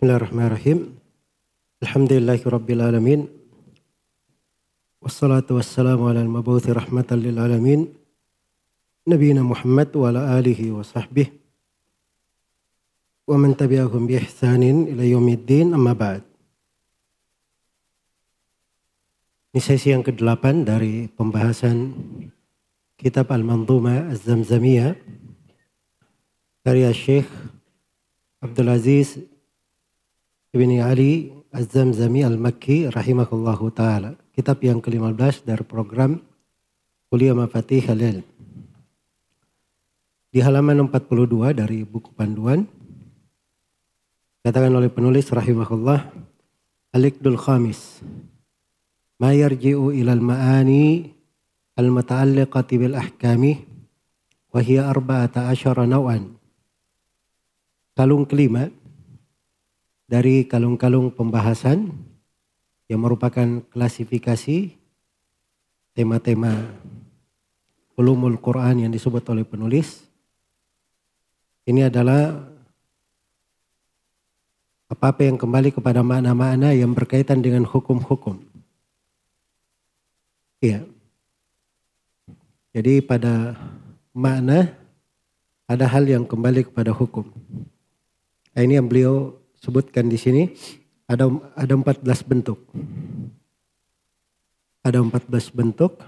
Bismillahirrahmanirrahim. 0.00 0.96
Alhamdulillahirrabbilalamin. 1.84 3.28
Wassalatu 4.96 5.60
wassalamu 5.60 6.08
ala 6.08 6.24
al-mabuthi 6.24 6.72
rahmatan 6.72 7.20
lil 7.20 7.36
alamin. 7.36 7.84
Nabiina 9.04 9.44
Muhammad 9.44 9.92
wa 9.92 10.08
ala 10.08 10.40
alihi 10.40 10.72
wa 10.72 10.80
sahbihi. 10.80 11.36
Wa 13.28 13.36
man 13.36 13.52
tabi'ahum 13.52 14.08
bi 14.08 14.16
ihsanin 14.16 14.88
ila 14.88 15.04
yaumiddin 15.04 15.76
amma 15.76 15.92
ba'd. 15.92 16.24
Ini 19.52 19.60
sesi 19.60 19.92
yang 19.92 20.00
ke-8 20.00 20.64
dari 20.64 21.12
pembahasan 21.12 21.92
kitab 22.96 23.28
Al-Manzuma 23.36 24.08
Az-Zamzamiyah 24.08 24.96
karya 26.64 26.88
Syekh 26.88 27.28
Abdul 28.40 28.72
Aziz 28.72 29.20
Ibni 30.50 30.82
Ali 30.82 31.30
Az-Zamzami 31.54 32.26
Al-Makki 32.26 32.90
rahimahullahu 32.90 33.70
taala. 33.70 34.18
Kitab 34.34 34.58
yang 34.66 34.82
ke-15 34.82 35.46
dari 35.46 35.62
program 35.62 36.18
Kuliah 37.06 37.38
Mafatih 37.38 37.86
Halil. 37.86 38.26
Di 40.34 40.42
halaman 40.42 40.90
42 40.90 41.54
dari 41.54 41.86
buku 41.86 42.10
panduan 42.18 42.66
katakan 44.42 44.74
oleh 44.74 44.90
penulis 44.90 45.30
rahimahullah 45.30 46.10
Al-Iqdul 46.98 47.38
Khamis 47.38 48.02
ma 49.22 49.30
yarji'u 49.30 49.94
ilal 49.94 50.18
ma'ani 50.18 51.14
al-muta'alliqati 51.78 52.74
bil 52.74 52.98
ahkami 52.98 53.54
wa 54.50 54.58
hiya 54.58 54.90
arba'ata 54.90 55.46
asyara 55.46 55.86
naw'an. 55.86 56.34
Kalung 57.94 58.26
kelima 58.26 58.66
dari 60.10 60.42
kalung-kalung 60.42 61.14
pembahasan 61.14 61.94
yang 62.90 62.98
merupakan 62.98 63.62
klasifikasi 63.70 64.74
tema-tema 65.94 66.66
ulumul 67.94 68.34
Quran 68.42 68.82
yang 68.82 68.90
disebut 68.90 69.22
oleh 69.30 69.46
penulis. 69.46 70.02
Ini 71.62 71.86
adalah 71.86 72.42
apa-apa 74.90 75.30
yang 75.30 75.38
kembali 75.38 75.70
kepada 75.70 76.02
makna-makna 76.02 76.74
yang 76.74 76.90
berkaitan 76.90 77.38
dengan 77.38 77.62
hukum-hukum. 77.62 78.42
Iya. 80.58 80.90
Jadi 82.74 82.98
pada 82.98 83.54
makna 84.10 84.74
ada 85.70 85.86
hal 85.86 86.02
yang 86.10 86.26
kembali 86.26 86.66
kepada 86.66 86.90
hukum. 86.90 87.30
Nah, 88.50 88.60
ini 88.66 88.74
yang 88.74 88.90
beliau 88.90 89.39
sebutkan 89.60 90.08
di 90.08 90.16
sini 90.16 90.42
ada 91.06 91.28
ada 91.54 91.74
14 91.76 92.02
bentuk. 92.24 92.58
Ada 94.80 95.04
14 95.04 95.52
bentuk 95.52 96.00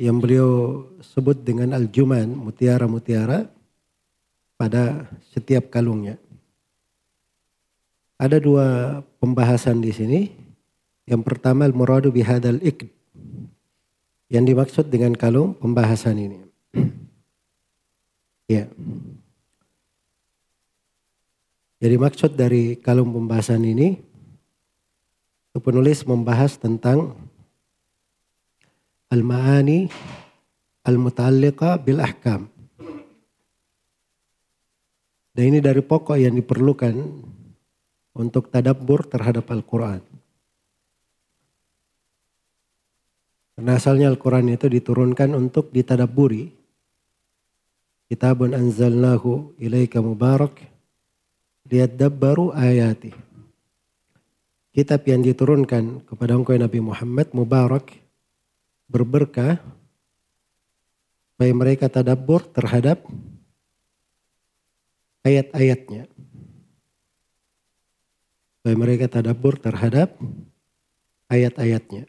yang 0.00 0.16
beliau 0.16 0.84
sebut 1.04 1.36
dengan 1.44 1.76
al-juman, 1.76 2.24
mutiara-mutiara 2.24 3.48
pada 4.56 5.04
setiap 5.32 5.68
kalungnya. 5.68 6.16
Ada 8.16 8.40
dua 8.40 9.00
pembahasan 9.20 9.84
di 9.84 9.92
sini. 9.92 10.20
Yang 11.06 11.22
pertama 11.22 11.68
al-muradu 11.68 12.10
bihadal 12.10 12.58
ikd 12.64 12.90
yang 14.26 14.42
dimaksud 14.42 14.90
dengan 14.90 15.14
kalung 15.14 15.54
pembahasan 15.54 16.18
ini. 16.18 16.38
ya. 18.56 18.66
Jadi 21.86 22.02
maksud 22.02 22.34
dari 22.34 22.74
kalung 22.82 23.14
pembahasan 23.14 23.62
ini 23.62 23.94
penulis 25.54 26.02
membahas 26.02 26.58
tentang 26.58 27.14
al-ma'ani 29.06 29.86
al-muta'alliqa 30.82 31.78
bil 31.78 32.02
ahkam. 32.02 32.50
Dan 35.30 35.44
ini 35.46 35.62
dari 35.62 35.78
pokok 35.78 36.18
yang 36.18 36.34
diperlukan 36.34 37.22
untuk 38.18 38.50
tadabbur 38.50 39.06
terhadap 39.06 39.46
Al-Quran. 39.46 40.02
Karena 43.54 43.78
asalnya 43.78 44.10
Al-Quran 44.10 44.58
itu 44.58 44.66
diturunkan 44.66 45.38
untuk 45.38 45.70
ditadaburi. 45.70 46.50
Kitabun 48.10 48.58
anzalnahu 48.58 49.54
ilaika 49.62 50.02
mubarak 50.02 50.74
liyadabbaru 51.70 52.54
ayati. 52.54 53.12
Kitab 54.76 55.08
yang 55.08 55.24
diturunkan 55.24 56.04
kepada 56.04 56.36
engkau 56.36 56.52
Nabi 56.52 56.84
Muhammad 56.84 57.32
mubarak 57.32 57.96
berberkah 58.92 59.56
supaya 61.32 61.52
mereka 61.56 61.88
tadabbur 61.88 62.44
terhadap 62.52 63.00
ayat-ayatnya. 65.24 66.04
Supaya 68.60 68.76
mereka 68.76 69.08
tadabbur 69.08 69.56
terhadap 69.56 70.12
ayat-ayatnya. 71.32 72.04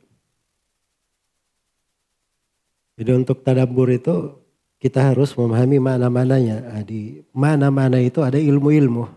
Jadi 2.98 3.12
untuk 3.14 3.46
tadabur 3.46 3.94
itu 3.94 4.42
kita 4.78 5.14
harus 5.14 5.34
memahami 5.38 5.78
mana-mananya. 5.78 6.58
Nah, 6.62 6.84
di 6.86 7.22
mana-mana 7.30 8.02
itu 8.02 8.26
ada 8.26 8.42
ilmu-ilmu 8.42 9.17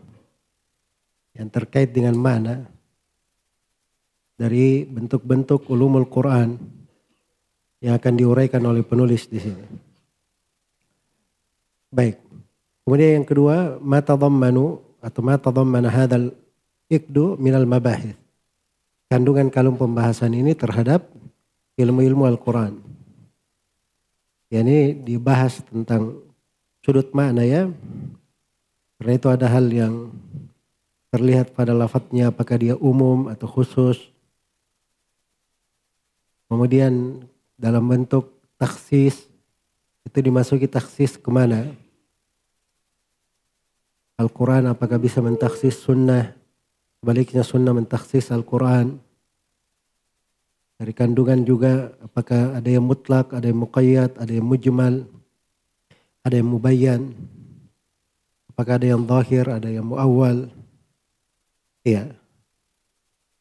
yang 1.41 1.49
terkait 1.49 1.89
dengan 1.97 2.13
mana 2.21 2.69
dari 4.37 4.85
bentuk-bentuk 4.85 5.65
ulumul 5.73 6.05
Quran 6.05 6.61
yang 7.81 7.97
akan 7.97 8.13
diuraikan 8.13 8.61
oleh 8.69 8.85
penulis 8.85 9.25
di 9.25 9.41
sini. 9.41 9.65
Baik. 11.89 12.21
Kemudian 12.85 13.25
yang 13.25 13.27
kedua, 13.27 13.81
mata 13.81 14.13
dhammanu 14.21 14.85
atau 15.01 15.21
mata 15.25 15.49
dhammana 15.49 15.89
hadal 15.89 16.37
ikdu 16.93 17.41
minal 17.41 17.65
mabahith. 17.65 18.21
Kandungan 19.09 19.49
kalung 19.49 19.81
pembahasan 19.81 20.37
ini 20.37 20.53
terhadap 20.53 21.09
ilmu-ilmu 21.81 22.29
Al-Quran 22.29 22.91
ya 24.51 24.67
ini 24.67 24.93
dibahas 24.99 25.63
tentang 25.63 26.19
sudut 26.83 27.15
makna 27.15 27.47
ya. 27.47 27.71
Karena 28.99 29.13
itu 29.17 29.29
ada 29.33 29.47
hal 29.49 29.71
yang 29.73 30.13
terlihat 31.11 31.53
pada 31.59 31.75
lafadznya 31.75 32.31
apakah 32.31 32.57
dia 32.59 32.75
umum 32.79 33.27
atau 33.27 33.51
khusus. 33.51 33.99
Kemudian 36.47 37.23
dalam 37.59 37.87
bentuk 37.87 38.35
taksis 38.59 39.27
itu 40.07 40.19
dimasuki 40.19 40.67
taksis 40.71 41.19
ke 41.19 41.31
mana? 41.31 41.71
Al-Quran 44.19 44.71
apakah 44.71 44.99
bisa 44.99 45.19
mentaksis 45.23 45.81
sunnah? 45.81 46.35
Sebaliknya 47.01 47.41
sunnah 47.41 47.73
mentaksis 47.73 48.29
Al-Quran. 48.29 49.01
Dari 50.81 50.93
kandungan 50.97 51.45
juga 51.45 51.93
apakah 52.01 52.57
ada 52.57 52.69
yang 52.69 52.85
mutlak, 52.85 53.33
ada 53.37 53.49
yang 53.49 53.61
muqayyad, 53.61 54.17
ada 54.17 54.33
yang 54.33 54.45
mujmal, 54.45 55.05
ada 56.25 56.35
yang 56.37 56.49
mubayyan. 56.49 57.13
Apakah 58.53 58.77
ada 58.77 58.87
yang 58.89 59.05
zahir, 59.09 59.49
ada 59.49 59.69
yang 59.69 59.89
muawwal. 59.89 60.53
Iya. 61.85 62.13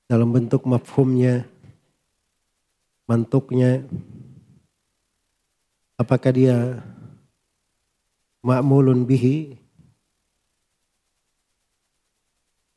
Dalam 0.09 0.29
bentuk 0.33 0.65
mafhumnya, 0.65 1.45
mantuknya. 3.05 3.85
Apakah 5.99 6.31
dia 6.31 6.79
ma'mulun 8.39 9.03
bihi 9.03 9.59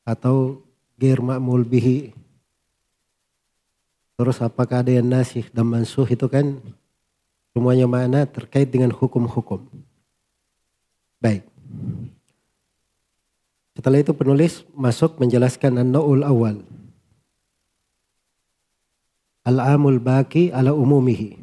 atau 0.03 0.59
gir 0.99 1.23
ma'mul 1.23 1.63
bihi 1.63 2.11
Terus 4.23 4.39
apakah 4.39 4.87
ada 4.87 4.93
yang 4.95 5.11
nasih 5.11 5.51
dan 5.51 5.67
mansuh 5.67 6.07
itu 6.07 6.31
kan 6.31 6.61
semuanya 7.51 7.91
mana 7.91 8.23
terkait 8.23 8.71
dengan 8.71 8.95
hukum-hukum. 8.95 9.67
Baik. 11.19 11.43
Setelah 13.73 14.05
itu 14.05 14.13
penulis 14.13 14.69
masuk 14.77 15.17
menjelaskan 15.17 15.81
an-na'ul 15.81 16.25
awal. 16.29 16.61
Al-amul 19.49 19.99
baki 19.99 20.53
ala 20.53 20.77
umumihi. 20.77 21.41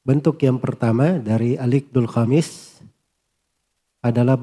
Bentuk 0.00 0.40
yang 0.40 0.56
pertama 0.56 1.20
dari 1.20 1.60
alikdul 1.60 2.08
khamis 2.08 2.80
adalah 4.00 4.40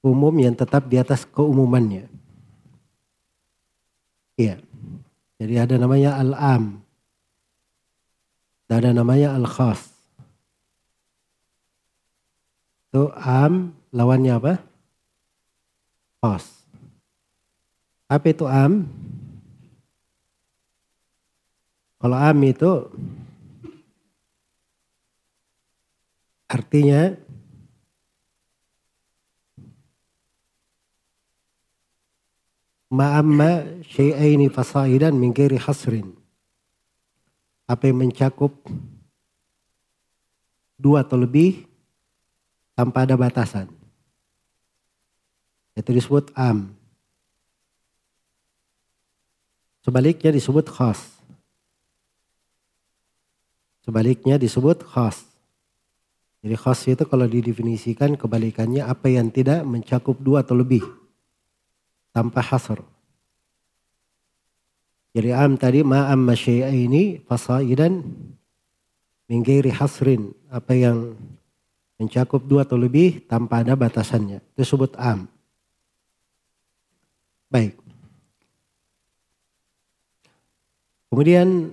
umum 0.00 0.32
yang 0.40 0.56
tetap 0.56 0.88
di 0.88 0.96
atas 0.96 1.28
keumumannya. 1.28 2.08
Iya. 4.40 4.56
Jadi 5.38 5.54
ada 5.54 5.74
namanya 5.76 6.16
al-am. 6.18 6.80
Dan 8.66 8.76
ada 8.82 8.90
namanya 8.96 9.36
al-khas. 9.36 9.92
Itu 12.88 13.12
am 13.14 13.76
lawannya 13.92 14.32
apa? 14.32 14.54
Khas. 16.18 16.66
Apa 18.10 18.34
itu 18.34 18.42
am? 18.48 18.90
Kalau 21.98 22.18
am 22.18 22.38
itu 22.42 22.70
artinya 26.50 27.14
ma'amma 32.88 33.82
syai'aini 33.86 34.50
fasaidan 34.50 35.14
min 35.14 35.30
ghairi 35.30 35.60
hasrin. 35.60 36.18
Apa 37.68 37.92
yang 37.92 38.02
mencakup 38.08 38.56
dua 40.80 41.04
atau 41.04 41.20
lebih 41.20 41.68
tanpa 42.72 43.04
ada 43.04 43.14
batasan. 43.14 43.77
Itu 45.78 45.94
disebut 45.94 46.34
am. 46.34 46.74
Sebaliknya 49.86 50.34
disebut 50.34 50.66
khas. 50.66 50.98
Sebaliknya 53.86 54.42
disebut 54.42 54.82
khas. 54.82 55.22
Jadi 56.42 56.54
khas 56.58 56.82
itu 56.90 57.06
kalau 57.06 57.30
didefinisikan 57.30 58.18
kebalikannya 58.18 58.82
apa 58.82 59.06
yang 59.06 59.30
tidak 59.30 59.62
mencakup 59.62 60.18
dua 60.18 60.42
atau 60.42 60.58
lebih 60.58 60.82
tanpa 62.10 62.42
hasr. 62.42 62.82
Jadi 65.14 65.30
am 65.30 65.54
tadi 65.54 65.86
ma 65.86 66.10
amma 66.10 66.34
syai'aini 66.34 67.22
fasaidan 67.22 68.02
min 69.30 69.40
ghairi 69.46 69.70
hasrin 69.72 70.34
apa 70.50 70.74
yang 70.74 71.14
mencakup 71.98 72.46
dua 72.46 72.66
atau 72.66 72.78
lebih 72.78 73.26
tanpa 73.30 73.62
ada 73.62 73.74
batasannya. 73.78 74.42
Itu 74.54 74.62
disebut 74.66 74.98
am. 74.98 75.37
Baik. 77.48 77.80
Kemudian 81.08 81.72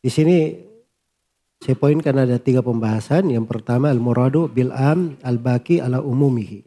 di 0.00 0.10
sini 0.12 0.56
saya 1.60 1.76
poinkan 1.76 2.16
ada 2.16 2.40
tiga 2.40 2.64
pembahasan. 2.64 3.28
Yang 3.28 3.48
pertama 3.48 3.92
al-muradu 3.92 4.48
bil 4.48 4.72
am 4.72 5.16
al-baki 5.20 5.80
ala 5.80 6.00
umumihi. 6.00 6.64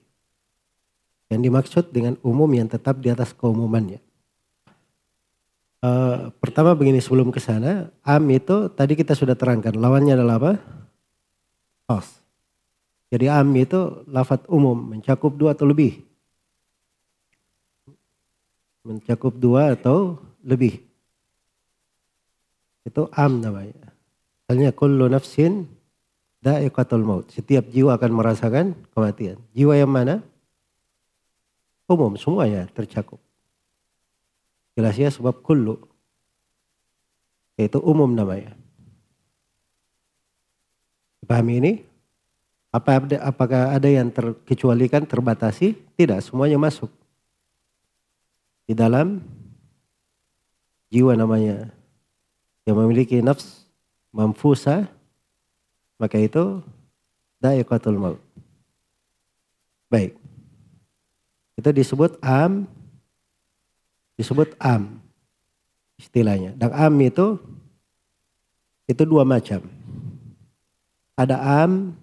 Yang 1.33 1.41
dimaksud 1.43 1.85
dengan 1.93 2.17
umum 2.25 2.49
yang 2.53 2.65
tetap 2.65 3.01
di 3.01 3.13
atas 3.13 3.33
keumumannya. 3.33 4.01
Uh, 5.77 6.33
pertama 6.41 6.73
begini 6.73 6.97
sebelum 6.97 7.29
ke 7.29 7.37
sana, 7.37 7.93
am 8.01 8.23
itu 8.33 8.73
tadi 8.73 8.97
kita 8.97 9.13
sudah 9.13 9.37
terangkan 9.37 9.77
lawannya 9.77 10.17
adalah 10.17 10.41
apa? 10.41 10.51
Khas. 11.85 12.17
Jadi 13.13 13.29
am 13.29 13.53
itu 13.53 14.01
lafat 14.09 14.49
umum 14.49 14.97
mencakup 14.97 15.37
dua 15.37 15.53
atau 15.53 15.69
lebih. 15.69 16.01
Mencakup 18.87 19.35
dua 19.35 19.75
atau 19.75 20.15
lebih. 20.47 20.79
Itu 22.87 23.11
am 23.11 23.43
namanya. 23.43 23.91
Misalnya 24.47 24.71
kullu 24.71 25.11
nafsin 25.11 25.67
da'iqatul 26.39 27.03
maut. 27.03 27.27
Setiap 27.35 27.67
jiwa 27.67 27.99
akan 27.99 28.11
merasakan 28.15 28.65
kematian. 28.95 29.35
Jiwa 29.51 29.75
yang 29.75 29.91
mana? 29.91 30.23
umum 31.87 32.19
semuanya 32.19 32.67
tercakup. 32.75 33.19
Jelas 34.75 34.99
ya 34.99 35.07
sebab 35.07 35.39
kullu 35.41 35.79
yaitu 37.57 37.81
umum 37.81 38.11
namanya. 38.13 38.53
Pahami 41.25 41.53
ini? 41.59 41.73
Apa 42.69 43.01
apakah 43.01 43.73
ada 43.73 43.89
yang 43.89 44.13
terkecualikan, 44.13 45.03
terbatasi? 45.03 45.73
Tidak, 45.97 46.21
semuanya 46.21 46.61
masuk. 46.61 46.93
Di 48.67 48.75
dalam 48.75 49.23
jiwa 50.91 51.15
namanya 51.15 51.71
yang 52.67 52.75
memiliki 52.75 53.23
nafs 53.23 53.63
mamfusa 54.11 54.91
maka 55.97 56.19
itu 56.19 56.61
da'iqatul 57.41 57.97
maut. 57.97 58.21
Baik. 59.87 60.19
Itu 61.57 61.69
disebut 61.73 62.21
am, 62.21 62.69
disebut 64.19 64.53
am 64.61 65.01
istilahnya. 65.97 66.53
Dan 66.53 66.69
am 66.75 66.93
itu 67.01 67.41
itu 68.85 69.03
dua 69.03 69.25
macam. 69.25 69.65
Ada 71.17 71.65
am 71.65 71.97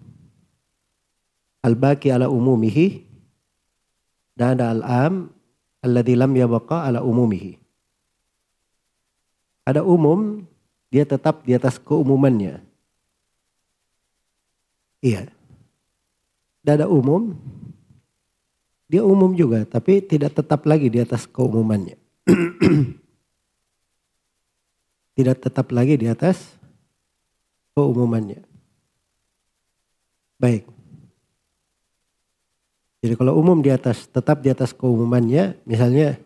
al-baqi 1.63 2.11
ala 2.11 2.27
umumihi 2.27 3.07
dan 4.35 4.59
ada 4.59 4.75
al-am 4.75 5.31
alladhi 5.85 6.17
lam 6.17 6.33
yabqa 6.33 6.89
ala 6.89 7.05
umumihi. 7.05 7.61
Ada 9.69 9.85
umum, 9.85 10.49
dia 10.89 11.05
tetap 11.05 11.45
di 11.45 11.53
atas 11.53 11.77
keumumannya. 11.77 12.65
Iya. 15.05 15.29
Dan 16.65 16.81
ada 16.81 16.89
umum, 16.89 17.37
dia 18.89 19.05
umum 19.05 19.37
juga, 19.37 19.69
tapi 19.69 20.01
tidak 20.01 20.33
tetap 20.33 20.65
lagi 20.65 20.89
di 20.89 21.01
atas 21.01 21.29
keumumannya. 21.29 22.01
tidak 25.17 25.37
tetap 25.45 25.69
lagi 25.73 26.01
di 26.01 26.09
atas 26.09 26.57
keumumannya. 27.77 28.41
Baik. 30.41 30.74
Jadi 33.05 33.21
kalau 33.21 33.37
umum 33.37 33.61
di 33.61 33.69
atas, 33.69 34.09
tetap 34.09 34.41
di 34.41 34.49
atas 34.49 34.73
keumumannya, 34.73 35.61
misalnya, 35.69 36.17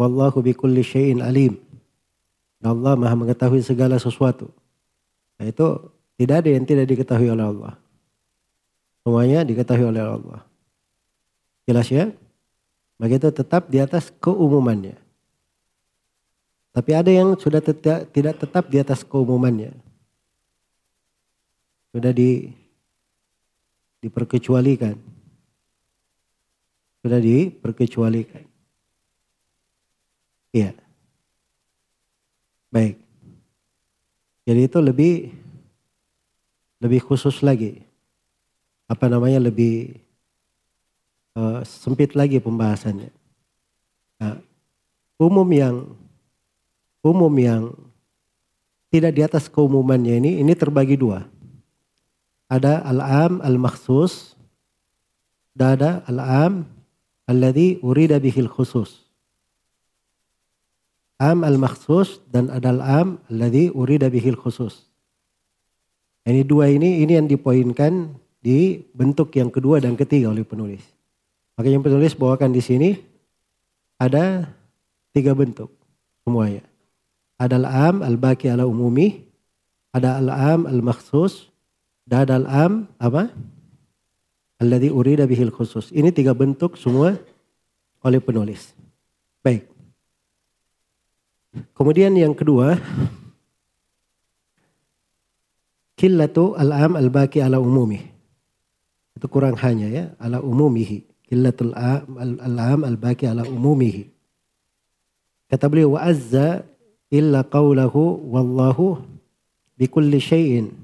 Wallahu 0.00 0.40
bikulli 0.40 0.80
syai'in 0.80 1.20
alim. 1.20 1.60
Allah 2.64 2.96
maha 2.96 3.12
mengetahui 3.12 3.60
segala 3.60 4.00
sesuatu. 4.00 4.48
Nah 5.36 5.44
itu 5.44 5.92
tidak 6.16 6.40
ada 6.40 6.48
yang 6.48 6.64
tidak 6.64 6.88
diketahui 6.88 7.28
oleh 7.28 7.44
Allah. 7.44 7.74
Semuanya 9.04 9.44
diketahui 9.44 9.92
oleh 9.92 10.00
Allah. 10.00 10.40
Jelas 11.68 11.90
ya? 11.92 12.08
Maka 12.96 13.12
itu 13.18 13.28
tetap 13.34 13.68
di 13.68 13.82
atas 13.82 14.14
keumumannya. 14.22 14.96
Tapi 16.72 16.90
ada 16.96 17.10
yang 17.12 17.36
sudah 17.36 17.60
tidak, 17.60 18.08
tidak 18.14 18.40
tetap 18.40 18.64
di 18.72 18.80
atas 18.80 19.04
keumumannya. 19.04 19.74
Sudah 21.92 22.14
di 22.14 22.48
diperkecualikan. 24.00 25.11
Sudah 27.02 27.18
diperkecualikan. 27.18 28.46
Iya. 30.54 30.70
Baik. 32.70 32.96
Jadi 34.46 34.60
itu 34.70 34.78
lebih 34.78 35.14
lebih 36.78 37.00
khusus 37.02 37.42
lagi. 37.42 37.82
Apa 38.86 39.10
namanya 39.10 39.42
lebih 39.50 39.98
uh, 41.34 41.62
sempit 41.66 42.14
lagi 42.14 42.38
pembahasannya. 42.38 43.10
Nah, 44.22 44.38
umum 45.18 45.48
yang 45.50 45.76
umum 47.02 47.32
yang 47.34 47.74
tidak 48.92 49.12
di 49.16 49.22
atas 49.24 49.48
keumumannya 49.48 50.20
ini 50.20 50.30
ini 50.38 50.52
terbagi 50.52 50.94
dua. 51.00 51.24
Ada 52.52 52.84
al-am 52.84 53.40
al-makhsus 53.40 54.36
dan 55.56 55.80
ada 55.80 55.90
al-am 56.04 56.68
alladhi 57.26 57.78
urida 57.82 58.18
bihil 58.18 58.50
khusus. 58.50 59.06
Am 61.22 61.46
al-makhsus 61.46 62.18
dan 62.30 62.50
ada 62.50 62.74
al-am 62.74 63.22
alladhi 63.30 63.70
urida 63.70 64.10
bihil 64.10 64.34
khusus. 64.34 64.90
Ini 66.26 66.46
dua 66.46 66.70
ini 66.70 67.02
ini 67.02 67.18
yang 67.18 67.26
dipoinkan 67.26 68.14
di 68.42 68.82
bentuk 68.94 69.30
yang 69.38 69.50
kedua 69.50 69.78
dan 69.78 69.94
ketiga 69.94 70.30
oleh 70.34 70.42
penulis. 70.42 70.82
Makanya 71.54 71.78
penulis 71.82 72.14
bawakan 72.18 72.50
di 72.50 72.62
sini 72.62 72.90
ada 73.98 74.50
tiga 75.14 75.34
bentuk 75.34 75.70
semuanya. 76.26 76.66
Ada 77.38 77.58
al-am 77.58 78.06
al-baki 78.06 78.50
ala 78.50 78.66
umumi, 78.66 79.26
ada 79.94 80.18
al-am 80.18 80.66
al-makhsus, 80.66 81.50
dan 82.06 82.26
ada 82.26 82.34
al-am 82.42 82.86
apa? 82.98 83.30
Alladhi 84.62 84.94
urida 84.94 85.26
bihil 85.26 85.50
khusus. 85.50 85.90
Ini 85.90 86.14
tiga 86.14 86.30
bentuk 86.30 86.78
semua 86.78 87.18
oleh 88.06 88.22
penulis. 88.22 88.70
Baik. 89.42 89.66
Kemudian 91.74 92.14
yang 92.14 92.38
kedua, 92.38 92.78
killatu 95.98 96.54
al-am 96.54 96.94
al-baki 96.94 97.42
ala 97.42 97.58
umumi. 97.58 97.98
Itu 99.18 99.26
kurang 99.26 99.58
hanya 99.58 99.90
ya, 99.90 100.04
ala 100.22 100.38
umumihi 100.38 101.12
illatul 101.32 101.72
al-am 101.72 102.84
al-baqi 102.84 103.24
ala 103.24 103.48
umumihi. 103.48 104.12
Kata 105.48 105.64
beliau 105.72 105.96
wa 105.96 106.04
azza 106.04 106.68
illa 107.08 107.40
qawlahu 107.40 108.28
wallahu 108.28 109.00
bikulli 109.80 110.20
syai'in 110.20 110.76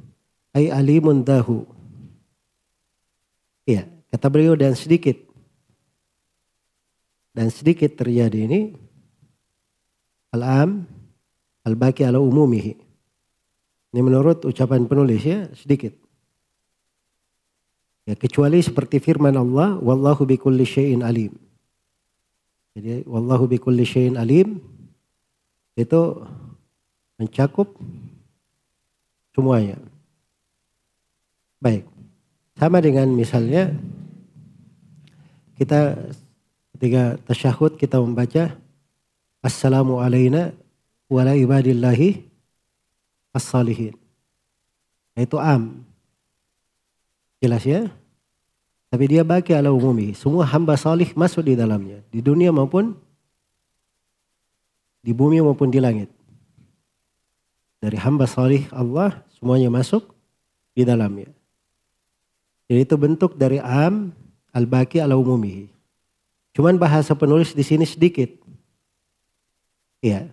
ay 0.56 0.72
alimun 0.72 1.20
dahu. 1.20 1.68
Kata 4.08 4.26
beliau 4.32 4.56
dan 4.56 4.72
sedikit 4.72 5.16
dan 7.36 7.52
sedikit 7.52 7.92
terjadi 7.94 8.50
ini 8.50 8.60
al-am 10.32 10.88
al-baki 11.68 12.02
ala 12.02 12.18
umumihi. 12.18 12.74
Ini 13.92 14.00
menurut 14.00 14.44
ucapan 14.48 14.88
penulis 14.88 15.22
ya 15.24 15.48
sedikit. 15.52 15.92
Ya, 18.08 18.16
kecuali 18.16 18.64
seperti 18.64 19.04
firman 19.04 19.36
Allah, 19.36 19.76
wallahu 19.84 20.24
bikulli 20.24 20.64
syai'in 20.64 21.04
alim. 21.04 21.36
Jadi 22.72 23.04
wallahu 23.04 23.44
bikulli 23.44 23.84
syai'in 23.84 24.16
alim 24.16 24.64
itu 25.76 26.00
mencakup 27.20 27.76
semuanya. 29.36 29.76
Baik. 31.60 31.84
Sama 32.56 32.80
dengan 32.80 33.12
misalnya 33.12 33.76
kita 35.58 35.98
ketika 36.78 37.18
tasyahud 37.26 37.74
kita 37.74 37.98
membaca 37.98 38.54
Assalamu 39.42 39.98
alayna 39.98 40.54
wa 41.10 41.22
la 41.26 41.34
ibadillahi 41.34 42.26
as-salihin. 43.34 43.94
Itu 45.18 45.38
am. 45.38 45.82
Jelas 47.42 47.62
ya? 47.66 47.90
Tapi 48.90 49.04
dia 49.06 49.22
bagi 49.22 49.54
ala 49.54 49.70
umumi. 49.70 50.14
Semua 50.14 50.46
hamba 50.46 50.74
salih 50.74 51.10
masuk 51.14 51.46
di 51.46 51.54
dalamnya. 51.54 52.02
Di 52.10 52.18
dunia 52.22 52.50
maupun 52.50 52.98
di 55.02 55.14
bumi 55.14 55.38
maupun 55.38 55.70
di 55.70 55.78
langit. 55.78 56.10
Dari 57.78 57.94
hamba 57.94 58.26
salih 58.26 58.66
Allah 58.74 59.22
semuanya 59.38 59.70
masuk 59.70 60.10
di 60.74 60.82
dalamnya. 60.82 61.30
Jadi 62.66 62.80
itu 62.84 62.94
bentuk 62.98 63.38
dari 63.38 63.62
am 63.62 64.10
al-baki 64.58 64.98
ala 64.98 65.14
umumi. 65.14 65.70
Cuman 66.50 66.74
bahasa 66.74 67.14
penulis 67.14 67.54
di 67.54 67.62
sini 67.62 67.86
sedikit. 67.86 68.34
Iya. 70.02 70.26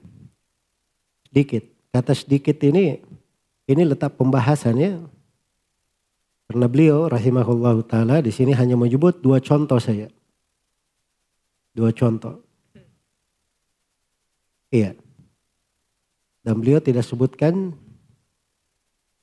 Sedikit. 1.29 1.69
Kata 1.93 2.17
sedikit 2.17 2.57
ini 2.65 2.97
ini 3.69 3.81
letak 3.85 4.17
pembahasannya 4.17 5.05
karena 6.45 6.65
beliau 6.69 7.09
rahimahullah 7.09 7.81
taala 7.85 8.21
di 8.21 8.33
sini 8.33 8.53
hanya 8.57 8.73
menyebut 8.73 9.21
dua 9.21 9.37
contoh 9.37 9.77
saya. 9.77 10.09
Dua 11.77 11.93
contoh. 11.93 12.41
Iya. 14.73 14.97
Dan 16.45 16.61
beliau 16.61 16.81
tidak 16.81 17.05
sebutkan 17.05 17.73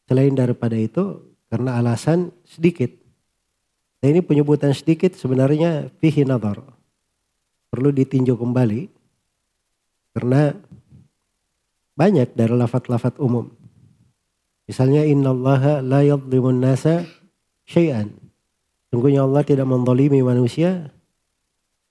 selain 0.06 0.34
daripada 0.34 0.74
itu 0.74 1.22
karena 1.50 1.78
alasan 1.78 2.30
sedikit. 2.46 3.01
Dan 4.02 4.18
ini 4.18 4.20
penyebutan 4.26 4.74
sedikit 4.74 5.14
sebenarnya 5.14 5.86
fihi 6.02 6.26
nadar. 6.26 6.58
Perlu 7.70 7.94
ditinjau 7.94 8.34
kembali. 8.34 8.90
Karena 10.18 10.50
banyak 11.94 12.34
dari 12.34 12.50
lafat-lafat 12.50 13.22
umum. 13.22 13.46
Misalnya 14.66 15.06
innallaha 15.06 15.78
la 15.78 16.02
yadlimun 16.02 16.58
nasa 16.58 17.06
syai'an. 17.62 18.10
Sungguhnya 18.90 19.22
Allah 19.22 19.46
tidak 19.46 19.70
mendolimi 19.70 20.18
manusia 20.20 20.90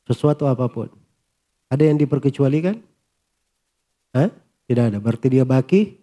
sesuatu 0.04 0.52
apa 0.52 0.68
pun. 0.68 0.92
Ada 1.72 1.88
yang 1.88 1.96
diperkecualikan? 1.96 2.76
Hah? 4.12 4.30
Tidak 4.68 4.84
ada. 4.92 5.00
Berarti 5.00 5.32
dia 5.32 5.48
baki 5.48 5.96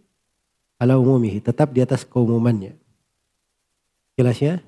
ala 0.80 0.96
umumihi. 0.96 1.44
Tetap 1.44 1.76
di 1.76 1.84
atas 1.84 2.08
keumumannya. 2.08 2.72
Jelas 4.16 4.40
ya? 4.40 4.64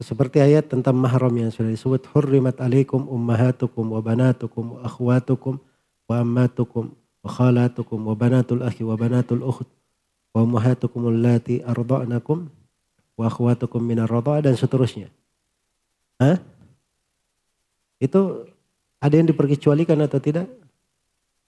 Seperti 0.00 0.40
ayat 0.40 0.72
tentang 0.72 0.96
mahram 0.96 1.32
yang 1.36 1.52
sudah 1.52 1.68
disebut. 1.68 2.08
Hurrimat 2.16 2.56
alaikum 2.56 3.04
ummahatukum 3.04 3.84
wa 3.84 4.00
banatukum 4.00 4.80
wa 4.80 4.88
akhwatukum 4.88 5.60
wa 6.08 6.14
ammatukum 6.24 6.96
wa 7.20 7.28
khalatukum 7.28 8.08
wa 8.08 8.16
banatul 8.16 8.64
akhi 8.64 8.80
wa 8.80 8.96
banatul 8.96 9.44
ukht 9.44 9.68
wa 10.32 10.40
ummahatukum 10.40 11.04
allati 11.04 11.60
arda'nakum 11.60 12.48
wa 13.20 13.24
akhwatukum 13.28 13.84
minar 13.84 14.08
radha' 14.08 14.40
dan 14.40 14.56
seterusnya. 14.56 15.12
Hah? 16.16 16.40
Itu 18.00 18.48
ada 19.04 19.14
yang 19.20 19.28
diperkecualikan 19.28 20.00
atau 20.00 20.16
tidak? 20.16 20.48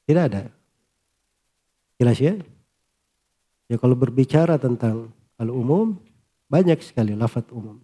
Tidak 0.04 0.22
ada. 0.28 0.52
Jelas 1.96 2.20
ya? 2.20 2.36
Ya 3.72 3.80
kalau 3.80 3.96
berbicara 3.96 4.60
tentang 4.60 5.08
al-umum, 5.40 5.96
banyak 6.52 6.84
sekali 6.84 7.16
lafat 7.16 7.48
umum. 7.48 7.80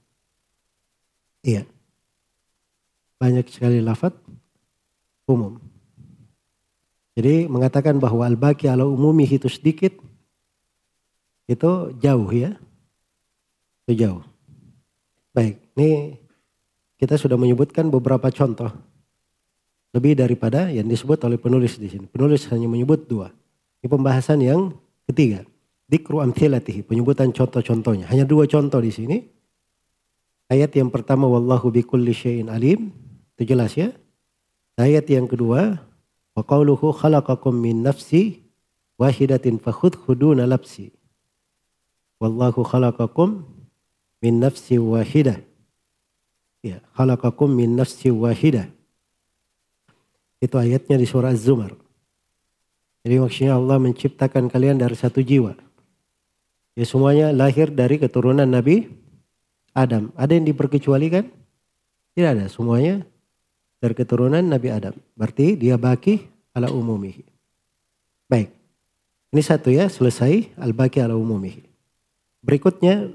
Iya. 1.43 1.67
Banyak 3.19 3.51
sekali 3.51 3.83
lafat 3.83 4.15
umum. 5.27 5.59
Jadi 7.19 7.51
mengatakan 7.51 7.99
bahwa 7.99 8.23
al-baki 8.23 8.71
ala 8.71 8.87
umumi 8.87 9.27
itu 9.27 9.51
sedikit, 9.51 9.91
itu 11.51 11.71
jauh 11.99 12.31
ya. 12.31 12.55
Itu 13.83 13.93
jauh. 13.99 14.23
Baik, 15.35 15.59
ini 15.75 16.15
kita 16.95 17.19
sudah 17.19 17.35
menyebutkan 17.35 17.91
beberapa 17.91 18.31
contoh. 18.31 18.71
Lebih 19.91 20.15
daripada 20.21 20.69
yang 20.69 20.87
disebut 20.87 21.19
oleh 21.27 21.41
penulis 21.41 21.75
di 21.81 21.89
sini. 21.91 22.07
Penulis 22.07 22.47
hanya 22.53 22.71
menyebut 22.71 23.09
dua. 23.09 23.33
Ini 23.83 23.89
pembahasan 23.89 24.39
yang 24.45 24.75
ketiga. 25.09 25.43
Dikru 25.89 26.21
amthilatihi, 26.21 26.85
penyebutan 26.85 27.33
contoh-contohnya. 27.33 28.07
Hanya 28.13 28.29
dua 28.29 28.45
contoh 28.45 28.79
di 28.79 28.93
sini. 28.93 29.25
Ayat 30.49 30.73
yang 30.73 30.89
pertama, 30.89 31.29
Wallahu 31.29 31.69
bikulli 31.69 32.17
syai'in 32.17 32.49
alim. 32.49 32.91
Itu 33.37 33.53
jelas 33.55 33.77
ya. 33.77 33.93
Ayat 34.81 35.05
yang 35.13 35.29
kedua, 35.29 35.85
Wa 36.39 36.47
qawluhu 36.47 36.95
khalaqakum 36.95 37.51
min 37.51 37.83
nafsi 37.83 38.47
wahidatin 38.95 39.59
fakhudhuduna 39.59 40.47
lapsi. 40.47 40.95
Wallahu 42.23 42.63
khalaqakum 42.63 43.43
min 44.23 44.39
nafsi 44.39 44.79
wahidah. 44.79 45.43
Ya, 46.63 46.79
khalaqakum 46.95 47.51
min 47.51 47.75
nafsi 47.75 48.15
wahidah. 48.15 48.71
Itu 50.39 50.63
ayatnya 50.63 50.95
di 50.95 51.07
surah 51.11 51.35
Az-Zumar. 51.35 51.75
Jadi 53.03 53.15
maksudnya 53.19 53.59
Allah 53.59 53.83
menciptakan 53.83 54.47
kalian 54.47 54.79
dari 54.79 54.95
satu 54.95 55.19
jiwa. 55.19 55.59
Ya 56.79 56.87
semuanya 56.87 57.35
lahir 57.35 57.75
dari 57.75 57.99
keturunan 57.99 58.47
Nabi 58.47 58.87
Adam. 59.75 60.11
Ada 60.15 60.37
yang 60.37 60.47
diperkecualikan? 60.49 61.29
Tidak 62.15 62.31
ada. 62.31 62.47
Semuanya 62.51 63.05
dari 63.79 63.95
keturunan 63.95 64.43
Nabi 64.43 64.69
Adam. 64.75 64.95
Berarti 65.15 65.55
dia 65.55 65.79
baki 65.79 66.27
ala 66.55 66.71
umumihi. 66.71 67.23
Baik. 68.27 68.51
Ini 69.29 69.43
satu 69.45 69.69
ya, 69.69 69.87
selesai 69.87 70.57
al-baki 70.57 71.05
ala 71.05 71.15
umumihi. 71.15 71.63
Berikutnya 72.41 73.13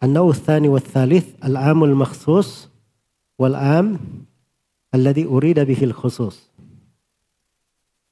an-naw 0.00 0.32
tsani 0.32 0.72
wa 0.72 0.80
tsalits 0.80 1.28
al-amul 1.44 1.92
makhsus 1.92 2.72
wal 3.36 3.52
am 3.52 4.00
alladhi 4.90 5.28
urida 5.28 5.68
bihil 5.68 5.92
khusus. 5.92 6.48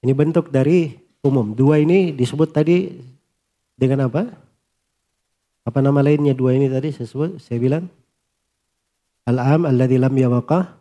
Ini 0.05 0.13
bentuk 0.13 0.53
dari 0.53 1.01
umum. 1.25 1.57
Dua 1.57 1.81
ini 1.81 2.13
disebut 2.13 2.53
tadi 2.53 2.93
dengan 3.73 4.13
apa? 4.13 4.44
Apa 5.65 5.81
nama 5.81 6.05
lainnya 6.05 6.37
dua 6.37 6.53
ini 6.53 6.69
tadi 6.69 6.93
saya 6.93 7.09
sebut, 7.09 7.41
saya 7.41 7.57
bilang 7.57 7.89
al-am 9.25 9.65
alladhi 9.65 9.97
lam 9.97 10.13
yawaqa 10.13 10.77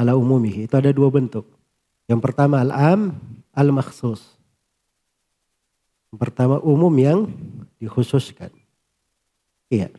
ala 0.00 0.16
umumihi. 0.16 0.64
Itu 0.64 0.80
ada 0.80 0.90
dua 0.96 1.12
bentuk. 1.12 1.44
Yang 2.08 2.20
pertama 2.24 2.64
al-am 2.64 3.20
al-makhsus. 3.52 4.24
Yang 6.08 6.18
pertama 6.18 6.56
umum 6.64 6.92
yang 6.96 7.28
dikhususkan. 7.76 8.48
Iya. 9.68 9.92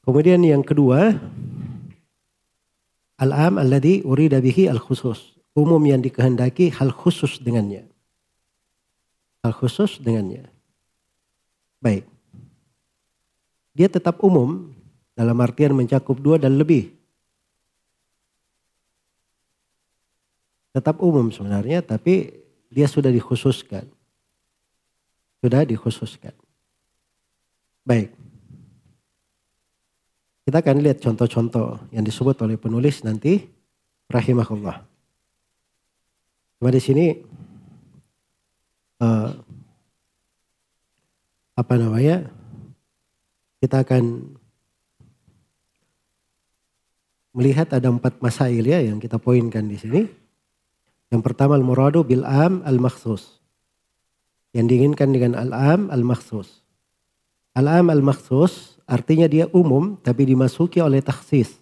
Kemudian 0.00 0.40
yang 0.40 0.64
kedua 0.64 1.20
al-am 3.20 3.60
alladhi 3.60 4.00
urida 4.08 4.40
bihi 4.40 4.72
al-khusus. 4.72 5.36
Umum 5.52 5.82
yang 5.84 6.00
dikehendaki 6.00 6.72
hal 6.72 6.94
khusus 6.94 7.42
dengannya. 7.44 7.84
Hal 9.44 9.52
khusus 9.52 10.00
dengannya. 10.00 10.48
Baik. 11.80 12.04
Dia 13.72 13.88
tetap 13.88 14.20
umum 14.20 14.68
dalam 15.16 15.36
artian 15.40 15.72
mencakup 15.72 16.20
dua 16.20 16.36
dan 16.36 16.60
lebih. 16.60 16.92
Tetap 20.76 21.00
umum 21.02 21.32
sebenarnya 21.32 21.80
tapi 21.80 22.30
dia 22.68 22.86
sudah 22.86 23.10
dikhususkan. 23.10 23.88
Sudah 25.40 25.64
dikhususkan. 25.64 26.36
Baik. 27.82 28.12
Kita 30.44 30.60
akan 30.60 30.76
lihat 30.84 31.00
contoh-contoh 31.00 31.80
yang 31.96 32.04
disebut 32.04 32.36
oleh 32.44 32.60
penulis 32.60 33.00
nanti 33.02 33.48
rahimahullah. 34.12 34.84
Cuma 36.60 36.68
di 36.68 36.82
sini 36.82 37.06
uh, 39.00 39.30
apa 41.60 41.76
namanya? 41.76 42.32
Kita 43.60 43.84
akan 43.84 44.32
melihat 47.36 47.68
ada 47.76 47.92
empat 47.92 48.24
masail 48.24 48.64
ya 48.64 48.80
yang 48.80 48.96
kita 48.96 49.20
poinkan 49.20 49.68
di 49.68 49.76
sini. 49.76 50.02
Yang 51.12 51.22
pertama 51.26 51.60
al-muradu 51.60 52.00
bil 52.00 52.24
am 52.24 52.64
al-makhsus. 52.64 53.44
Yang 54.56 54.66
diinginkan 54.72 55.12
dengan 55.12 55.36
al-am 55.36 55.92
al-makhsus. 55.92 56.64
Al-am 57.52 57.92
al-makhsus 57.92 58.80
artinya 58.88 59.28
dia 59.28 59.44
umum 59.52 60.00
tapi 60.00 60.24
dimasuki 60.24 60.80
oleh 60.80 61.04
taksis. 61.04 61.60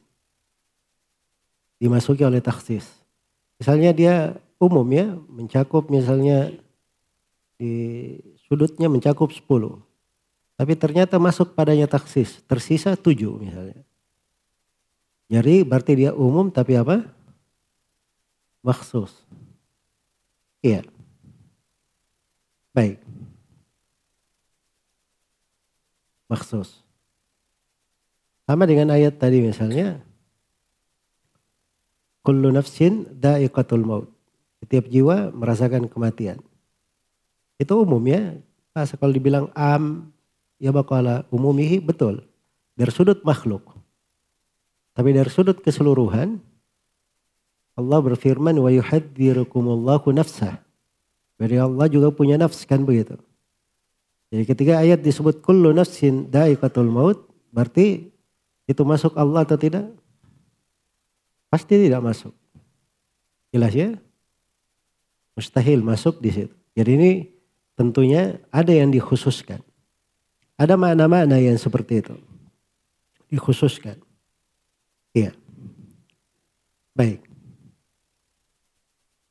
Dimasuki 1.83 2.23
oleh 2.23 2.39
taksis. 2.39 2.87
Misalnya 3.59 3.91
dia 3.91 4.15
umum 4.63 4.87
ya, 4.87 5.19
mencakup 5.27 5.91
misalnya 5.91 6.55
di 7.59 8.15
sudutnya 8.47 8.87
mencakup 8.87 9.35
10. 9.35 9.88
Tapi 10.59 10.75
ternyata 10.75 11.23
masuk 11.23 11.55
padanya 11.55 11.87
taksis, 11.87 12.43
tersisa 12.51 12.99
7 12.99 13.15
misalnya. 13.39 13.79
Jadi 15.31 15.63
berarti 15.63 15.93
dia 15.95 16.11
umum 16.11 16.51
tapi 16.51 16.75
apa? 16.75 17.07
Maksus. 18.67 19.15
Iya. 20.59 20.83
Baik. 22.75 22.99
Maksus. 26.27 26.83
Sama 28.43 28.67
dengan 28.67 28.91
ayat 28.91 29.15
tadi 29.15 29.47
misalnya. 29.47 30.03
Kullu 32.27 32.51
nafsin 32.51 33.07
da'iqatul 33.15 33.87
maut. 33.87 34.11
Setiap 34.59 34.91
jiwa 34.91 35.31
merasakan 35.31 35.87
kematian. 35.87 36.43
Itu 37.63 37.79
umum 37.79 38.03
ya. 38.11 38.35
Pas 38.75 38.91
kalau 38.91 39.15
dibilang 39.15 39.55
am, 39.55 40.11
ya 40.59 40.75
bakala 40.75 41.25
umumihi 41.31 41.81
betul. 41.81 42.23
Dari 42.79 42.93
sudut 42.95 43.23
makhluk. 43.27 43.75
Tapi 44.95 45.15
dari 45.15 45.31
sudut 45.31 45.59
keseluruhan, 45.63 46.43
Allah 47.79 47.99
berfirman 48.03 48.59
wa 48.59 48.71
yuhadzirukumullahu 48.71 50.11
nafsah. 50.11 50.59
Jadi 51.39 51.55
Allah 51.59 51.87
juga 51.87 52.11
punya 52.11 52.35
nafs 52.35 52.67
kan 52.67 52.83
begitu. 52.83 53.15
Jadi 54.35 54.45
ketika 54.45 54.83
ayat 54.83 55.01
disebut 55.01 55.41
kullu 55.41 55.71
nafsin 55.71 56.27
da'iqatul 56.27 56.91
maut, 56.91 57.23
berarti 57.55 58.11
itu 58.67 58.83
masuk 58.83 59.15
Allah 59.15 59.47
atau 59.47 59.57
tidak? 59.57 59.87
Pasti 61.49 61.79
tidak 61.79 62.05
masuk. 62.05 62.35
Jelas 63.55 63.73
ya? 63.73 63.97
Mustahil 65.33 65.81
masuk 65.81 66.21
di 66.21 66.31
situ. 66.35 66.55
Jadi 66.77 66.91
ini 66.99 67.11
tentunya 67.79 68.43
ada 68.53 68.75
yang 68.75 68.93
dikhususkan. 68.93 69.63
Ada 70.59 70.75
makna-makna 70.75 71.39
yang 71.39 71.55
seperti 71.55 72.03
itu. 72.03 72.19
Dikhususkan. 73.31 74.03
Iya. 75.15 75.31
Baik. 76.99 77.23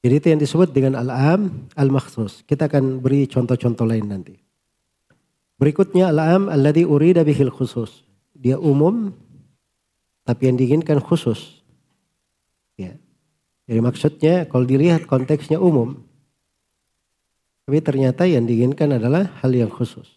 Jadi 0.07 0.13
itu 0.23 0.27
yang 0.31 0.39
disebut 0.39 0.71
dengan 0.71 0.95
al-am 0.95 1.67
al-makhsus. 1.75 2.47
Kita 2.47 2.71
akan 2.71 3.03
beri 3.03 3.27
contoh-contoh 3.27 3.83
lain 3.83 4.07
nanti. 4.07 4.39
Berikutnya 5.59 6.15
al-am 6.15 6.47
alladhi 6.47 6.87
urida 6.87 7.27
bihil 7.27 7.51
khusus. 7.51 8.07
Dia 8.31 8.55
umum 8.55 9.11
tapi 10.23 10.47
yang 10.47 10.55
diinginkan 10.55 11.03
khusus. 11.03 11.59
Ya. 12.79 12.95
Jadi 13.67 13.79
maksudnya 13.83 14.47
kalau 14.47 14.63
dilihat 14.63 15.03
konteksnya 15.07 15.59
umum. 15.59 16.07
Tapi 17.67 17.83
ternyata 17.83 18.23
yang 18.23 18.47
diinginkan 18.47 18.95
adalah 18.95 19.27
hal 19.43 19.51
yang 19.51 19.67
khusus. 19.67 20.16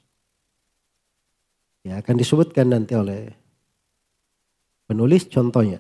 Ya 1.87 2.00
akan 2.00 2.20
disebutkan 2.20 2.68
nanti 2.68 2.92
oleh 2.92 3.40
Penulis 4.90 5.22
contohnya. 5.30 5.78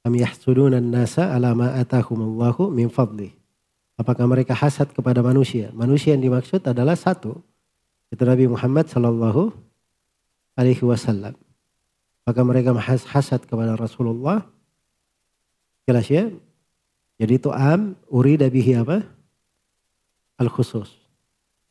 Am 0.00 0.16
yahsuduna 0.16 0.80
nasa 0.80 1.28
ala 1.28 1.52
ma 1.52 1.76
atahumullahu 1.76 2.72
min 2.72 2.88
fadli. 2.88 3.36
Apakah 4.00 4.24
mereka 4.24 4.56
hasad 4.56 4.88
kepada 4.96 5.20
manusia? 5.20 5.68
Manusia 5.76 6.16
yang 6.16 6.24
dimaksud 6.24 6.64
adalah 6.64 6.96
satu. 6.96 7.36
Itu 8.08 8.24
Nabi 8.24 8.48
Muhammad 8.48 8.88
sallallahu 8.88 9.52
alaihi 10.56 10.80
wasallam. 10.88 11.36
Apakah 12.24 12.48
mereka 12.48 12.72
hasad 12.80 13.44
kepada 13.44 13.76
Rasulullah? 13.76 14.48
Jelas 15.84 16.08
ya? 16.08 16.32
Jadi 17.20 17.44
itu 17.44 17.52
am, 17.52 17.92
urida 18.08 18.48
bihi 18.48 18.72
apa? 18.72 19.04
Al 20.40 20.48
khusus. 20.48 20.88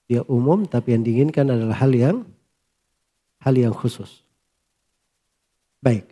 Dia 0.07 0.23
umum 0.31 0.63
tapi 0.63 0.95
yang 0.95 1.03
diinginkan 1.03 1.51
adalah 1.51 1.83
hal 1.83 1.91
yang 1.91 2.23
hal 3.43 3.55
yang 3.55 3.75
khusus. 3.75 4.23
Baik. 5.83 6.07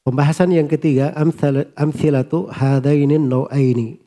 Pembahasan 0.00 0.52
yang 0.56 0.64
ketiga, 0.64 1.12
amthilatu 1.76 2.48
hadainin 2.48 3.28
nau'aini. 3.28 4.00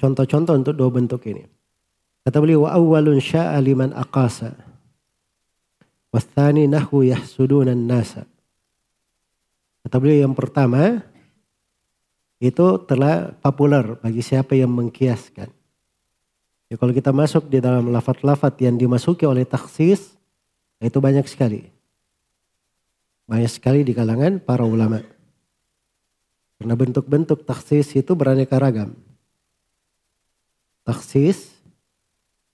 Contoh-contoh 0.00 0.56
untuk 0.56 0.72
dua 0.72 0.88
bentuk 0.88 1.20
ini. 1.28 1.44
Kata 2.24 2.40
beliau, 2.40 2.64
wa 2.64 2.72
awwalun 2.72 3.20
sya'a 3.20 3.60
liman 3.60 3.92
aqasa. 3.92 4.56
Wasthani 6.08 6.64
nahu 6.64 7.04
yahsudunan 7.04 7.76
nasa. 7.76 8.24
Kata 9.84 9.96
beliau 10.00 10.24
yang 10.24 10.32
pertama, 10.32 11.04
itu 12.40 12.66
telah 12.88 13.36
populer 13.44 14.00
bagi 14.00 14.24
siapa 14.24 14.56
yang 14.56 14.72
mengkiaskan. 14.72 15.52
Ya, 16.70 16.78
kalau 16.78 16.94
kita 16.94 17.10
masuk 17.10 17.50
di 17.50 17.58
dalam 17.58 17.90
lafat-lafat 17.90 18.54
yang 18.62 18.78
dimasuki 18.78 19.26
oleh 19.26 19.42
taksis, 19.42 20.14
itu 20.78 20.98
banyak 21.02 21.26
sekali. 21.26 21.66
Banyak 23.26 23.50
sekali 23.50 23.82
di 23.82 23.90
kalangan 23.90 24.38
para 24.38 24.62
ulama. 24.62 25.02
Karena 26.62 26.74
bentuk-bentuk 26.78 27.42
taksis 27.42 27.90
itu 27.98 28.14
beraneka 28.14 28.54
ragam. 28.62 28.94
Taksis, 30.86 31.50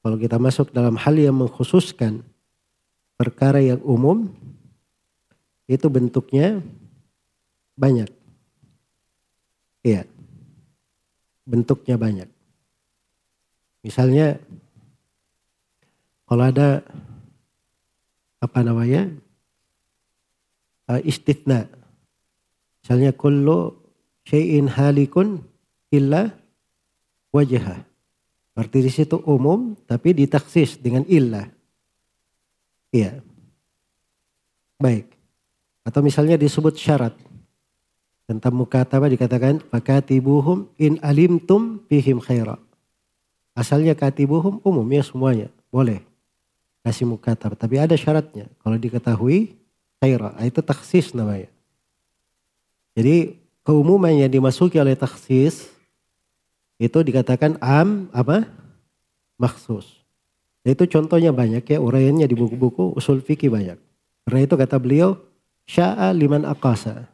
kalau 0.00 0.16
kita 0.16 0.40
masuk 0.40 0.72
dalam 0.72 0.96
hal 0.96 1.12
yang 1.12 1.36
mengkhususkan 1.36 2.24
perkara 3.20 3.60
yang 3.60 3.84
umum, 3.84 4.32
itu 5.68 5.92
bentuknya 5.92 6.64
banyak. 7.76 8.08
Iya, 9.84 10.08
bentuknya 11.44 12.00
banyak. 12.00 12.35
Misalnya, 13.86 14.34
kalau 16.26 16.42
ada 16.42 16.82
apa 18.42 18.60
namanya 18.66 19.06
uh, 20.90 21.00
istithna. 21.06 21.70
Misalnya 22.82 23.14
kullu 23.14 23.78
syai'in 24.26 24.66
halikun 24.66 25.46
illa 25.94 26.34
wajah. 27.30 27.86
Berarti 28.58 28.78
di 28.82 28.90
situ 28.90 29.22
umum 29.22 29.78
tapi 29.86 30.18
ditaksis 30.18 30.82
dengan 30.82 31.06
illa. 31.06 31.46
Iya. 32.90 33.22
Baik. 34.82 35.14
Atau 35.86 36.02
misalnya 36.02 36.34
disebut 36.34 36.74
syarat. 36.74 37.14
Tentang 38.26 38.58
mukataba 38.58 39.06
dikatakan 39.06 39.62
fakatibuhum 39.70 40.66
in 40.82 40.98
alimtum 40.98 41.86
fihim 41.86 42.18
khaira. 42.18 42.65
Asalnya 43.56 43.96
katibuhum 43.96 44.60
umum 44.60 44.84
ya 44.92 45.00
semuanya. 45.00 45.48
Boleh. 45.72 46.04
Kasih 46.84 47.08
mukatab. 47.08 47.56
Tapi 47.56 47.80
ada 47.80 47.96
syaratnya. 47.96 48.52
Kalau 48.60 48.76
diketahui 48.76 49.56
khaira. 49.96 50.36
Itu 50.44 50.60
taksis 50.60 51.16
namanya. 51.16 51.48
Jadi 52.92 53.40
keumuman 53.64 54.12
yang 54.12 54.28
dimasuki 54.28 54.76
oleh 54.76 54.92
taksis 54.92 55.72
itu 56.76 56.98
dikatakan 57.00 57.56
am 57.64 58.12
apa? 58.12 58.44
Maksus. 59.40 60.04
Itu 60.60 60.84
contohnya 60.84 61.32
banyak 61.32 61.64
ya 61.64 61.78
uraiannya 61.80 62.28
di 62.28 62.36
buku-buku 62.36 62.92
usul 62.92 63.24
fikih 63.24 63.48
banyak. 63.48 63.80
Karena 64.28 64.40
itu 64.44 64.54
kata 64.58 64.76
beliau 64.76 65.16
sya'a 65.64 66.12
liman 66.12 66.44
akasa. 66.44 67.08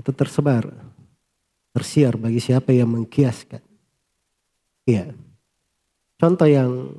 Itu 0.00 0.10
tersebar. 0.10 0.74
Tersiar 1.76 2.16
bagi 2.16 2.40
siapa 2.40 2.72
yang 2.72 2.88
mengkiaskan. 2.90 3.60
Iya. 4.88 5.12
Contoh 6.16 6.48
yang 6.48 6.96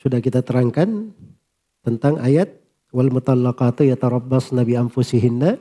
sudah 0.00 0.20
kita 0.24 0.40
terangkan 0.40 1.12
tentang 1.84 2.16
ayat 2.20 2.56
wal 2.88 3.12
mutallaqatu 3.12 3.84
yatarabbasna 3.84 4.64
bi 4.64 4.80
anfusihinna 4.80 5.60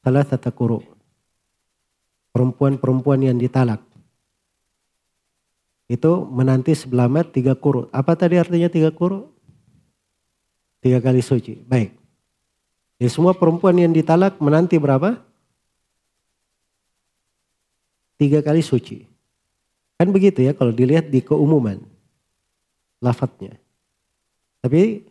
thalathata 0.00 0.48
quru. 0.48 0.80
Perempuan-perempuan 2.32 3.20
yang 3.24 3.36
ditalak 3.36 3.84
itu 5.88 6.12
menanti 6.28 6.76
sebelama 6.76 7.24
tiga 7.24 7.56
kuru. 7.56 7.88
Apa 7.88 8.12
tadi 8.12 8.36
artinya 8.36 8.68
tiga 8.68 8.92
kuru? 8.92 9.24
Tiga 10.84 11.00
kali 11.00 11.24
suci. 11.24 11.56
Baik. 11.64 11.96
Jadi 13.00 13.10
semua 13.10 13.32
perempuan 13.32 13.74
yang 13.74 13.90
ditalak 13.90 14.36
menanti 14.38 14.76
berapa? 14.76 15.16
Tiga 18.20 18.44
kali 18.44 18.60
suci. 18.60 19.17
Kan 19.98 20.14
begitu 20.14 20.46
ya 20.46 20.54
kalau 20.54 20.70
dilihat 20.70 21.10
di 21.10 21.18
keumuman. 21.18 21.82
Lafadznya. 23.02 23.58
Tapi 24.62 25.02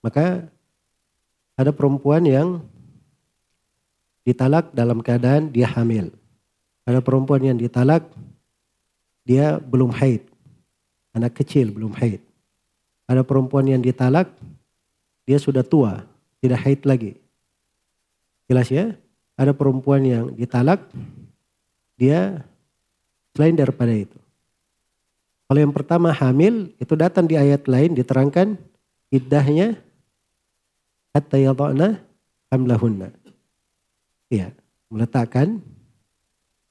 maka 0.00 0.48
ada 1.56 1.70
perempuan 1.72 2.24
yang 2.24 2.64
ditalak 4.24 4.72
dalam 4.72 5.04
keadaan 5.04 5.52
dia 5.52 5.68
hamil. 5.68 6.08
Ada 6.88 7.04
perempuan 7.04 7.44
yang 7.44 7.56
ditalak 7.60 8.08
dia 9.28 9.60
belum 9.60 9.92
haid. 9.92 10.24
Anak 11.12 11.36
kecil 11.36 11.72
belum 11.72 11.92
haid. 11.96 12.20
Ada 13.04 13.20
perempuan 13.20 13.68
yang 13.68 13.84
ditalak 13.84 14.32
dia 15.24 15.36
sudah 15.40 15.64
tua, 15.64 16.04
tidak 16.40 16.60
haid 16.64 16.80
lagi. 16.84 17.12
Jelas 18.48 18.68
ya? 18.68 18.92
Ada 19.36 19.56
perempuan 19.56 20.04
yang 20.04 20.24
ditalak 20.36 20.84
dia 21.96 22.44
selain 23.34 23.58
daripada 23.58 23.90
itu. 23.90 24.16
Kalau 25.44 25.60
yang 25.60 25.74
pertama 25.74 26.14
hamil 26.14 26.72
itu 26.80 26.94
datang 26.96 27.28
di 27.28 27.36
ayat 27.36 27.68
lain 27.68 27.92
diterangkan 27.92 28.56
iddahnya 29.12 29.76
hatta 31.12 31.36
yadhana 31.36 32.00
hamlahunna. 32.48 33.12
Iya, 34.32 34.56
meletakkan 34.88 35.60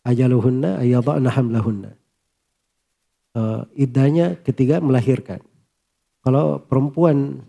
ajaluhunna 0.07 0.81
ayadhana 0.81 1.29
hamlahunna. 1.29 1.91
Uh, 3.33 3.65
iddahnya 3.77 4.41
ketiga 4.41 4.81
melahirkan. 4.81 5.41
Kalau 6.23 6.63
perempuan 6.63 7.43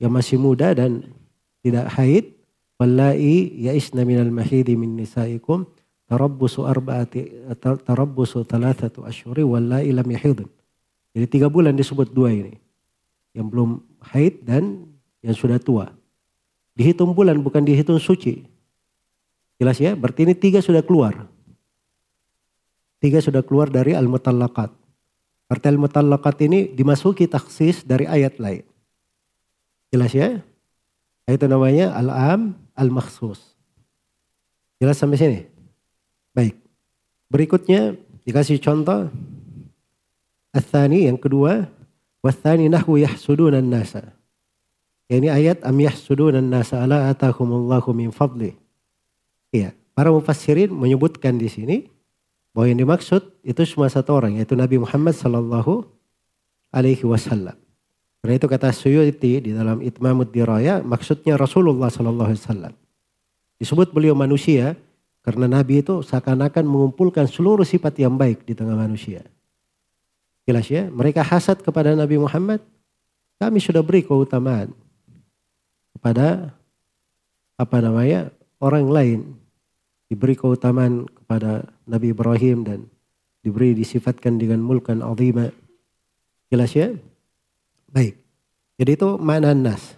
yang 0.00 0.12
masih 0.12 0.40
muda 0.40 0.72
dan 0.72 1.04
tidak 1.60 1.92
haid, 1.96 2.32
wallahi 2.80 3.60
ya'isna 3.60 4.08
minal 4.08 4.32
mahidi 4.32 4.74
min 4.74 4.96
nisaikum 4.96 5.68
tarabbusu 6.10 6.66
arba'ati 6.66 7.54
tarabbusu 7.86 8.42
thalathatu 8.42 9.06
asyuri 9.06 9.46
wallahi 9.46 9.94
lam 9.94 10.10
yahidun. 10.10 10.50
Jadi 11.14 11.26
tiga 11.30 11.46
bulan 11.46 11.78
disebut 11.78 12.10
dua 12.10 12.34
ini. 12.34 12.58
Yang 13.30 13.46
belum 13.46 13.70
haid 14.10 14.42
dan 14.42 14.90
yang 15.22 15.38
sudah 15.38 15.62
tua. 15.62 15.94
Dihitung 16.74 17.14
bulan 17.14 17.38
bukan 17.38 17.62
dihitung 17.62 18.02
suci. 18.02 18.42
Jelas 19.62 19.78
ya? 19.78 19.94
Berarti 19.94 20.26
ini 20.26 20.34
tiga 20.34 20.58
sudah 20.58 20.82
keluar. 20.82 21.30
Tiga 22.98 23.22
sudah 23.22 23.46
keluar 23.46 23.70
dari 23.70 23.94
al-mutallaqat. 23.94 24.74
Berarti 25.46 25.66
al-mutallaqat 25.70 26.36
ini 26.42 26.74
dimasuki 26.74 27.30
taksis 27.30 27.86
dari 27.86 28.10
ayat 28.10 28.42
lain. 28.42 28.66
Jelas 29.94 30.10
ya? 30.10 30.42
Itu 31.30 31.46
namanya 31.46 31.94
al-am 31.94 32.58
al-makhsus. 32.74 33.54
Jelas 34.82 34.98
sampai 34.98 35.18
sini? 35.20 35.59
Baik. 36.34 36.54
Berikutnya 37.30 37.94
dikasih 38.26 38.58
contoh. 38.62 39.10
Athani 40.50 41.06
yang 41.06 41.18
kedua. 41.18 41.70
Wathani 42.20 42.68
nahwu 42.68 43.00
yahsudunan 43.00 43.64
nasa. 43.64 44.12
Ini 45.08 45.32
ayat 45.32 45.64
am 45.64 45.74
yahsudunan 45.80 46.44
nasa 46.44 46.84
ala 46.84 47.08
atahumullahu 47.08 47.90
min 47.96 48.12
fadli. 48.12 48.54
Iya, 49.50 49.74
para 49.96 50.12
mufassirin 50.14 50.70
menyebutkan 50.70 51.40
di 51.40 51.48
sini 51.50 51.76
bahwa 52.54 52.70
yang 52.70 52.78
dimaksud 52.84 53.40
itu 53.42 53.62
cuma 53.74 53.88
satu 53.90 54.14
orang 54.14 54.38
yaitu 54.38 54.54
Nabi 54.54 54.78
Muhammad 54.78 55.16
sallallahu 55.16 55.88
alaihi 56.70 57.02
wasallam. 57.08 57.58
Karena 58.20 58.34
itu 58.36 58.46
kata 58.46 58.68
Suyuti 58.70 59.48
di 59.48 59.50
dalam 59.56 59.80
Itmamud 59.80 60.28
Diraya 60.28 60.84
maksudnya 60.84 61.40
Rasulullah 61.40 61.88
sallallahu 61.88 62.30
alaihi 62.30 62.42
wasallam. 62.44 62.72
Disebut 63.56 63.96
beliau 63.96 64.12
manusia 64.12 64.76
karena 65.20 65.46
Nabi 65.46 65.84
itu 65.84 66.00
seakan-akan 66.00 66.64
mengumpulkan 66.64 67.28
seluruh 67.28 67.64
sifat 67.64 68.00
yang 68.00 68.16
baik 68.16 68.48
di 68.48 68.56
tengah 68.56 68.76
manusia. 68.76 69.20
Jelas 70.48 70.66
ya, 70.66 70.88
mereka 70.88 71.20
hasad 71.20 71.60
kepada 71.60 71.92
Nabi 71.92 72.16
Muhammad. 72.16 72.64
Kami 73.36 73.60
sudah 73.60 73.84
beri 73.84 74.04
keutamaan 74.04 74.72
kepada 75.96 76.56
apa 77.60 77.76
namanya 77.80 78.32
orang 78.60 78.88
lain 78.88 79.20
diberi 80.08 80.36
keutamaan 80.36 81.04
kepada 81.06 81.68
Nabi 81.84 82.12
Ibrahim 82.12 82.64
dan 82.64 82.80
diberi 83.44 83.76
disifatkan 83.76 84.40
dengan 84.40 84.60
mulkan 84.60 85.04
azimah. 85.04 85.52
Jelas 86.50 86.72
ya? 86.72 86.90
Baik. 87.92 88.16
Jadi 88.80 88.90
itu 88.96 89.08
mana 89.20 89.52
nas. 89.52 89.94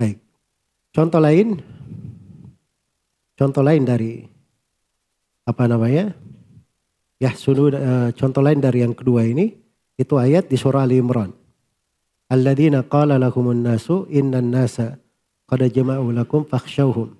Baik. 0.00 0.18
Contoh 0.90 1.20
lain. 1.20 1.77
Contoh 3.38 3.62
lain 3.62 3.86
dari 3.86 4.26
apa 5.46 5.70
namanya? 5.70 6.10
Ya, 7.22 7.30
sudah 7.38 7.70
uh, 7.70 8.08
contoh 8.18 8.42
lain 8.42 8.58
dari 8.58 8.82
yang 8.82 8.98
kedua 8.98 9.22
ini 9.22 9.54
itu 9.94 10.18
ayat 10.18 10.50
di 10.50 10.58
surah 10.58 10.82
Ali 10.82 10.98
Imran. 10.98 11.30
Alladzina 12.26 12.82
qala 12.82 13.14
lahumun 13.14 13.62
nasu 13.62 14.10
innan 14.10 14.50
nasa 14.50 14.98
qad 15.46 15.62
jama'u 15.70 16.10
lakum 16.10 16.42
fakhshawhum. 16.42 17.14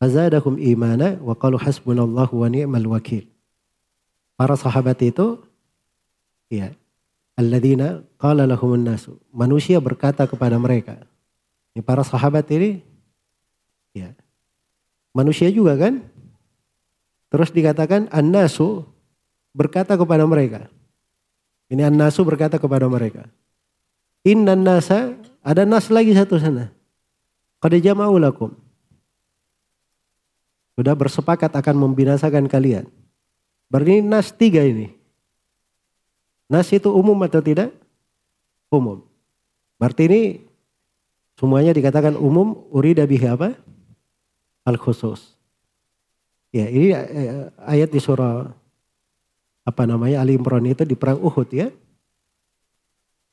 Fazadahum 0.00 0.56
imana 0.56 1.20
wa 1.20 1.36
qalu 1.36 1.60
hasbunallahu 1.60 2.32
wa 2.32 2.48
ni'mal 2.48 2.88
wakil. 2.88 3.28
Para 4.40 4.56
sahabat 4.56 5.04
itu 5.04 5.36
ya 6.48 6.72
alladzina 7.36 8.00
qala 8.16 8.48
lahumun 8.48 8.88
nasu. 8.88 9.20
Manusia 9.28 9.76
berkata 9.84 10.24
kepada 10.24 10.56
mereka. 10.56 11.04
Ini 11.76 11.84
para 11.84 12.04
sahabat 12.04 12.48
ini 12.52 12.84
ya 13.92 14.16
manusia 15.12 15.48
juga 15.48 15.76
kan? 15.76 16.04
Terus 17.32 17.48
dikatakan 17.48 18.12
an-nasu 18.12 18.84
berkata 19.56 19.96
kepada 19.96 20.28
mereka. 20.28 20.68
Ini 21.72 21.88
an-nasu 21.88 22.20
berkata 22.24 22.60
kepada 22.60 22.84
mereka. 22.84 23.28
Inna 24.22 24.54
nasa, 24.54 25.18
ada 25.42 25.66
nas 25.66 25.90
lagi 25.90 26.14
satu 26.14 26.38
sana. 26.38 26.70
Qad 27.58 27.74
jama'u 27.82 28.22
lakum. 28.22 28.54
Sudah 30.78 30.94
bersepakat 30.94 31.50
akan 31.50 31.76
membinasakan 31.88 32.46
kalian. 32.46 32.86
Berarti 33.66 33.98
nas 33.98 34.30
tiga 34.30 34.62
ini. 34.62 34.94
Nas 36.46 36.70
itu 36.70 36.92
umum 36.92 37.18
atau 37.26 37.42
tidak? 37.42 37.74
Umum. 38.70 39.02
Berarti 39.80 40.06
ini 40.06 40.22
semuanya 41.34 41.74
dikatakan 41.74 42.14
umum, 42.14 42.68
urida 42.70 43.02
bihi 43.02 43.26
apa? 43.26 43.58
Al 44.62 44.78
khusus. 44.78 45.34
Ya, 46.52 46.68
ini 46.68 46.92
eh, 46.92 47.48
ayat 47.64 47.88
di 47.88 47.98
surah 47.98 48.52
apa 49.62 49.82
namanya 49.86 50.20
Ali 50.20 50.36
Imran 50.36 50.66
itu 50.68 50.84
di 50.84 50.92
perang 50.98 51.18
Uhud 51.18 51.48
ya. 51.50 51.72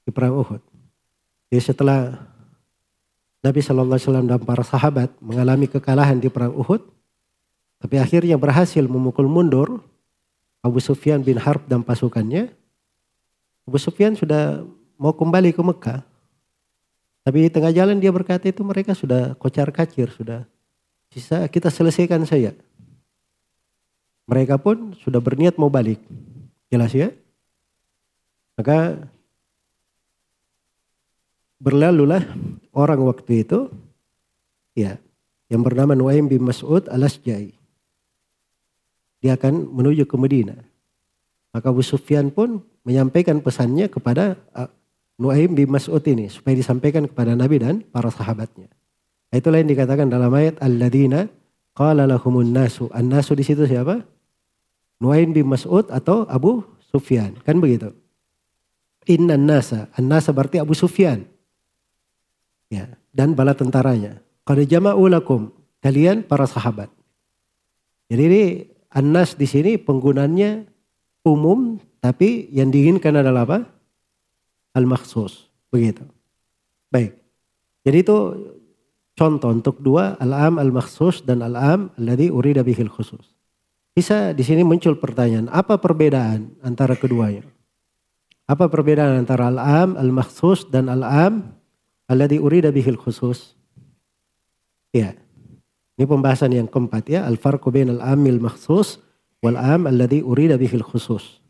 Di 0.08 0.12
perang 0.14 0.40
Uhud. 0.40 0.62
Jadi 1.50 1.62
setelah 1.62 2.16
Nabi 3.40 3.60
Shallallahu 3.60 3.96
Alaihi 3.98 4.08
Wasallam 4.08 4.28
dan 4.30 4.42
para 4.44 4.64
sahabat 4.64 5.10
mengalami 5.20 5.66
kekalahan 5.68 6.20
di 6.20 6.32
perang 6.32 6.54
Uhud, 6.56 6.84
tapi 7.80 7.96
akhirnya 7.96 8.36
berhasil 8.36 8.84
memukul 8.84 9.26
mundur 9.28 9.80
Abu 10.60 10.84
Sufyan 10.84 11.24
bin 11.24 11.40
Harb 11.40 11.64
dan 11.66 11.84
pasukannya. 11.84 12.52
Abu 13.64 13.78
Sufyan 13.80 14.16
sudah 14.16 14.64
mau 15.00 15.16
kembali 15.16 15.56
ke 15.56 15.62
Mekah. 15.64 16.04
Tapi 17.24 17.48
di 17.48 17.50
tengah 17.52 17.72
jalan 17.72 18.00
dia 18.00 18.12
berkata 18.12 18.52
itu 18.52 18.60
mereka 18.64 18.92
sudah 18.92 19.36
kocar 19.40 19.72
kacir, 19.72 20.12
sudah 20.12 20.44
bisa 21.10 21.46
kita 21.50 21.74
selesaikan 21.74 22.24
saja. 22.24 22.54
Mereka 24.30 24.62
pun 24.62 24.94
sudah 25.02 25.18
berniat 25.18 25.58
mau 25.58 25.74
balik. 25.74 25.98
Jelas 26.70 26.94
ya? 26.94 27.10
Maka 28.54 29.10
berlalulah 31.58 32.22
orang 32.72 33.02
waktu 33.04 33.42
itu 33.42 33.74
ya 34.78 35.02
yang 35.50 35.66
bernama 35.66 35.98
Nuaim 35.98 36.30
bin 36.30 36.46
Mas'ud 36.46 36.86
al-Asjai. 36.88 37.58
Dia 39.20 39.36
akan 39.36 39.68
menuju 39.76 40.08
ke 40.08 40.16
Medina. 40.16 40.56
Maka 41.50 41.74
Abu 41.74 41.82
Sufyan 41.82 42.30
pun 42.30 42.62
menyampaikan 42.86 43.42
pesannya 43.42 43.90
kepada 43.90 44.38
uh, 44.54 44.70
Nuaim 45.20 45.52
bin 45.58 45.68
Mas'ud 45.68 46.00
ini 46.08 46.32
supaya 46.32 46.56
disampaikan 46.56 47.10
kepada 47.10 47.36
Nabi 47.36 47.60
dan 47.60 47.82
para 47.84 48.08
sahabatnya. 48.14 48.72
Itulah 49.30 49.62
yang 49.62 49.70
dikatakan 49.70 50.10
dalam 50.10 50.34
ayat 50.34 50.58
Al-ladina 50.62 51.30
qala 51.78 52.10
lahumun 52.10 52.50
nasu. 52.50 52.90
An-nasu 52.90 53.38
di 53.38 53.46
situ 53.46 53.66
siapa? 53.70 54.02
Nuaim 55.00 55.32
bin 55.32 55.48
Mas'ud 55.48 55.88
atau 55.94 56.26
Abu 56.26 56.66
Sufyan. 56.90 57.38
Kan 57.46 57.62
begitu. 57.62 57.94
Inna 59.06 59.38
nasa. 59.38 59.88
An-nasa 59.96 60.34
berarti 60.34 60.58
Abu 60.60 60.74
Sufyan 60.74 61.30
ya, 62.70 62.86
dan 63.12 63.34
bala 63.34 63.58
tentaranya. 63.58 64.22
Qad 64.46 64.62
jama'u 64.66 65.10
lakum, 65.10 65.54
kalian 65.82 66.26
para 66.26 66.46
sahabat. 66.46 66.90
Jadi 68.10 68.24
ini 68.26 68.44
Anas 68.90 69.38
di 69.38 69.46
sini 69.46 69.78
penggunanya 69.78 70.66
umum 71.22 71.78
tapi 72.02 72.50
yang 72.50 72.74
diinginkan 72.74 73.22
adalah 73.22 73.46
apa? 73.46 73.60
Al-makhsus. 74.74 75.46
Begitu. 75.70 76.02
Baik. 76.90 77.14
Jadi 77.86 77.98
itu 78.02 78.18
contoh 79.20 79.52
untuk 79.52 79.84
dua 79.84 80.16
al-am 80.24 80.56
al-makhsus 80.64 81.28
dan 81.28 81.44
al-am 81.44 81.92
alladhi 82.00 82.32
urida 82.32 82.64
bihil 82.64 82.88
khusus. 82.88 83.36
Bisa 83.92 84.32
di 84.32 84.48
sini 84.48 84.64
muncul 84.64 84.96
pertanyaan, 84.96 85.52
apa 85.52 85.76
perbedaan 85.76 86.56
antara 86.64 86.96
keduanya? 86.96 87.44
Apa 88.48 88.72
perbedaan 88.72 89.20
antara 89.20 89.52
al-am 89.52 90.00
al-makhsus 90.00 90.72
dan 90.72 90.88
al-am 90.88 91.52
alladhi 92.08 92.40
urida 92.40 92.72
bihil 92.72 92.96
khusus. 92.96 93.60
Ya. 94.96 95.20
Ini 96.00 96.08
pembahasan 96.08 96.56
yang 96.56 96.72
keempat 96.72 97.12
ya. 97.12 97.28
Al-farqu 97.28 97.76
bainal 97.76 98.00
amil 98.00 98.40
makhsus 98.40 99.04
wal 99.44 99.60
am 99.60 99.84
alladhi 99.84 100.24
urida 100.24 100.56
bihil 100.56 100.82
khusus. 100.82 101.44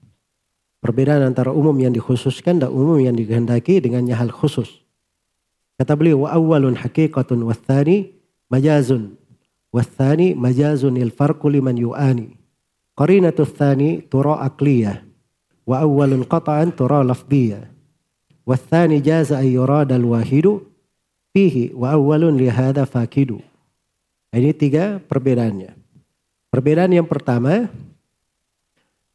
Perbedaan 0.82 1.22
antara 1.22 1.54
umum 1.54 1.78
yang 1.78 1.94
dikhususkan 1.94 2.58
dan 2.58 2.74
umum 2.74 2.98
yang 2.98 3.14
dikehendaki 3.14 3.78
dengannya 3.78 4.18
hal 4.18 4.34
khusus. 4.34 4.89
Kata 5.80 5.96
beliau 5.96 6.28
wa 6.28 6.36
awwalun 6.36 6.76
haqiqatun 6.76 7.40
wa 7.48 7.56
thani 7.56 8.12
majazun 8.52 9.16
wa 9.72 9.80
thani 9.80 10.36
majazun 10.36 11.00
il 11.00 11.08
farqu 11.08 11.48
liman 11.48 11.80
yu'ani. 11.80 12.36
Qarinatu 13.00 13.48
thani 13.48 14.04
tura 14.04 14.44
akliyah 14.44 15.00
wa 15.64 15.80
awwalun 15.80 16.28
qata'an 16.28 16.76
tura 16.76 17.00
lafdiyah. 17.00 17.64
Wa 18.44 18.60
thani 18.60 19.00
jaza 19.00 19.40
ay 19.40 19.56
yurada 19.56 19.96
al-wahidu 19.96 20.68
fihi 21.32 21.72
wa 21.72 21.96
awwalun 21.96 22.36
lihada 22.36 22.84
fakidu. 22.84 23.40
Ini 24.36 24.52
tiga 24.52 25.00
perbedaannya. 25.00 25.80
Perbedaan 26.52 26.92
yang 26.92 27.08
pertama 27.08 27.72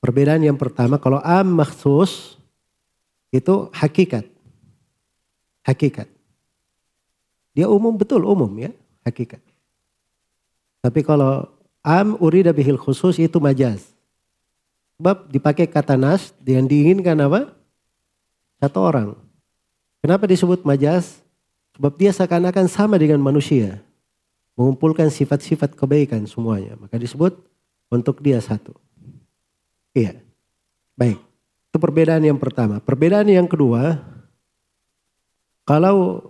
Perbedaan 0.05 0.45
yang 0.45 0.61
pertama 0.61 1.01
kalau 1.01 1.17
am 1.25 1.49
maksus 1.65 2.37
itu 3.33 3.73
hakikat. 3.73 4.29
Hakikat. 5.65 6.14
Dia 7.55 7.71
umum 7.71 7.95
betul 7.95 8.27
umum 8.27 8.51
ya, 8.59 8.75
hakikat. 9.07 9.39
Tapi 10.83 11.01
kalau 11.07 11.49
am 11.87 12.19
urida 12.19 12.51
bihil 12.51 12.77
khusus 12.77 13.17
itu 13.23 13.39
majaz. 13.39 13.95
Sebab 14.99 15.31
dipakai 15.31 15.71
kata 15.71 15.95
nas 15.95 16.35
yang 16.43 16.67
diinginkan 16.67 17.17
apa? 17.25 17.55
Satu 18.59 18.79
orang. 18.83 19.09
Kenapa 20.05 20.29
disebut 20.29 20.67
majaz? 20.67 21.23
Sebab 21.79 21.95
dia 21.99 22.11
seakan-akan 22.15 22.67
sama 22.71 23.01
dengan 23.01 23.19
manusia. 23.19 23.83
Mengumpulkan 24.55 25.11
sifat-sifat 25.11 25.75
kebaikan 25.75 26.23
semuanya. 26.29 26.79
Maka 26.79 26.95
disebut 27.01 27.35
untuk 27.91 28.23
dia 28.23 28.39
satu. 28.39 28.75
Iya. 29.95 30.23
Baik. 30.95 31.19
Itu 31.71 31.83
perbedaan 31.83 32.23
yang 32.23 32.39
pertama. 32.39 32.79
Perbedaan 32.79 33.27
yang 33.27 33.51
kedua, 33.51 33.99
kalau 35.67 36.23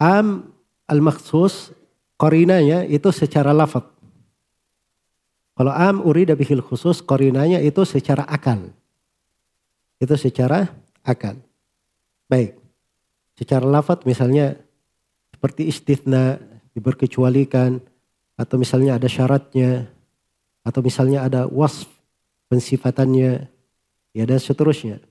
am 0.00 0.55
al-maksus 0.86 1.74
korinanya 2.16 2.86
itu 2.86 3.10
secara 3.12 3.52
lafad. 3.52 3.84
Kalau 5.56 5.72
am 5.72 6.04
urida 6.04 6.36
bihil 6.36 6.60
khusus 6.60 7.00
korinanya 7.00 7.60
itu 7.62 7.82
secara 7.88 8.24
akal. 8.28 8.70
Itu 9.96 10.14
secara 10.14 10.68
akal. 11.00 11.40
Baik. 12.28 12.60
Secara 13.36 13.64
lafad 13.64 14.04
misalnya 14.04 14.56
seperti 15.32 15.68
istithna 15.68 16.40
diberkecualikan 16.76 17.80
atau 18.36 18.56
misalnya 18.60 19.00
ada 19.00 19.08
syaratnya 19.08 19.88
atau 20.60 20.80
misalnya 20.84 21.24
ada 21.24 21.48
wasf 21.48 21.88
pensifatannya, 22.52 23.46
ya 24.14 24.24
dan 24.26 24.38
seterusnya. 24.38 25.02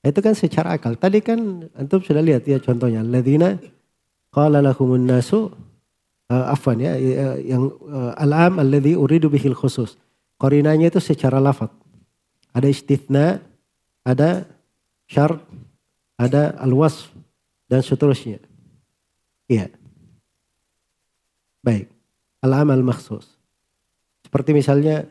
Itu 0.00 0.20
kan 0.24 0.32
secara 0.32 0.76
akal. 0.76 0.96
Tadi 0.96 1.20
kan 1.20 1.68
antum 1.76 2.00
sudah 2.00 2.24
lihat 2.24 2.48
ya 2.48 2.56
contohnya. 2.56 3.04
Ladina 3.04 3.60
qala 4.30 4.62
lahumun 4.62 5.06
nasu 5.06 5.50
uh, 6.30 6.54
afwan 6.54 6.78
ya, 6.78 6.94
ya 6.96 7.36
yang 7.38 7.70
uh, 7.86 8.14
al-am 8.16 8.62
alladhi 8.62 8.94
uridu 8.94 9.30
bihil 9.30 9.54
khusus. 9.54 9.98
Korinanya 10.40 10.88
itu 10.88 11.02
secara 11.02 11.36
lafaz. 11.36 11.68
Ada 12.56 12.66
istithna, 12.66 13.44
ada 14.02 14.48
syart, 15.06 15.42
ada 16.16 16.56
al-wasf 16.58 17.12
dan 17.68 17.84
seterusnya. 17.84 18.40
Iya. 19.46 19.68
Baik. 21.60 21.92
Al-am 22.40 22.72
al-makhsus. 22.72 23.36
Seperti 24.24 24.56
misalnya 24.56 25.04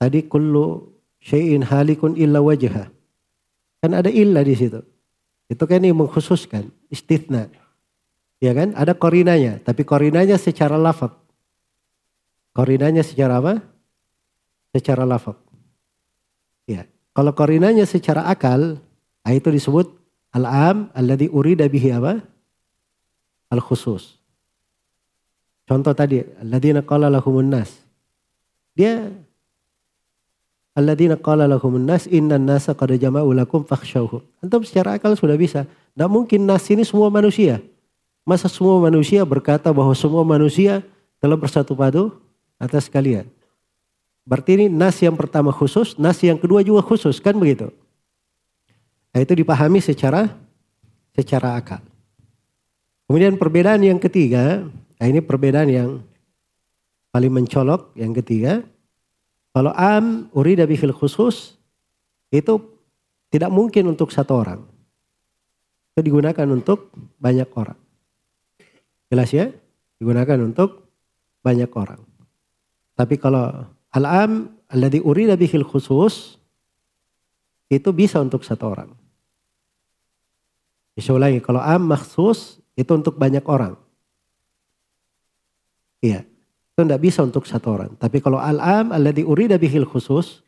Tadi 0.00 0.24
kullu 0.24 0.96
syai'in 1.20 1.60
halikun 1.60 2.16
illa 2.16 2.40
wajha. 2.40 2.88
Kan 3.84 3.92
ada 3.92 4.08
illa 4.08 4.40
di 4.40 4.56
situ. 4.56 4.80
Itu 5.44 5.68
kan 5.68 5.84
yang 5.84 6.00
mengkhususkan, 6.00 6.72
istithna. 6.88 7.52
Ya 8.40 8.56
kan? 8.56 8.72
Ada 8.72 8.96
korinanya, 8.96 9.60
tapi 9.60 9.84
korinanya 9.84 10.40
secara 10.40 10.80
lafaz. 10.80 11.12
Korinanya 12.56 13.04
secara 13.04 13.36
apa? 13.38 13.60
Secara 14.72 15.04
lafaz. 15.04 15.36
Ya. 16.64 16.88
Kalau 17.12 17.36
korinanya 17.36 17.84
secara 17.84 18.24
akal, 18.26 18.80
nah 19.20 19.32
itu 19.36 19.52
disebut 19.52 19.92
al-am 20.32 20.88
alladhi 20.96 21.28
urida 21.28 21.68
bihi 21.68 21.92
apa? 21.92 22.24
Al-khusus. 23.52 24.16
Contoh 25.68 25.92
tadi, 25.92 26.24
alladzina 26.40 26.80
qala 26.80 27.12
lahumun 27.12 27.46
nas. 27.46 27.70
Dia 28.74 29.12
Alladzina 30.70 31.18
qala 31.18 31.50
lahumun 31.50 31.82
nas 31.82 32.06
innan 32.06 32.46
nasa 32.46 32.78
qad 32.78 32.94
jama'u 32.94 33.34
lakum 33.34 33.66
fakhshawhum. 33.66 34.22
Antum 34.40 34.62
secara 34.62 34.96
akal 34.96 35.18
sudah 35.18 35.34
bisa. 35.34 35.66
Tidak 35.66 36.08
mungkin 36.08 36.46
nas 36.46 36.64
ini 36.70 36.86
semua 36.86 37.10
manusia. 37.10 37.58
Masa 38.24 38.46
semua 38.46 38.78
manusia 38.78 39.24
berkata 39.24 39.72
bahwa 39.72 39.92
semua 39.96 40.22
manusia 40.22 40.84
telah 41.18 41.36
bersatu 41.36 41.72
padu 41.74 42.16
atas 42.60 42.86
kalian. 42.86 43.28
Berarti 44.28 44.60
ini 44.60 44.66
nas 44.68 45.00
yang 45.00 45.16
pertama 45.16 45.50
khusus, 45.50 45.96
nas 45.96 46.20
yang 46.20 46.36
kedua 46.36 46.60
juga 46.60 46.84
khusus, 46.84 47.18
kan 47.18 47.34
begitu? 47.34 47.72
Nah, 49.10 49.18
itu 49.24 49.32
dipahami 49.34 49.82
secara 49.82 50.30
secara 51.16 51.58
akal. 51.58 51.82
Kemudian 53.10 53.34
perbedaan 53.34 53.82
yang 53.82 53.98
ketiga, 53.98 54.62
nah 55.02 55.06
ini 55.10 55.18
perbedaan 55.18 55.66
yang 55.66 55.90
paling 57.10 57.32
mencolok 57.34 57.90
yang 57.98 58.14
ketiga, 58.14 58.62
kalau 59.50 59.74
am 59.74 60.30
urida 60.30 60.62
bihil 60.62 60.94
khusus 60.94 61.58
itu 62.30 62.62
tidak 63.34 63.50
mungkin 63.50 63.90
untuk 63.90 64.14
satu 64.14 64.38
orang. 64.38 64.62
Itu 65.90 66.06
digunakan 66.06 66.46
untuk 66.46 66.94
banyak 67.18 67.50
orang. 67.58 67.78
Jelas 69.10 69.34
ya? 69.34 69.50
Digunakan 69.98 70.38
untuk 70.40 70.86
banyak 71.42 71.68
orang. 71.74 72.00
Tapi 72.94 73.18
kalau 73.18 73.66
al-am 73.90 74.54
alladhi 74.70 75.02
urida 75.02 75.34
bihil 75.34 75.66
khusus 75.66 76.38
itu 77.66 77.90
bisa 77.90 78.22
untuk 78.22 78.46
satu 78.46 78.64
orang. 78.70 78.90
Bisa 80.94 81.10
ulangi, 81.14 81.42
kalau 81.42 81.58
am 81.62 81.90
maksus 81.90 82.62
itu 82.78 82.90
untuk 82.94 83.18
banyak 83.18 83.42
orang. 83.46 83.74
Iya. 86.00 86.24
Itu 86.70 86.86
tidak 86.86 87.02
bisa 87.02 87.20
untuk 87.26 87.44
satu 87.44 87.76
orang. 87.76 87.90
Tapi 87.98 88.22
kalau 88.22 88.40
al-am 88.40 88.94
alladhi 88.94 89.26
urida 89.26 89.60
bihil 89.60 89.84
khusus 89.84 90.40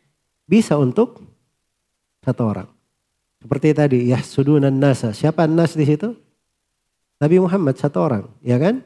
bisa 0.46 0.78
untuk 0.78 1.20
satu 2.22 2.42
orang. 2.46 2.68
Seperti 3.42 3.68
tadi 3.74 3.98
yahsudunan 4.06 4.72
nasa. 4.72 5.10
Siapa 5.10 5.50
nas 5.50 5.74
di 5.74 5.82
situ? 5.82 6.14
Nabi 7.22 7.38
Muhammad 7.38 7.78
satu 7.78 8.02
orang, 8.02 8.26
ya 8.42 8.58
kan? 8.58 8.82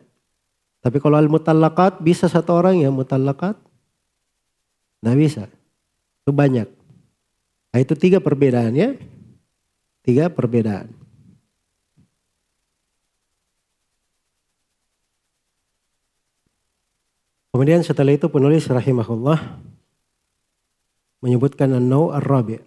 Tapi 0.85 1.01
kalau 1.01 1.16
al-mutallaqat 1.16 2.05
bisa 2.05 2.29
satu 2.29 2.53
orang 2.53 2.85
yang 2.85 2.92
mutallaqat? 2.92 3.57
Tidak 5.01 5.16
bisa. 5.16 5.49
Itu 6.20 6.37
banyak. 6.37 6.68
Nah, 7.72 7.79
itu 7.81 7.96
tiga 7.96 8.20
perbedaannya. 8.20 9.01
Tiga 10.05 10.29
perbedaan. 10.29 10.92
Kemudian 17.57 17.81
setelah 17.81 18.12
itu 18.12 18.29
penulis 18.29 18.68
rahimahullah 18.68 19.40
menyebutkan 21.25 21.72
an-naw 21.72 22.12
ar-rabi' 22.12 22.61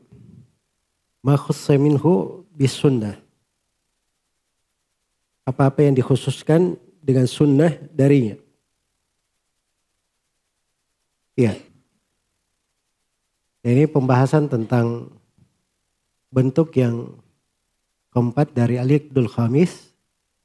ma 1.22 1.38
khussa 1.38 1.78
minhu 1.78 2.42
bis 2.58 2.74
sunnah. 2.74 3.29
Apa-apa 5.50 5.82
yang 5.82 5.98
dikhususkan 5.98 6.78
dengan 7.02 7.26
sunnah 7.26 7.74
darinya. 7.90 8.38
Iya. 11.34 11.58
Ini 13.66 13.90
pembahasan 13.90 14.46
tentang 14.46 15.10
bentuk 16.30 16.70
yang 16.78 17.18
keempat 18.14 18.54
dari 18.54 18.78
Al-Iqdul 18.78 19.32
Khamis. 19.32 19.90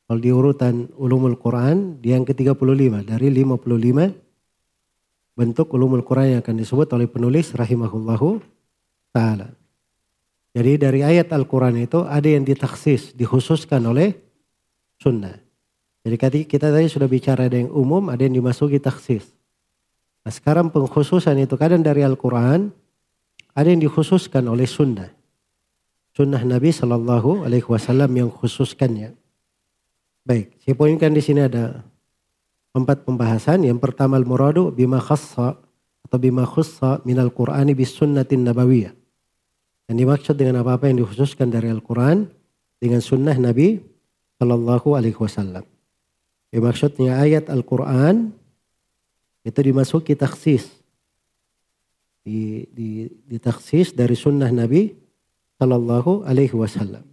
Kalau 0.09 0.21
di 0.21 0.31
urutan 0.33 0.89
ulumul 0.97 1.37
Quran, 1.37 2.01
dia 2.01 2.17
yang 2.17 2.25
ke-35 2.25 3.05
dari 3.05 3.29
55 3.29 4.25
bentuk 5.35 5.67
ulumul 5.75 6.07
Quran 6.07 6.39
yang 6.39 6.41
akan 6.41 6.57
disebut 6.63 6.89
oleh 6.95 7.11
penulis 7.11 7.51
rahimahullahu 7.51 8.39
taala. 9.11 9.51
Jadi 10.55 10.79
dari 10.79 11.03
ayat 11.03 11.35
Al-Quran 11.35 11.83
itu 11.83 12.07
ada 12.07 12.29
yang 12.31 12.47
ditaksis, 12.47 13.11
dikhususkan 13.19 13.83
oleh 13.83 14.15
sunnah. 15.05 15.37
Jadi 16.05 16.49
kita 16.49 16.73
tadi 16.73 16.89
sudah 16.89 17.09
bicara 17.09 17.49
ada 17.49 17.57
yang 17.61 17.69
umum, 17.73 18.09
ada 18.09 18.25
yang 18.25 18.41
dimasuki 18.41 18.81
taksis. 18.81 19.29
Nah 20.25 20.33
sekarang 20.33 20.73
pengkhususan 20.73 21.37
itu 21.45 21.57
kadang 21.61 21.85
dari 21.85 22.01
Al-Quran, 22.01 22.73
ada 23.53 23.69
yang 23.69 23.85
dikhususkan 23.85 24.45
oleh 24.49 24.65
sunnah. 24.65 25.13
Sunnah 26.17 26.41
Nabi 26.41 26.73
Shallallahu 26.73 27.45
Alaihi 27.45 27.69
Wasallam 27.69 28.09
yang 28.17 28.31
khususkannya. 28.33 29.13
Baik, 30.25 30.57
saya 30.65 30.73
poinkan 30.77 31.13
di 31.13 31.21
sini 31.21 31.45
ada 31.45 31.85
empat 32.73 33.05
pembahasan. 33.05 33.65
Yang 33.65 33.85
pertama 33.85 34.17
al-muradu 34.17 34.73
bima 34.73 35.01
khassa 35.01 35.61
atau 36.05 36.19
bima 36.21 36.49
khussa 36.49 37.05
minal 37.05 37.33
Qur'ani 37.33 37.73
bis 37.77 37.93
sunnatin 37.93 38.45
nabawiyah. 38.45 38.93
Yang 39.89 39.97
dimaksud 40.01 40.35
dengan 40.41 40.65
apa-apa 40.65 40.89
yang 40.89 41.05
dikhususkan 41.05 41.53
dari 41.53 41.69
Al-Quran 41.69 42.29
dengan 42.81 43.01
sunnah 43.05 43.37
Nabi 43.37 43.94
Shallallahu 44.39 44.99
Alaihi 44.99 45.19
Wasallam. 45.19 45.65
Yang 46.55 46.63
maksudnya 46.63 47.19
ayat 47.19 47.51
Al-Quran 47.51 48.31
itu 49.43 49.59
dimasuki 49.59 50.15
taksis. 50.15 50.71
Di, 52.25 52.65
di, 52.73 53.05
ditaksis 53.29 53.93
dari 53.93 54.17
sunnah 54.17 54.49
Nabi 54.49 54.95
Shallallahu 55.61 56.25
Alaihi 56.25 56.57
Wasallam. 56.57 57.05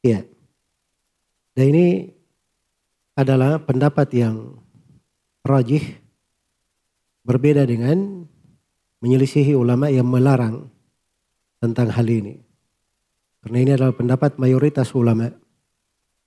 Ya. 0.00 0.24
Dan 1.54 1.64
ini 1.70 1.86
adalah 3.14 3.62
pendapat 3.62 4.10
yang 4.16 4.58
rajih 5.46 6.02
berbeda 7.22 7.62
dengan 7.62 8.26
menyelisihi 9.04 9.52
ulama 9.54 9.92
yang 9.92 10.08
melarang 10.08 10.72
tentang 11.60 11.92
hal 11.92 12.08
ini. 12.08 12.40
Karena 13.44 13.58
ini 13.60 13.70
adalah 13.76 13.92
pendapat 13.92 14.40
mayoritas 14.40 14.92
ulama 14.96 15.28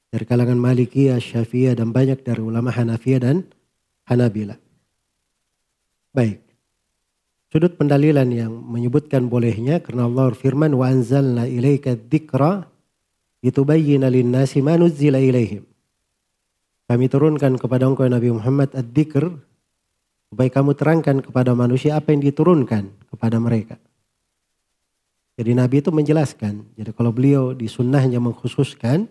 dari 0.07 0.23
kalangan 0.23 0.55
Malikiyah, 0.55 1.19
Syafi'iyah 1.19 1.75
dan 1.75 1.91
banyak 1.91 2.23
dari 2.23 2.39
ulama 2.39 2.71
Hanafiyah 2.71 3.21
dan 3.21 3.43
Hanabila. 4.07 4.55
Baik. 6.15 6.39
Sudut 7.47 7.79
pendalilan 7.79 8.27
yang 8.27 8.51
menyebutkan 8.51 9.31
bolehnya 9.31 9.79
karena 9.79 10.07
Allah 10.07 10.35
firman 10.35 10.75
wa 10.75 10.91
anzalna 10.91 11.47
ilaika 11.47 11.95
dzikra 11.95 12.67
litubayyana 13.39 14.11
lin-nasi 14.11 14.59
ma 14.59 14.75
nuzzila 14.75 15.19
ilaihim. 15.19 15.63
Kami 16.87 17.05
turunkan 17.11 17.59
kepada 17.59 17.87
engkau 17.87 18.07
Nabi 18.07 18.31
Muhammad 18.31 18.71
ad-dzikr 18.71 19.31
supaya 20.27 20.49
kamu 20.51 20.71
terangkan 20.75 21.17
kepada 21.23 21.51
manusia 21.55 21.95
apa 21.99 22.15
yang 22.15 22.23
diturunkan 22.23 22.91
kepada 23.11 23.39
mereka. 23.39 23.75
Jadi 25.39 25.51
Nabi 25.53 25.83
itu 25.83 25.91
menjelaskan. 25.91 26.63
Jadi 26.75 26.91
kalau 26.95 27.11
beliau 27.15 27.55
di 27.55 27.67
sunnahnya 27.69 28.19
mengkhususkan 28.19 29.07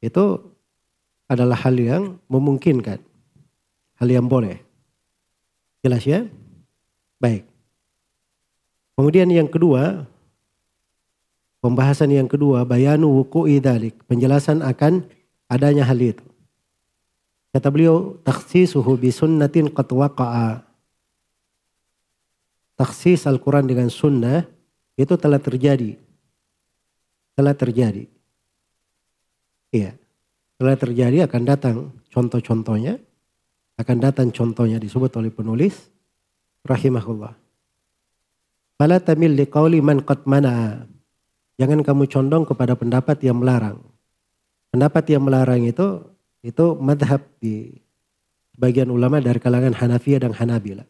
itu 0.00 0.40
adalah 1.26 1.58
hal 1.58 1.74
yang 1.74 2.18
memungkinkan. 2.30 3.02
Hal 3.96 4.08
yang 4.08 4.28
boleh. 4.28 4.60
Jelas 5.80 6.04
ya? 6.04 6.26
Baik. 7.16 7.48
Kemudian 8.96 9.28
yang 9.28 9.48
kedua, 9.48 10.08
pembahasan 11.60 12.12
yang 12.12 12.28
kedua, 12.28 12.64
bayanu 12.64 13.12
wuku'i 13.22 13.60
dalik. 13.60 13.96
Penjelasan 14.08 14.64
akan 14.64 15.04
adanya 15.48 15.84
hal 15.84 16.00
itu. 16.00 16.24
Kata 17.52 17.72
beliau, 17.72 18.20
taksisuhu 18.20 19.00
bisunnatin 19.00 19.72
qad 19.72 19.88
waqa'a. 19.88 20.64
Taksis 22.76 23.24
Al-Quran 23.24 23.64
dengan 23.64 23.88
sunnah 23.88 24.44
itu 25.00 25.16
telah 25.16 25.40
terjadi. 25.40 25.96
Telah 27.32 27.56
terjadi. 27.56 28.04
Iya. 29.76 29.92
Telah 30.56 30.76
terjadi 30.80 31.28
akan 31.28 31.42
datang 31.44 31.76
contoh-contohnya. 32.08 32.96
Akan 33.76 34.00
datang 34.00 34.32
contohnya 34.32 34.80
disebut 34.80 35.12
oleh 35.20 35.28
penulis. 35.28 35.92
Rahimahullah. 36.64 37.36
Fala 38.80 38.96
tamil 39.04 39.36
liqauli 39.36 39.84
man 39.84 40.00
qad. 40.00 40.24
Jangan 41.56 41.80
kamu 41.84 42.04
condong 42.08 42.44
kepada 42.48 42.72
pendapat 42.76 43.20
yang 43.20 43.40
melarang. 43.40 43.80
Pendapat 44.72 45.04
yang 45.12 45.24
melarang 45.24 45.64
itu 45.64 46.04
itu 46.44 46.76
madhab 46.76 47.24
di 47.40 47.80
bagian 48.56 48.88
ulama 48.92 49.20
dari 49.20 49.40
kalangan 49.40 49.76
Hanafiyah 49.76 50.20
dan 50.24 50.32
Hanabila. 50.36 50.84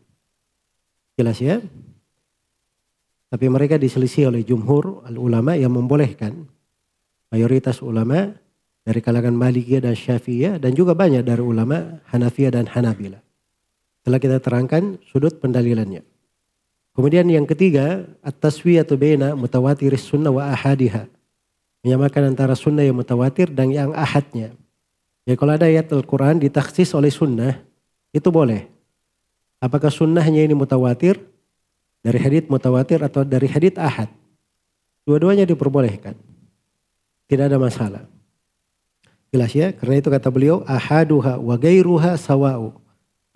Jelas 1.19 1.39
ya? 1.43 1.63
Tapi 3.27 3.47
mereka 3.51 3.79
diselisih 3.79 4.31
oleh 4.31 4.47
jumhur 4.47 5.03
al 5.07 5.19
ulama 5.19 5.59
yang 5.59 5.75
membolehkan 5.75 6.47
mayoritas 7.31 7.83
ulama 7.83 8.35
dari 8.87 9.03
kalangan 9.03 9.35
Malikiyah 9.35 9.83
dan 9.83 9.99
Syafi'iyah 9.99 10.63
dan 10.63 10.71
juga 10.79 10.95
banyak 10.95 11.27
dari 11.27 11.43
ulama 11.43 11.99
Hanafiyah 12.15 12.55
dan 12.55 12.71
Hanabila. 12.71 13.19
Setelah 13.99 14.21
kita 14.23 14.39
terangkan 14.39 15.03
sudut 15.11 15.43
pendalilannya. 15.43 16.07
Kemudian 16.95 17.27
yang 17.27 17.45
ketiga, 17.45 18.07
at-taswiyatu 18.23 18.95
baina 18.95 19.35
mutawatir 19.35 19.91
sunnah 19.99 20.31
wa 20.31 20.47
ahadiha. 20.55 21.11
Menyamakan 21.83 22.33
antara 22.33 22.55
sunnah 22.55 22.87
yang 22.87 22.95
mutawatir 22.95 23.51
dan 23.51 23.75
yang 23.75 23.91
ahadnya. 23.93 24.55
Ya 25.27 25.35
kalau 25.35 25.59
ada 25.59 25.67
ayat 25.67 25.91
Al-Quran 25.91 26.39
ditaksis 26.39 26.95
oleh 26.95 27.11
sunnah, 27.11 27.59
itu 28.15 28.31
boleh. 28.31 28.71
Apakah 29.59 29.91
sunnahnya 29.91 30.47
ini 30.47 30.55
mutawatir, 30.55 31.19
dari 32.07 32.23
hadith 32.23 32.47
mutawatir 32.47 33.03
atau 33.03 33.27
dari 33.27 33.51
hadith 33.51 33.83
ahad. 33.83 34.07
Dua-duanya 35.03 35.43
diperbolehkan. 35.43 36.15
Tidak 37.27 37.51
ada 37.51 37.59
masalah. 37.59 38.07
Jelas 39.35 39.53
ya, 39.53 39.75
karena 39.75 39.99
itu 39.99 40.09
kata 40.09 40.29
beliau 40.31 40.63
ahaduha 40.65 41.39
wa 41.43 41.55
gairuha 41.59 42.15
sawa'u. 42.15 42.73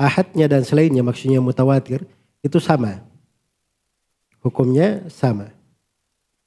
Ahadnya 0.00 0.48
dan 0.48 0.64
selainnya 0.64 1.04
maksudnya 1.04 1.42
mutawatir 1.42 2.06
itu 2.40 2.56
sama. 2.62 3.04
Hukumnya 4.40 5.04
sama. 5.12 5.52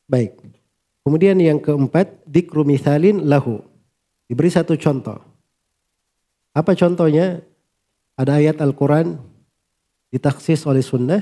Baik. 0.10 0.34
Kemudian 1.06 1.38
yang 1.38 1.60
keempat, 1.62 2.24
dikru 2.26 2.66
mithalin 2.66 3.28
lahu. 3.30 3.62
Diberi 4.26 4.50
satu 4.50 4.74
contoh. 4.80 5.22
Apa 6.56 6.74
contohnya? 6.74 7.44
Ada 8.14 8.40
ayat 8.42 8.58
Al-Quran 8.62 9.20
ditaksis 10.10 10.66
oleh 10.66 10.82
sunnah. 10.82 11.22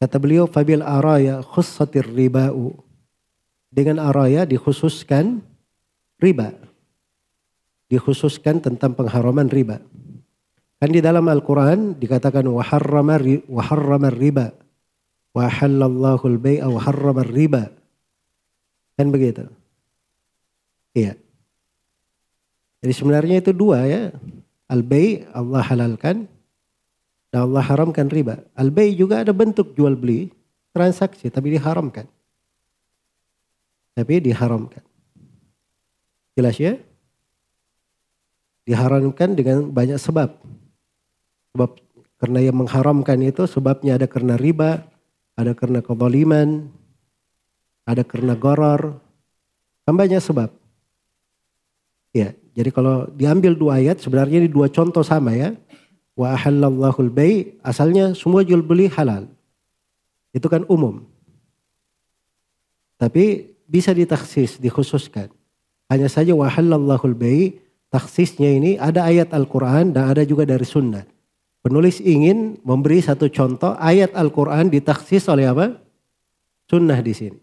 Kata 0.00 0.16
beliau, 0.20 0.48
fabil 0.48 0.84
araya 0.84 1.40
khussatir 1.40 2.04
riba'u. 2.04 2.76
Dengan 3.70 4.02
araya 4.02 4.42
dikhususkan 4.42 5.40
riba 6.18 6.69
dikhususkan 7.90 8.62
tentang 8.62 8.94
pengharaman 8.94 9.50
riba. 9.50 9.82
Kan 10.80 10.96
di 10.96 11.02
dalam 11.04 11.26
Al-Quran 11.28 11.98
dikatakan 11.98 12.46
waharrama 12.48 13.18
riba. 14.08 14.46
Wa 15.34 15.46
halallahu 15.46 16.24
al-bay'a 16.24 16.66
wa 16.70 16.80
harrama 16.80 17.26
riba. 17.26 17.68
Kan 18.96 19.12
begitu. 19.12 19.44
Iya. 20.96 21.18
Jadi 22.80 22.92
sebenarnya 22.96 23.44
itu 23.44 23.52
dua 23.52 23.84
ya. 23.84 24.14
Al-bay 24.70 25.26
Allah 25.34 25.60
halalkan 25.66 26.30
dan 27.30 27.40
Allah 27.46 27.62
haramkan 27.62 28.08
riba. 28.08 28.40
Al-bay 28.56 28.94
juga 28.94 29.22
ada 29.22 29.34
bentuk 29.34 29.74
jual 29.74 29.98
beli, 29.98 30.30
transaksi 30.72 31.30
tapi 31.30 31.54
diharamkan. 31.58 32.06
Tapi 33.94 34.14
diharamkan. 34.22 34.82
Jelas 36.38 36.56
ya? 36.56 36.78
Diharamkan 38.70 39.34
dengan 39.34 39.66
banyak 39.66 39.98
sebab. 39.98 40.30
Sebab 41.50 41.70
karena 42.22 42.38
yang 42.38 42.54
mengharamkan 42.62 43.18
itu 43.18 43.50
sebabnya 43.50 43.98
ada 43.98 44.06
karena 44.06 44.38
riba, 44.38 44.86
ada 45.34 45.58
karena 45.58 45.82
kezaliman, 45.82 46.70
ada 47.82 48.06
karena 48.06 48.38
goror, 48.38 49.02
kan 49.82 49.98
banyak 49.98 50.22
sebab. 50.22 50.54
Ya, 52.14 52.38
jadi 52.54 52.70
kalau 52.70 53.10
diambil 53.10 53.58
dua 53.58 53.82
ayat 53.82 53.98
sebenarnya 53.98 54.46
ini 54.46 54.48
dua 54.50 54.70
contoh 54.70 55.02
sama 55.02 55.34
ya. 55.34 55.58
Wa 56.14 56.38
ahallallahu 56.38 57.10
bay 57.10 57.58
asalnya 57.66 58.14
semua 58.14 58.46
jual 58.46 58.62
beli 58.62 58.86
halal. 58.86 59.26
Itu 60.30 60.46
kan 60.46 60.62
umum. 60.70 61.10
Tapi 63.00 63.50
bisa 63.66 63.90
ditaksis, 63.90 64.60
dikhususkan. 64.62 65.32
Hanya 65.90 66.06
saja 66.06 66.36
wa 66.36 66.46
ahallallahu 66.46 67.16
bay 67.16 67.58
taksisnya 67.90 68.50
ini 68.54 68.78
ada 68.78 69.04
ayat 69.04 69.34
Al-Quran 69.34 69.92
dan 69.92 70.14
ada 70.14 70.22
juga 70.22 70.46
dari 70.46 70.64
sunnah. 70.64 71.04
Penulis 71.60 72.00
ingin 72.00 72.56
memberi 72.64 73.04
satu 73.04 73.28
contoh 73.28 73.76
ayat 73.76 74.16
Al-Quran 74.16 74.72
ditaksis 74.72 75.28
oleh 75.28 75.44
apa? 75.44 75.76
Sunnah 76.70 76.96
di 77.04 77.12
sini. 77.12 77.40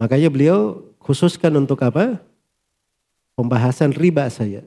Makanya 0.00 0.32
beliau 0.32 0.80
khususkan 1.02 1.52
untuk 1.58 1.84
apa? 1.84 2.16
Pembahasan 3.36 3.92
riba 3.92 4.24
saja. 4.32 4.64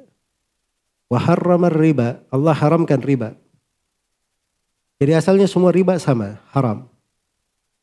Waharramar 1.09 1.73
riba. 1.73 2.21
Allah 2.29 2.53
haramkan 2.53 3.01
riba. 3.01 3.33
Jadi 5.01 5.15
asalnya 5.15 5.47
semua 5.49 5.73
riba 5.73 5.97
sama, 5.97 6.37
haram. 6.53 6.85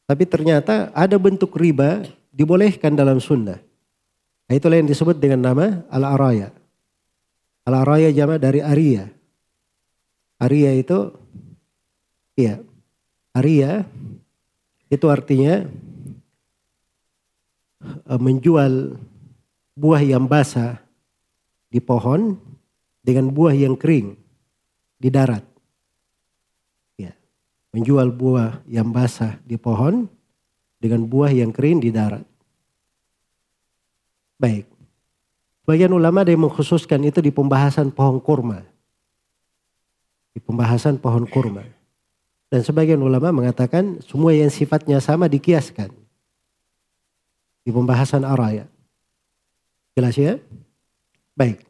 Tapi 0.07 0.23
ternyata 0.29 0.95
ada 0.95 1.19
bentuk 1.19 1.51
riba 1.59 2.07
dibolehkan 2.31 2.95
dalam 2.95 3.19
sunnah. 3.19 3.59
Nah, 4.47 4.55
itulah 4.55 4.79
yang 4.79 4.87
disebut 4.87 5.19
dengan 5.19 5.43
nama 5.43 5.83
al-araya. 5.91 6.55
Al-araya 7.67 8.15
jama 8.15 8.39
dari 8.39 8.63
aria. 8.63 9.11
Aria 10.39 10.71
itu 10.71 11.11
iya. 12.39 12.63
Aria 13.35 13.83
itu 14.87 15.07
artinya 15.11 15.67
e, 17.83 18.15
menjual 18.23 18.95
buah 19.75 20.03
yang 20.07 20.31
basah 20.31 20.79
di 21.67 21.83
pohon 21.83 22.39
dengan 23.03 23.35
buah 23.35 23.53
yang 23.59 23.75
kering 23.75 24.15
di 25.03 25.09
darat. 25.11 25.43
Ya. 26.95 27.19
Menjual 27.75 28.15
buah 28.15 28.63
yang 28.71 28.95
basah 28.95 29.43
di 29.43 29.59
pohon 29.59 30.07
dengan 30.79 31.03
buah 31.03 31.35
yang 31.35 31.51
kering 31.51 31.83
di 31.83 31.91
darat. 31.91 32.23
Baik. 34.39 34.76
Bagian 35.67 35.91
ulama 35.91 36.23
ada 36.23 36.31
yang 36.31 36.47
mengkhususkan 36.47 37.03
itu 37.03 37.19
di 37.19 37.35
pembahasan 37.35 37.91
pohon 37.91 38.23
kurma. 38.23 38.63
Di 40.31 40.39
pembahasan 40.39 41.03
pohon 41.03 41.27
kurma. 41.27 41.67
Dan 42.47 42.63
sebagian 42.63 43.03
ulama 43.03 43.35
mengatakan 43.35 43.99
semua 44.07 44.31
yang 44.31 44.47
sifatnya 44.47 45.03
sama 45.03 45.27
dikiaskan. 45.27 45.91
Di 47.67 47.75
pembahasan 47.75 48.23
araya. 48.23 48.71
Jelas 49.99 50.15
ya? 50.15 50.39
Baik. 51.35 51.67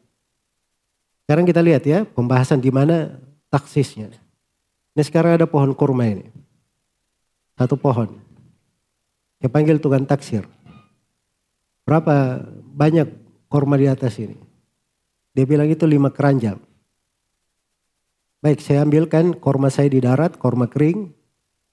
Sekarang 1.25 1.49
kita 1.49 1.65
lihat 1.65 1.81
ya 1.81 2.05
pembahasan 2.05 2.61
di 2.61 2.69
mana 2.69 3.17
taksisnya. 3.49 4.13
Ini 4.93 5.01
sekarang 5.01 5.41
ada 5.41 5.49
pohon 5.49 5.73
kurma 5.73 6.05
ini. 6.05 6.29
Satu 7.57 7.73
pohon. 7.73 8.21
Saya 9.41 9.49
panggil 9.49 9.81
tukang 9.81 10.05
taksir. 10.05 10.45
Berapa 11.81 12.45
banyak 12.77 13.26
kurma 13.47 13.75
di 13.79 13.87
atas 13.87 14.19
ini? 14.19 14.37
Dia 15.35 15.45
bilang 15.47 15.67
itu 15.67 15.83
lima 15.83 16.09
keranjang. 16.09 16.57
Baik, 18.37 18.61
saya 18.61 18.85
ambilkan 18.85 19.33
korma 19.37 19.67
saya 19.73 19.89
di 19.89 19.97
darat, 19.97 20.37
korma 20.37 20.69
kering, 20.69 21.09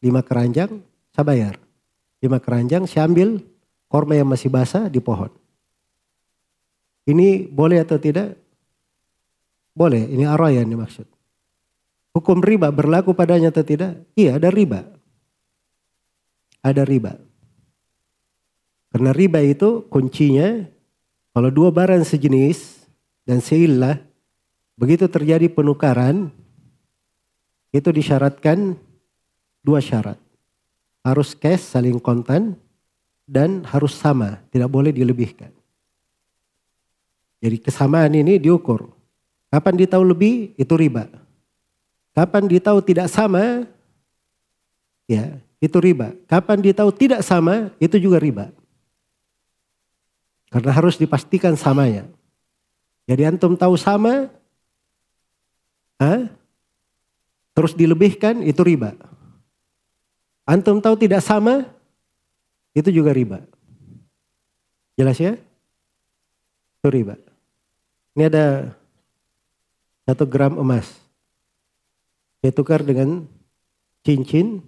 lima 0.01 0.25
keranjang, 0.25 0.81
saya 1.13 1.25
bayar. 1.25 1.55
Lima 2.25 2.41
keranjang, 2.41 2.89
saya 2.89 3.05
ambil 3.05 3.45
korma 3.89 4.17
yang 4.17 4.29
masih 4.29 4.49
basah 4.49 4.89
di 4.89 4.99
pohon. 4.99 5.29
Ini 7.05 7.53
boleh 7.53 7.85
atau 7.85 8.01
tidak? 8.01 8.37
Boleh, 9.77 10.09
ini 10.09 10.25
arah 10.25 10.49
yang 10.49 10.65
dimaksud. 10.65 11.05
Hukum 12.17 12.41
riba 12.41 12.71
berlaku 12.73 13.13
padanya 13.13 13.53
atau 13.53 13.67
tidak? 13.67 14.07
Iya, 14.17 14.41
ada 14.41 14.49
riba. 14.49 14.87
Ada 16.65 16.87
riba. 16.87 17.21
Karena 18.95 19.11
riba 19.11 19.43
itu 19.43 19.85
kuncinya 19.91 20.74
kalau 21.35 21.51
dua 21.51 21.75
barang 21.75 22.07
sejenis 22.07 22.87
dan 23.27 23.43
seillah 23.43 23.99
begitu 24.79 25.11
terjadi 25.11 25.51
penukaran 25.51 26.31
itu 27.75 27.91
disyaratkan 27.91 28.79
dua 29.67 29.83
syarat. 29.83 30.15
Harus 31.03 31.35
cash 31.35 31.75
saling 31.75 31.99
kontan 31.99 32.55
dan 33.27 33.67
harus 33.67 33.99
sama, 33.99 34.39
tidak 34.55 34.71
boleh 34.71 34.95
dilebihkan. 34.95 35.51
Jadi 37.43 37.61
kesamaan 37.61 38.15
ini 38.15 38.39
diukur. 38.39 38.89
Kapan 39.51 39.75
ditahu 39.75 40.07
lebih 40.07 40.55
itu 40.55 40.75
riba. 40.79 41.11
Kapan 42.15 42.47
ditahu 42.47 42.79
tidak 42.79 43.11
sama 43.11 43.67
ya, 45.11 45.35
itu 45.59 45.77
riba. 45.83 46.15
Kapan 46.31 46.63
ditahu 46.63 46.95
tidak 46.95 47.21
sama 47.27 47.75
itu 47.83 47.99
juga 47.99 48.23
riba. 48.23 48.55
Karena 50.55 50.71
harus 50.71 50.95
dipastikan 50.95 51.59
samanya. 51.59 52.07
Jadi 53.11 53.27
antum 53.27 53.59
tahu 53.59 53.75
sama, 53.75 54.31
ha? 55.99 56.31
terus 57.59 57.75
dilebihkan 57.75 58.39
itu 58.39 58.63
riba. 58.63 58.95
Antum 60.47 60.79
tahu 60.79 60.95
tidak 60.95 61.27
sama, 61.27 61.67
itu 62.71 62.87
juga 62.95 63.11
riba. 63.11 63.43
Jelas 64.95 65.19
ya? 65.19 65.35
Itu 66.79 66.87
riba. 66.87 67.19
Ini 68.15 68.31
ada 68.31 68.79
satu 70.07 70.23
gram 70.23 70.55
emas. 70.55 70.87
Saya 72.39 72.55
tukar 72.55 72.87
dengan 72.87 73.27
cincin 74.07 74.63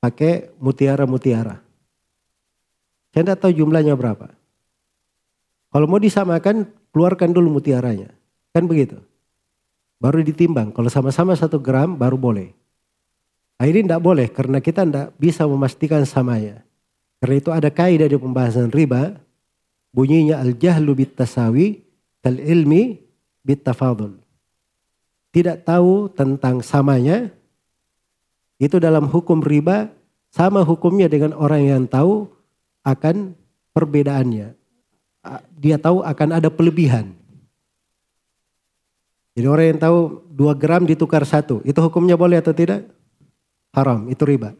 pakai 0.00 0.48
mutiara-mutiara. 0.56 1.60
Saya 3.12 3.20
tidak 3.20 3.40
tahu 3.44 3.52
jumlahnya 3.52 3.92
berapa. 3.92 4.32
Kalau 5.76 5.92
mau 5.92 6.00
disamakan, 6.00 6.64
keluarkan 6.88 7.36
dulu 7.36 7.60
mutiaranya. 7.60 8.08
Kan 8.56 8.64
begitu. 8.64 8.96
Baru 10.00 10.24
ditimbang. 10.24 10.72
Kalau 10.72 10.88
sama-sama 10.88 11.36
satu 11.36 11.60
gram, 11.60 12.00
baru 12.00 12.16
boleh. 12.16 12.56
Ini 13.60 13.84
tidak 13.84 14.00
boleh 14.00 14.24
karena 14.32 14.64
kita 14.64 14.88
tidak 14.88 15.12
bisa 15.20 15.44
memastikan 15.44 16.08
samanya. 16.08 16.64
Karena 17.20 17.36
itu 17.36 17.52
ada 17.52 17.68
kaidah 17.68 18.08
di 18.08 18.16
pembahasan 18.16 18.72
riba. 18.72 19.20
Bunyinya 19.92 20.40
al-jahlu 20.40 20.96
bit 20.96 21.12
tasawi 21.12 21.84
kal 22.24 22.40
ilmi 22.40 22.96
bit 23.44 23.60
tafadul. 23.60 24.16
Tidak 25.28 25.60
tahu 25.60 26.08
tentang 26.08 26.64
samanya. 26.64 27.28
Itu 28.56 28.80
dalam 28.80 29.12
hukum 29.12 29.44
riba 29.44 29.92
sama 30.32 30.64
hukumnya 30.64 31.12
dengan 31.12 31.36
orang 31.36 31.68
yang 31.68 31.84
tahu 31.84 32.32
akan 32.80 33.36
perbedaannya 33.76 34.56
dia 35.56 35.76
tahu 35.76 36.02
akan 36.02 36.28
ada 36.38 36.48
pelebihan. 36.52 37.12
Jadi 39.36 39.46
orang 39.46 39.66
yang 39.76 39.80
tahu 39.80 39.98
dua 40.32 40.56
gram 40.56 40.82
ditukar 40.88 41.20
satu, 41.28 41.60
itu 41.64 41.76
hukumnya 41.76 42.16
boleh 42.16 42.40
atau 42.40 42.56
tidak? 42.56 42.88
Haram, 43.76 44.08
itu 44.08 44.24
riba. 44.24 44.56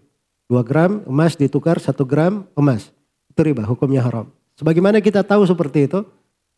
Dua 0.47 0.61
gram 0.61 1.01
emas 1.09 1.35
ditukar 1.35 1.81
satu 1.81 2.05
gram 2.05 2.45
emas, 2.53 2.93
itu 3.33 3.41
riba, 3.41 3.65
hukumnya 3.65 4.05
haram. 4.05 4.29
Sebagaimana 4.61 5.01
kita 5.01 5.25
tahu 5.25 5.49
seperti 5.49 5.89
itu, 5.89 6.05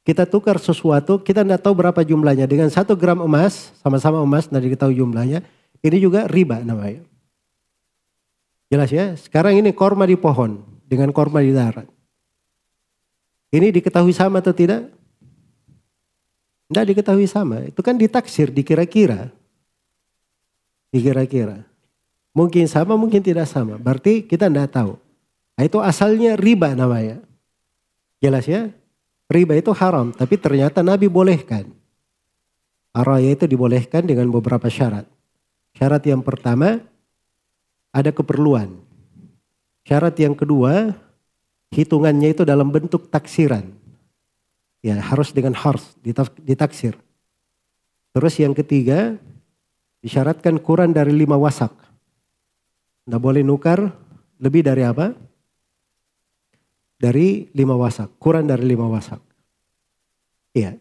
kita 0.03 0.27
tukar 0.27 0.59
sesuatu, 0.59 1.23
kita 1.23 1.47
tidak 1.47 1.63
tahu 1.63 1.79
berapa 1.79 2.01
jumlahnya. 2.03 2.51
Dengan 2.51 2.69
satu 2.69 2.99
gram 2.99 3.23
emas, 3.23 3.71
sama-sama 3.79 4.19
emas, 4.19 4.51
tidak 4.51 4.67
diketahui 4.67 4.99
jumlahnya, 4.99 5.47
ini 5.85 5.97
juga 6.03 6.27
riba 6.27 6.59
namanya. 6.65 7.07
Jelas 8.69 8.91
ya, 8.93 9.17
sekarang 9.17 9.57
ini 9.57 9.73
korma 9.73 10.05
di 10.05 10.19
pohon 10.19 10.61
dengan 10.85 11.09
korma 11.15 11.41
di 11.41 11.55
darat. 11.55 11.89
Ini 13.49 13.73
diketahui 13.73 14.13
sama 14.13 14.45
atau 14.45 14.53
tidak? 14.53 14.93
Tidak 16.69 16.85
diketahui 16.93 17.25
sama. 17.25 17.65
Itu 17.65 17.81
kan 17.81 17.97
ditaksir, 17.97 18.53
dikira-kira. 18.53 19.33
Dikira-kira. 20.93 21.65
Mungkin 22.37 22.69
sama, 22.69 22.95
mungkin 23.01 23.25
tidak 23.25 23.49
sama. 23.49 23.81
Berarti 23.81 24.21
kita 24.21 24.53
tidak 24.53 24.69
tahu. 24.69 25.01
Nah, 25.57 25.65
itu 25.65 25.81
asalnya 25.81 26.37
riba 26.37 26.77
namanya. 26.77 27.25
Jelas 28.21 28.45
ya? 28.45 28.69
Riba 29.29 29.57
itu 29.57 29.73
haram, 29.73 30.13
tapi 30.13 30.37
ternyata 30.37 30.85
Nabi 30.85 31.09
bolehkan. 31.09 31.69
Araya 32.93 33.33
itu 33.33 33.45
dibolehkan 33.49 34.05
dengan 34.05 34.29
beberapa 34.29 34.69
syarat. 34.69 35.05
Syarat 35.77 36.05
yang 36.05 36.21
pertama, 36.25 36.81
ada 37.93 38.11
keperluan. 38.13 38.77
Syarat 39.89 40.17
yang 40.21 40.37
kedua, 40.37 40.93
hitungannya 41.73 42.33
itu 42.33 42.43
dalam 42.45 42.73
bentuk 42.73 43.09
taksiran. 43.13 43.65
Ya 44.79 44.95
harus 45.03 45.35
dengan 45.35 45.59
harus 45.59 45.97
ditaksir. 46.39 46.95
Terus 48.15 48.35
yang 48.39 48.55
ketiga 48.55 49.19
disyaratkan 50.01 50.63
kurang 50.63 50.95
dari 50.95 51.11
lima 51.11 51.35
wasak. 51.35 51.75
Tidak 53.05 53.21
boleh 53.21 53.43
nukar 53.43 53.91
lebih 54.39 54.63
dari 54.63 54.87
apa? 54.87 55.13
Dari 56.99 57.47
lima 57.55 57.79
wasak, 57.79 58.19
kurang 58.19 58.51
dari 58.51 58.67
lima 58.67 58.91
wasak. 58.91 59.23
Iya. 60.55 60.75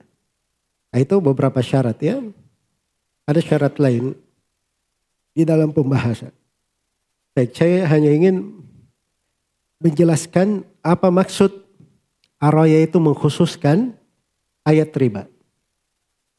Nah, 0.89 0.99
itu 0.99 1.15
beberapa 1.21 1.61
syarat 1.61 2.01
ya. 2.01 2.17
Ada 3.29 3.37
syarat 3.43 3.77
lain 3.77 4.17
di 5.37 5.45
dalam 5.45 5.69
pembahasan. 5.69 6.33
Saya 7.53 7.85
hanya 7.85 8.09
ingin 8.09 8.56
menjelaskan 9.81 10.65
apa 10.81 11.09
maksud 11.13 11.53
araya 12.41 12.81
itu 12.81 12.97
mengkhususkan 12.97 13.93
ayat 14.65 14.93
riba. 14.97 15.29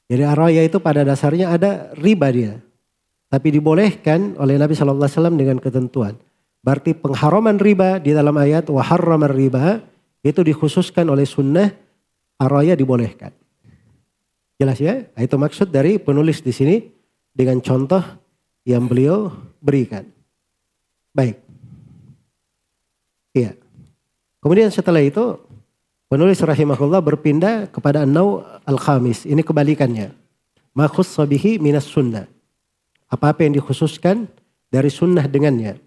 Jadi 0.09 0.25
araya 0.25 0.65
itu 0.65 0.81
pada 0.81 1.05
dasarnya 1.05 1.53
ada 1.53 1.93
riba 1.99 2.29
dia. 2.33 2.55
Tapi 3.29 3.61
dibolehkan 3.61 4.41
oleh 4.41 4.57
Nabi 4.57 4.73
Shallallahu 4.73 5.05
Wasallam 5.05 5.37
dengan 5.37 5.61
ketentuan. 5.61 6.17
Berarti 6.65 6.97
pengharaman 6.97 7.61
riba 7.61 8.01
di 8.01 8.17
dalam 8.17 8.33
ayat 8.41 8.73
waharraman 8.73 9.31
riba 9.31 9.85
itu 10.25 10.41
dikhususkan 10.41 11.05
oleh 11.13 11.29
sunnah 11.29 11.71
araya 12.41 12.73
dibolehkan. 12.73 13.31
Jelas 14.59 14.81
ya? 14.83 15.07
Nah, 15.15 15.23
itu 15.23 15.37
maksud 15.39 15.71
dari 15.71 16.03
penulis 16.03 16.43
di 16.43 16.51
sini 16.51 16.83
dengan 17.31 17.63
contoh 17.63 18.03
yang 18.67 18.91
beliau 18.91 19.31
berikan. 19.63 20.09
Baik. 21.15 21.48
Iya. 23.39 23.55
Kemudian 24.43 24.71
setelah 24.75 24.99
itu 24.99 25.39
penulis 26.11 26.43
rahimahullah 26.43 26.99
berpindah 26.99 27.71
kepada 27.71 28.03
nau 28.03 28.43
al-khamis. 28.67 29.23
Ini 29.23 29.47
kebalikannya. 29.47 30.11
Makhus 30.75 31.15
sabihi 31.15 31.63
minas 31.63 31.87
sunnah. 31.87 32.27
Apa-apa 33.07 33.47
yang 33.47 33.55
dikhususkan 33.55 34.27
dari 34.75 34.91
sunnah 34.91 35.25
dengannya. 35.31 35.79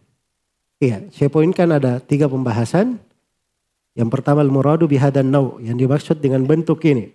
Iya, 0.81 1.11
saya 1.13 1.29
poinkan 1.29 1.69
ada 1.69 1.99
tiga 1.99 2.25
pembahasan. 2.31 2.97
Yang 3.93 4.09
pertama 4.09 4.39
al-muradu 4.41 4.87
bihadan 4.87 5.27
nau. 5.27 5.59
Yang 5.59 5.77
dimaksud 5.85 6.17
dengan 6.23 6.47
bentuk 6.47 6.79
ini. 6.87 7.11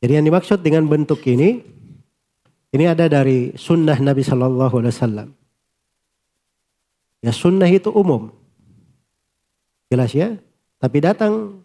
Jadi 0.00 0.12
yang 0.20 0.26
dimaksud 0.28 0.60
dengan 0.60 0.84
bentuk 0.84 1.20
ini, 1.24 1.64
ini 2.74 2.84
ada 2.84 3.08
dari 3.08 3.56
sunnah 3.56 3.96
Nabi 3.96 4.20
Shallallahu 4.20 4.74
Alaihi 4.82 4.92
Wasallam. 4.92 5.28
Ya 7.24 7.32
sunnah 7.32 7.70
itu 7.72 7.88
umum, 7.88 8.28
jelas 9.88 10.12
ya. 10.12 10.36
Tapi 10.80 10.98
datang 11.00 11.64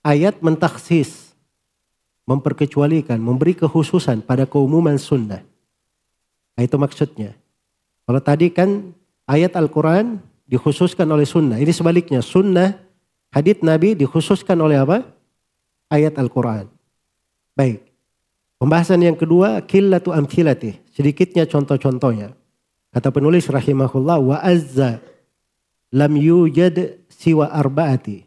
ayat 0.00 0.40
mentaksis, 0.40 1.32
memperkecualikan, 2.24 3.20
memberi 3.20 3.52
kekhususan 3.56 4.24
pada 4.24 4.48
keumuman 4.48 4.96
sunnah. 4.96 5.44
Nah, 6.56 6.62
itu 6.62 6.76
maksudnya. 6.76 7.36
Kalau 8.04 8.20
tadi 8.20 8.52
kan 8.52 8.92
ayat 9.28 9.56
Al-Quran 9.56 10.20
dikhususkan 10.50 11.06
oleh 11.08 11.24
sunnah. 11.24 11.56
Ini 11.56 11.72
sebaliknya, 11.72 12.20
sunnah 12.20 12.76
hadith 13.32 13.62
Nabi 13.62 13.96
dikhususkan 13.96 14.58
oleh 14.60 14.76
apa? 14.76 15.06
Ayat 15.88 16.18
Al-Quran. 16.18 16.68
Baik. 17.54 17.86
Pembahasan 18.60 19.00
yang 19.00 19.16
kedua, 19.16 19.64
killatu 19.64 20.12
amthilati. 20.12 20.76
Sedikitnya 20.92 21.48
contoh-contohnya. 21.48 22.36
Kata 22.92 23.08
penulis 23.08 23.48
rahimahullah, 23.48 24.18
wa 24.20 24.36
azza 24.36 25.00
lam 25.88 26.12
yujad 26.18 26.99
siwa 27.20 27.52
arbaati. 27.52 28.24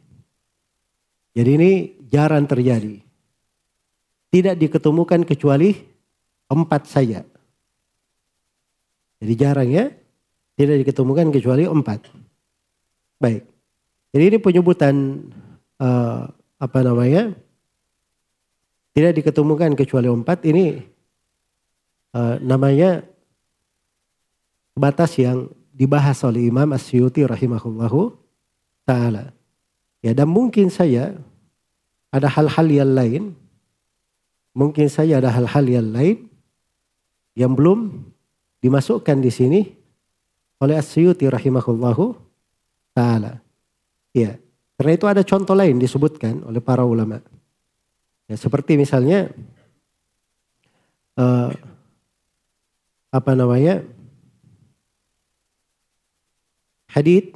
Jadi 1.34 1.50
ini 1.50 1.72
jarang 2.14 2.46
terjadi. 2.46 3.02
Tidak 4.30 4.54
diketemukan 4.54 5.26
kecuali 5.26 5.74
empat 6.46 6.82
saja. 6.86 7.26
Jadi 9.18 9.34
jarang 9.34 9.70
ya. 9.74 9.90
Tidak 10.54 10.78
diketemukan 10.86 11.34
kecuali 11.34 11.66
empat. 11.66 12.06
Baik. 13.18 13.50
Jadi 14.14 14.24
ini 14.30 14.38
penyebutan 14.38 15.26
uh, 15.82 16.30
apa 16.62 16.80
namanya? 16.86 17.34
Tidak 18.94 19.10
diketemukan 19.18 19.74
kecuali 19.74 20.06
empat. 20.06 20.46
Ini 20.46 20.66
uh, 22.14 22.38
namanya 22.46 23.02
batas 24.78 25.18
yang 25.18 25.50
dibahas 25.74 26.22
oleh 26.22 26.46
Imam 26.54 26.70
Asyuti 26.70 27.26
rahimahullahu 27.26 28.23
taala. 28.84 29.32
Ya 30.04 30.12
dan 30.12 30.28
mungkin 30.28 30.68
saya 30.68 31.16
ada 32.14 32.30
hal-hal 32.30 32.68
yang 32.70 32.92
lain, 32.94 33.24
mungkin 34.54 34.86
saja 34.88 35.18
ada 35.18 35.34
hal-hal 35.34 35.66
yang 35.66 35.90
lain 35.90 36.30
yang 37.34 37.58
belum 37.58 38.06
dimasukkan 38.62 39.18
di 39.18 39.32
sini 39.34 39.62
oleh 40.62 40.78
Asyuti 40.78 41.26
rahimahullahu 41.26 42.14
taala. 42.94 43.42
Ya, 44.14 44.38
karena 44.78 44.92
itu 44.94 45.06
ada 45.10 45.26
contoh 45.26 45.58
lain 45.58 45.82
disebutkan 45.82 46.46
oleh 46.46 46.62
para 46.62 46.86
ulama. 46.86 47.18
Ya, 48.30 48.38
seperti 48.38 48.78
misalnya 48.78 49.34
uh, 51.18 51.50
apa 53.10 53.32
namanya? 53.34 53.82
Hadith 56.94 57.34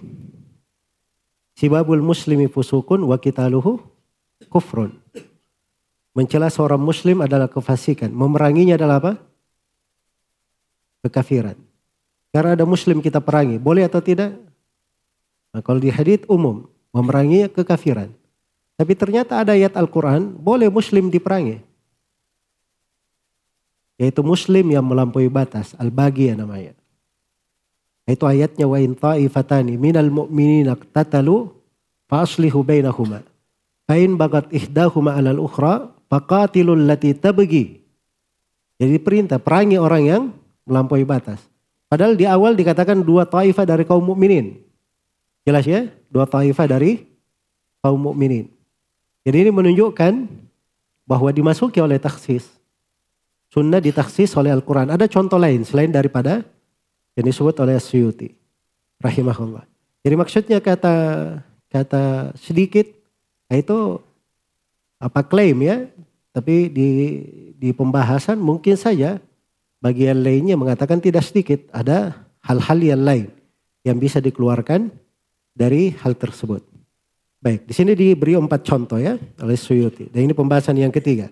Sibabul 1.57 2.05
muslimi 2.05 2.45
fusukun 2.45 3.01
wa 3.01 3.17
kitaluhu 3.17 3.81
kufrun. 4.45 4.93
Mencela 6.13 6.53
seorang 6.53 6.77
muslim 6.77 7.25
adalah 7.25 7.49
kefasikan. 7.49 8.13
Memeranginya 8.13 8.77
adalah 8.77 9.01
apa? 9.01 9.13
Kekafiran. 11.01 11.57
Karena 12.29 12.53
ada 12.53 12.65
muslim 12.65 13.01
kita 13.01 13.17
perangi. 13.17 13.57
Boleh 13.57 13.89
atau 13.89 13.97
tidak? 13.97 14.37
Nah, 15.49 15.65
kalau 15.65 15.81
di 15.81 15.89
hadith 15.89 16.29
umum. 16.29 16.69
Memerangi 16.93 17.49
kekafiran. 17.49 18.13
Tapi 18.77 18.93
ternyata 18.93 19.41
ada 19.41 19.57
ayat 19.57 19.73
Al-Quran. 19.73 20.37
Boleh 20.37 20.69
muslim 20.69 21.09
diperangi. 21.09 21.61
Yaitu 23.97 24.21
muslim 24.21 24.65
yang 24.69 24.85
melampaui 24.85 25.29
batas. 25.29 25.73
Al-Bagi 25.81 26.29
ya 26.29 26.37
namanya. 26.37 26.77
Itu 28.07 28.23
ayatnya 28.23 28.63
wa 28.63 28.79
in 28.79 28.95
ta'ifatani 28.95 29.75
minal 29.75 30.07
mu'minina 30.07 30.79
tatalu 30.95 31.51
fa 32.07 32.23
aslihu 32.23 32.63
bainahuma. 32.63 33.19
Fa 33.83 33.99
in 33.99 34.15
bagat 34.15 34.47
ihdahuma 34.47 35.19
'alal 35.19 35.43
ukhra 35.43 35.91
faqatilul 36.07 36.87
lati 36.87 37.11
tabghi. 37.11 37.83
Jadi 38.79 38.95
perintah 39.03 39.43
perangi 39.43 39.75
orang 39.75 40.03
yang 40.07 40.23
melampaui 40.63 41.03
batas. 41.03 41.43
Padahal 41.91 42.15
di 42.15 42.23
awal 42.23 42.55
dikatakan 42.55 43.03
dua 43.03 43.27
taifah 43.27 43.67
dari 43.67 43.83
kaum 43.83 44.03
mukminin. 44.03 44.59
Jelas 45.43 45.67
ya? 45.67 45.91
Dua 46.07 46.23
taifah 46.23 46.67
dari 46.67 47.03
kaum 47.83 47.99
mukminin. 47.99 48.47
Jadi 49.27 49.37
ini 49.47 49.51
menunjukkan 49.51 50.13
bahwa 51.03 51.29
dimasuki 51.31 51.79
oleh 51.83 51.99
taksis. 51.99 52.47
Sunnah 53.51 53.79
ditaksis 53.79 54.35
oleh 54.35 54.51
Al-Quran. 54.51 54.91
Ada 54.91 55.07
contoh 55.07 55.39
lain 55.39 55.63
selain 55.63 55.91
daripada 55.91 56.43
yang 57.17 57.25
disebut 57.25 57.57
oleh 57.57 57.81
Suyuti 57.81 58.29
rahimahullah. 59.01 59.65
Jadi 60.05 60.15
maksudnya 60.15 60.61
kata 60.61 60.95
kata 61.67 62.31
sedikit 62.37 62.85
itu 63.49 63.99
apa 65.01 65.25
klaim 65.25 65.57
ya, 65.65 65.89
tapi 66.29 66.69
di 66.69 66.87
di 67.57 67.73
pembahasan 67.73 68.37
mungkin 68.37 68.77
saja 68.77 69.17
bagian 69.81 70.21
lainnya 70.21 70.53
mengatakan 70.53 71.01
tidak 71.01 71.25
sedikit, 71.25 71.65
ada 71.73 72.25
hal-hal 72.45 72.79
yang 72.79 73.01
lain 73.01 73.27
yang 73.81 73.97
bisa 73.97 74.21
dikeluarkan 74.21 74.93
dari 75.57 75.97
hal 76.05 76.13
tersebut. 76.13 76.61
Baik, 77.37 77.69
di 77.69 77.73
sini 77.73 77.93
diberi 77.93 78.33
empat 78.33 78.61
contoh 78.65 78.97
ya 78.97 79.17
oleh 79.41 79.57
Suyuti. 79.57 80.09
Dan 80.09 80.29
ini 80.29 80.33
pembahasan 80.33 80.77
yang 80.77 80.93
ketiga. 80.93 81.29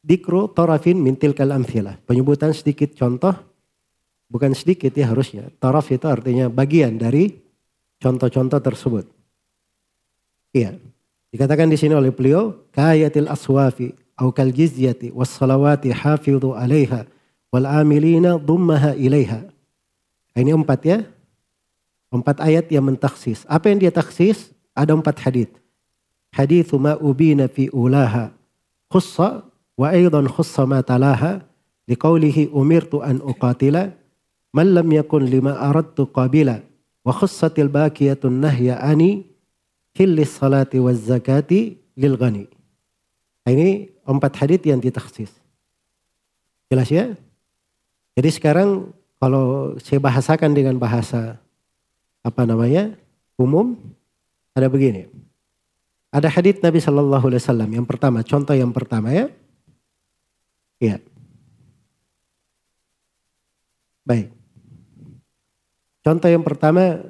Dikru 0.00 0.48
torafin 0.52 0.96
mintil 0.96 1.36
kal 1.36 1.52
amthilah. 1.52 2.00
Penyebutan 2.08 2.56
sedikit 2.56 2.92
contoh 2.96 3.36
Bukan 4.30 4.54
sedikit 4.54 4.94
ya 4.94 5.10
harusnya. 5.10 5.50
Taraf 5.58 5.90
itu 5.90 6.06
artinya 6.06 6.46
bagian 6.46 6.94
dari 6.94 7.34
contoh-contoh 7.98 8.62
tersebut. 8.62 9.10
Iya. 10.54 10.78
Dikatakan 11.34 11.66
di 11.66 11.74
sini 11.78 11.98
oleh 11.98 12.14
beliau, 12.14 12.54
kayatil 12.70 13.26
aswafi 13.26 13.90
au 14.14 14.30
kal 14.30 14.54
jizyati 14.54 15.10
was 15.10 15.30
salawati 15.34 15.90
hafidhu 15.90 16.54
alaiha 16.54 17.06
wal 17.50 17.66
amilina 17.66 18.38
dhummaha 18.38 18.94
ilaiha. 18.94 19.50
Ini 20.38 20.54
empat 20.54 20.80
ya. 20.86 20.98
Empat 22.10 22.42
ayat 22.42 22.70
yang 22.70 22.86
mentaksis. 22.86 23.42
Apa 23.50 23.70
yang 23.70 23.82
dia 23.82 23.90
taksis? 23.90 24.54
Ada 24.74 24.94
empat 24.94 25.18
hadith. 25.26 25.50
Hadithu 26.30 26.78
ma 26.78 26.94
ubina 26.98 27.50
fi 27.50 27.66
ulaha 27.74 28.30
khussa 28.90 29.42
wa 29.74 29.86
aidan 29.90 30.26
khussa 30.30 30.66
ma 30.66 30.82
talaha 30.82 31.42
liqaulihi 31.90 32.54
umirtu 32.54 33.02
an 33.02 33.18
uqatila 33.22 33.90
Man 34.50 34.74
lam 34.74 34.90
yakun 34.90 35.30
lima 35.30 35.54
aradtu 35.54 36.10
qabila 36.10 36.58
wa 37.06 37.12
khussatil 37.14 37.70
baqiyatun 37.70 38.42
nahya 38.42 38.82
ani 38.82 39.30
hillis 39.94 40.34
salati 40.34 40.82
waz 40.82 40.98
zakati 41.06 41.78
lil 41.94 42.18
ghani. 42.18 42.50
Nah, 43.46 43.50
ini 43.54 43.94
empat 44.02 44.42
hadith 44.42 44.66
yang 44.66 44.82
ditaksis. 44.82 45.30
Jelas 46.70 46.90
ya? 46.90 47.14
Jadi 48.18 48.30
sekarang 48.30 48.90
kalau 49.22 49.74
saya 49.78 50.02
bahasakan 50.02 50.50
dengan 50.54 50.76
bahasa 50.78 51.38
apa 52.20 52.42
namanya 52.44 52.94
umum 53.38 53.78
ada 54.52 54.66
begini. 54.66 55.06
Ada 56.10 56.26
hadith 56.26 56.58
Nabi 56.58 56.82
Shallallahu 56.82 57.30
Alaihi 57.30 57.42
Wasallam 57.42 57.70
yang 57.70 57.86
pertama, 57.86 58.26
contoh 58.26 58.54
yang 58.54 58.74
pertama 58.74 59.14
ya. 59.14 59.30
Iya. 60.82 60.98
Baik. 64.02 64.39
Contoh 66.00 66.32
yang 66.32 66.40
pertama 66.40 67.04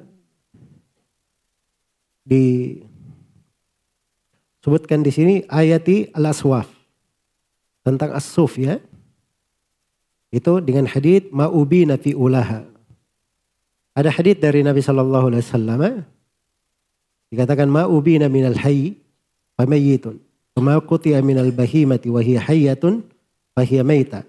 disebutkan 2.26 5.06
di 5.06 5.14
sini 5.14 5.46
ayati 5.46 6.10
al-aswaf 6.10 6.66
tentang 7.86 8.10
as-suf 8.14 8.58
ya. 8.58 8.78
Itu 10.30 10.62
dengan 10.62 10.86
hadith 10.86 11.34
ma'ubina 11.34 11.98
fi 11.98 12.14
ulaha. 12.14 12.62
Ada 13.98 14.14
hadith 14.14 14.38
dari 14.38 14.62
Nabi 14.62 14.78
sallallahu 14.78 15.34
alaihi 15.34 15.42
wasallam 15.42 16.06
dikatakan 17.34 17.66
ma'ubina 17.66 18.30
minal 18.30 18.54
hayy 18.58 18.94
fa 19.58 19.66
mayyitun. 19.66 20.22
Wa 20.54 20.78
qutiya 20.82 21.22
minal 21.22 21.50
bahimati 21.50 22.10
wa 22.10 22.22
hiya 22.22 22.40
hayyatun 22.46 23.02
fa 23.54 23.62
hiya 23.66 23.82
maita. 23.82 24.22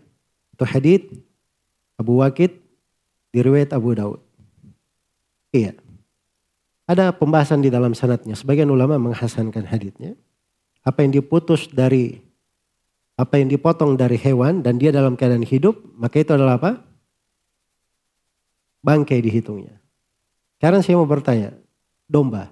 Itu 0.54 0.66
hadith 0.66 1.06
Abu 2.02 2.18
Waqid 2.22 2.58
diriwayat 3.30 3.74
Abu 3.78 3.94
Daud. 3.94 4.20
Iya. 5.52 5.76
Ada 6.88 7.16
pembahasan 7.16 7.64
di 7.64 7.72
dalam 7.72 7.96
sanatnya. 7.96 8.36
Sebagian 8.36 8.68
ulama 8.68 9.00
menghasankan 9.00 9.68
haditnya. 9.68 10.16
Apa 10.82 11.06
yang 11.06 11.14
diputus 11.14 11.70
dari 11.70 12.20
apa 13.20 13.38
yang 13.38 13.54
dipotong 13.54 13.94
dari 13.94 14.18
hewan 14.18 14.66
dan 14.66 14.82
dia 14.82 14.90
dalam 14.90 15.14
keadaan 15.14 15.46
hidup, 15.46 15.78
maka 15.94 16.26
itu 16.26 16.34
adalah 16.34 16.58
apa? 16.58 16.82
Bangkai 18.82 19.22
dihitungnya. 19.22 19.78
Sekarang 20.58 20.82
saya 20.82 20.98
mau 20.98 21.06
bertanya, 21.06 21.54
domba 22.10 22.50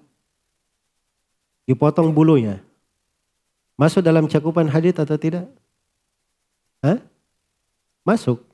dipotong 1.69 2.09
bulunya, 2.09 2.57
masuk 3.77 4.01
dalam 4.01 4.25
cakupan 4.25 4.65
hadit 4.65 4.97
atau 4.97 5.13
tidak? 5.21 5.45
Hah? 6.81 6.97
Masuk. 8.01 8.48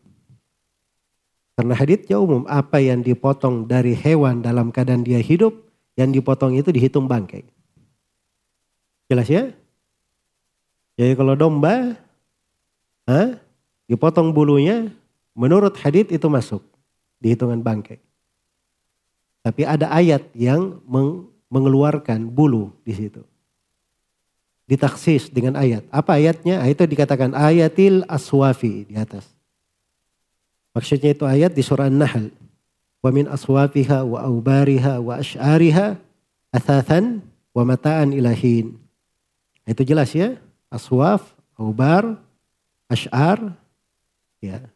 Karena 1.56 1.72
haditsnya 1.72 2.20
umum, 2.20 2.44
apa 2.52 2.84
yang 2.84 3.00
dipotong 3.00 3.64
dari 3.64 3.96
hewan 3.96 4.44
dalam 4.44 4.76
keadaan 4.76 5.08
dia 5.08 5.24
hidup, 5.24 5.56
yang 5.96 6.12
dipotong 6.12 6.60
itu 6.60 6.68
dihitung 6.76 7.08
bangkai. 7.08 7.48
Jelas 9.08 9.32
ya? 9.32 9.56
Jadi 11.00 11.16
kalau 11.16 11.36
domba, 11.40 11.96
ha, 13.08 13.40
dipotong 13.88 14.36
bulunya, 14.36 14.92
menurut 15.32 15.80
hadits 15.80 16.12
itu 16.12 16.28
masuk 16.28 16.60
di 17.24 17.32
hitungan 17.32 17.64
bangkai. 17.64 18.04
Tapi 19.46 19.62
ada 19.62 19.94
ayat 19.94 20.26
yang 20.34 20.82
mengeluarkan 21.48 22.28
bulu 22.28 22.74
di 22.82 22.98
situ. 22.98 23.22
Ditaksis 24.66 25.30
dengan 25.30 25.62
ayat. 25.62 25.86
Apa 25.94 26.18
ayatnya? 26.18 26.66
Itu 26.66 26.90
dikatakan 26.90 27.38
ayatil 27.38 28.02
aswafi 28.10 28.90
di 28.90 28.98
atas. 28.98 29.35
Maksudnya 30.76 31.16
itu 31.16 31.24
ayat 31.24 31.56
di 31.56 31.64
surah 31.64 31.88
An-Nahl. 31.88 32.36
Wa 33.00 33.08
min 33.08 33.32
aswafiha 33.32 34.04
wa 34.04 34.28
aubariha 34.28 35.00
wa 35.00 35.24
ash'ariha 35.24 35.96
athathan 36.52 37.24
wa 37.56 37.64
mata'an 37.64 38.12
ilahin. 38.12 38.76
Itu 39.64 39.88
jelas 39.88 40.12
ya. 40.12 40.36
Aswaf, 40.68 41.32
aubar, 41.56 42.20
ash'ar. 42.92 43.56
Ya. 44.44 44.68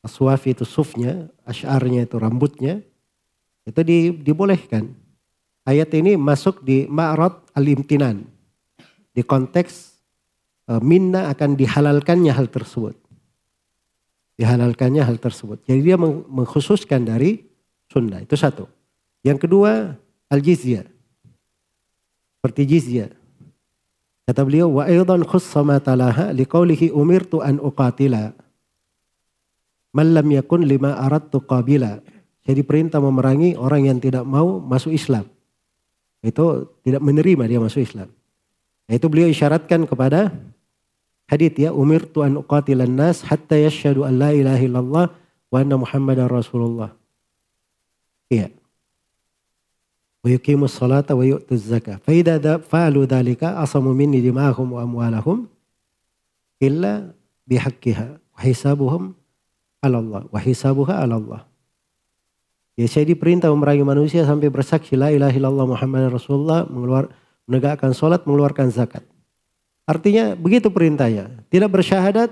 Aswaf 0.00 0.48
itu 0.48 0.64
sufnya, 0.64 1.28
ash'arnya 1.44 2.08
itu 2.08 2.16
rambutnya. 2.16 2.80
Itu 3.68 3.84
di, 3.84 4.08
dibolehkan. 4.16 4.96
Ayat 5.68 5.92
ini 5.92 6.16
masuk 6.16 6.64
di 6.64 6.88
ma'rad 6.88 7.36
al-imtinan. 7.52 8.24
Di 9.12 9.20
konteks 9.20 9.92
e, 10.64 10.80
minna 10.80 11.28
akan 11.28 11.52
dihalalkannya 11.52 12.32
hal 12.32 12.48
tersebut 12.48 12.96
dihalalkannya 14.38 15.02
hal 15.02 15.18
tersebut. 15.18 15.60
Jadi 15.66 15.80
dia 15.82 15.98
mengkhususkan 15.98 17.02
dari 17.02 17.42
sunnah. 17.90 18.22
Itu 18.22 18.38
satu. 18.38 18.70
Yang 19.26 19.44
kedua, 19.44 19.98
al-jizyah. 20.30 20.86
Seperti 22.38 22.62
jizyah. 22.70 23.10
Kata 24.30 24.46
beliau, 24.46 24.70
wa 24.70 24.86
aydan 24.86 25.26
khussa 25.26 25.66
ma 25.66 25.82
talaha 25.82 26.30
liqaulihi 26.30 26.94
umirtu 26.94 27.42
an 27.42 27.58
uqatila. 27.58 28.30
Man 29.90 30.14
lam 30.14 30.28
yakun 30.30 30.62
lima 30.62 30.94
aradtu 31.02 31.42
qabila. 31.42 31.98
Jadi 32.46 32.60
perintah 32.62 33.02
memerangi 33.02 33.58
orang 33.58 33.90
yang 33.90 33.98
tidak 33.98 34.22
mau 34.22 34.62
masuk 34.62 34.94
Islam. 34.94 35.26
Itu 36.22 36.76
tidak 36.86 37.02
menerima 37.02 37.44
dia 37.48 37.58
masuk 37.58 37.82
Islam. 37.82 38.08
Itu 38.88 39.10
beliau 39.10 39.28
isyaratkan 39.28 39.84
kepada 39.84 40.32
hadith 41.28 41.60
ya 41.60 41.70
umir 41.76 42.08
tuan 42.08 42.40
uqatilan 42.40 42.88
nas 42.88 43.22
hatta 43.22 43.54
yashhadu 43.60 44.08
an 44.08 44.16
la 44.16 44.32
ilaha 44.32 44.62
illallah 44.64 45.04
wa 45.52 45.56
anna 45.60 45.76
muhammadar 45.76 46.26
rasulullah. 46.32 46.96
Iya. 48.32 48.52
Wa 50.24 50.28
yuqimus 50.32 50.74
salata 50.74 51.14
wa 51.14 51.22
yu'tuz 51.22 51.68
zakah. 51.68 52.00
Fa 52.02 52.10
idza 52.12 52.58
fa'alu 52.58 53.06
dhalika 53.06 53.60
asamu 53.60 53.92
minni 53.92 54.24
dima'ahum 54.24 54.74
wa 54.74 54.80
amwalahum 54.82 55.46
illa 56.58 57.12
bihaqqiha 57.46 58.06
wa 58.18 58.40
hisabuhum 58.42 59.14
'ala 59.84 59.96
Allah 60.02 60.22
wa 60.28 60.40
hisabuha 60.40 61.00
'ala 61.00 61.16
Allah. 61.16 61.42
Ya 62.78 62.86
saya 62.86 63.10
diperintah 63.10 63.50
memerangi 63.50 63.82
manusia 63.82 64.22
sampai 64.22 64.54
bersaksi 64.54 64.94
la 64.94 65.10
ilaha 65.10 65.34
illallah 65.34 65.66
Muhammad 65.66 66.14
Rasulullah 66.14 66.62
mengeluar, 66.70 67.10
menegakkan 67.50 67.90
salat 67.90 68.22
mengeluarkan 68.22 68.70
zakat. 68.70 69.02
Artinya 69.88 70.36
begitu 70.36 70.68
perintahnya. 70.68 71.32
Tidak 71.48 71.64
bersyahadat, 71.64 72.28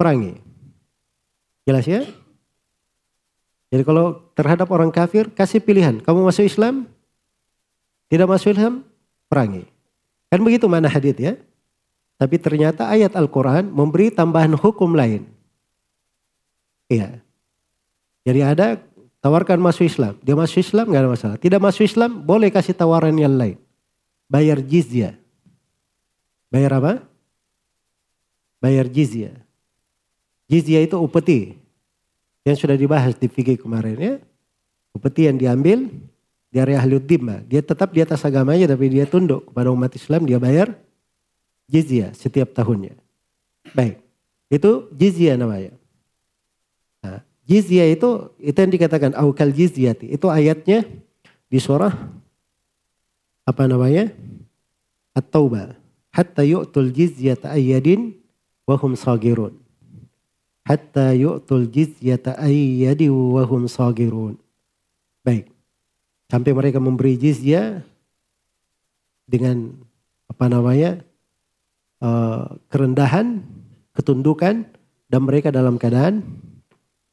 perangi. 0.00 0.40
Jelas 1.68 1.84
ya? 1.84 2.08
Jadi 3.68 3.84
kalau 3.84 4.24
terhadap 4.32 4.72
orang 4.72 4.88
kafir, 4.88 5.28
kasih 5.28 5.60
pilihan. 5.60 6.00
Kamu 6.00 6.24
masuk 6.24 6.48
Islam? 6.48 6.88
Tidak 8.08 8.24
masuk 8.24 8.56
Islam? 8.56 8.80
Perangi. 9.28 9.68
Kan 10.32 10.40
begitu 10.40 10.64
mana 10.64 10.88
hadith 10.88 11.20
ya? 11.20 11.36
Tapi 12.16 12.40
ternyata 12.40 12.88
ayat 12.88 13.12
Al-Quran 13.12 13.68
memberi 13.68 14.08
tambahan 14.08 14.56
hukum 14.56 14.96
lain. 14.96 15.28
Iya. 16.88 17.20
Jadi 18.24 18.40
ada 18.40 18.80
tawarkan 19.20 19.60
masuk 19.60 19.84
Islam. 19.84 20.16
Dia 20.24 20.32
masuk 20.32 20.64
Islam 20.64 20.88
nggak 20.88 21.02
ada 21.02 21.12
masalah. 21.12 21.36
Tidak 21.36 21.60
masuk 21.60 21.84
Islam 21.84 22.24
boleh 22.24 22.48
kasih 22.48 22.72
tawaran 22.72 23.12
yang 23.18 23.34
lain. 23.36 23.60
Bayar 24.30 24.62
jizyah. 24.62 25.23
Bayar 26.54 26.78
apa? 26.78 27.02
Bayar 28.62 28.86
jizya. 28.86 29.34
Jizya 30.46 30.86
itu 30.86 30.94
upeti. 30.94 31.58
Yang 32.46 32.62
sudah 32.62 32.78
dibahas 32.78 33.18
di 33.18 33.26
fikih 33.26 33.58
kemarin 33.58 33.98
ya. 33.98 34.14
Upeti 34.94 35.26
yang 35.26 35.34
diambil 35.34 35.90
dari 36.54 36.78
ahli 36.78 37.02
dhimma. 37.02 37.42
Dia 37.50 37.58
tetap 37.58 37.90
di 37.90 38.06
atas 38.06 38.22
agamanya 38.22 38.70
tapi 38.70 38.86
dia 38.86 39.02
tunduk 39.02 39.50
kepada 39.50 39.74
umat 39.74 39.90
Islam. 39.98 40.30
Dia 40.30 40.38
bayar 40.38 40.78
jizya 41.66 42.14
setiap 42.14 42.54
tahunnya. 42.54 42.94
Baik. 43.74 43.98
Itu 44.46 44.86
jizya 44.94 45.34
namanya. 45.34 45.74
Nah, 47.02 47.18
jizya 47.50 47.90
itu 47.90 48.30
itu 48.38 48.54
yang 48.54 48.70
dikatakan 48.70 49.18
aukal 49.18 49.50
jizyati. 49.50 50.06
Itu 50.06 50.30
ayatnya 50.30 50.86
di 51.50 51.58
surah 51.58 51.90
apa 53.42 53.62
namanya? 53.66 54.14
At-Taubah 55.18 55.83
hatta 56.14 56.46
yu'tul 56.46 56.94
jizyata 56.94 57.50
ayyadin 57.58 58.14
wa 58.70 58.78
hum 58.78 58.94
sagirun. 58.94 59.58
Hatta 60.62 61.10
yu'tul 61.10 61.66
jizyata 61.66 62.38
ayyadin 62.38 63.10
wa 63.10 63.42
hum 63.42 63.66
sagirun. 63.66 64.38
Baik. 65.26 65.50
Sampai 66.30 66.54
mereka 66.54 66.78
memberi 66.78 67.18
jizya 67.18 67.82
dengan 69.26 69.74
apa 70.30 70.46
namanya? 70.46 71.02
Uh, 72.04 72.60
kerendahan, 72.68 73.40
ketundukan 73.96 74.68
dan 75.08 75.20
mereka 75.24 75.48
dalam 75.48 75.80
keadaan 75.80 76.20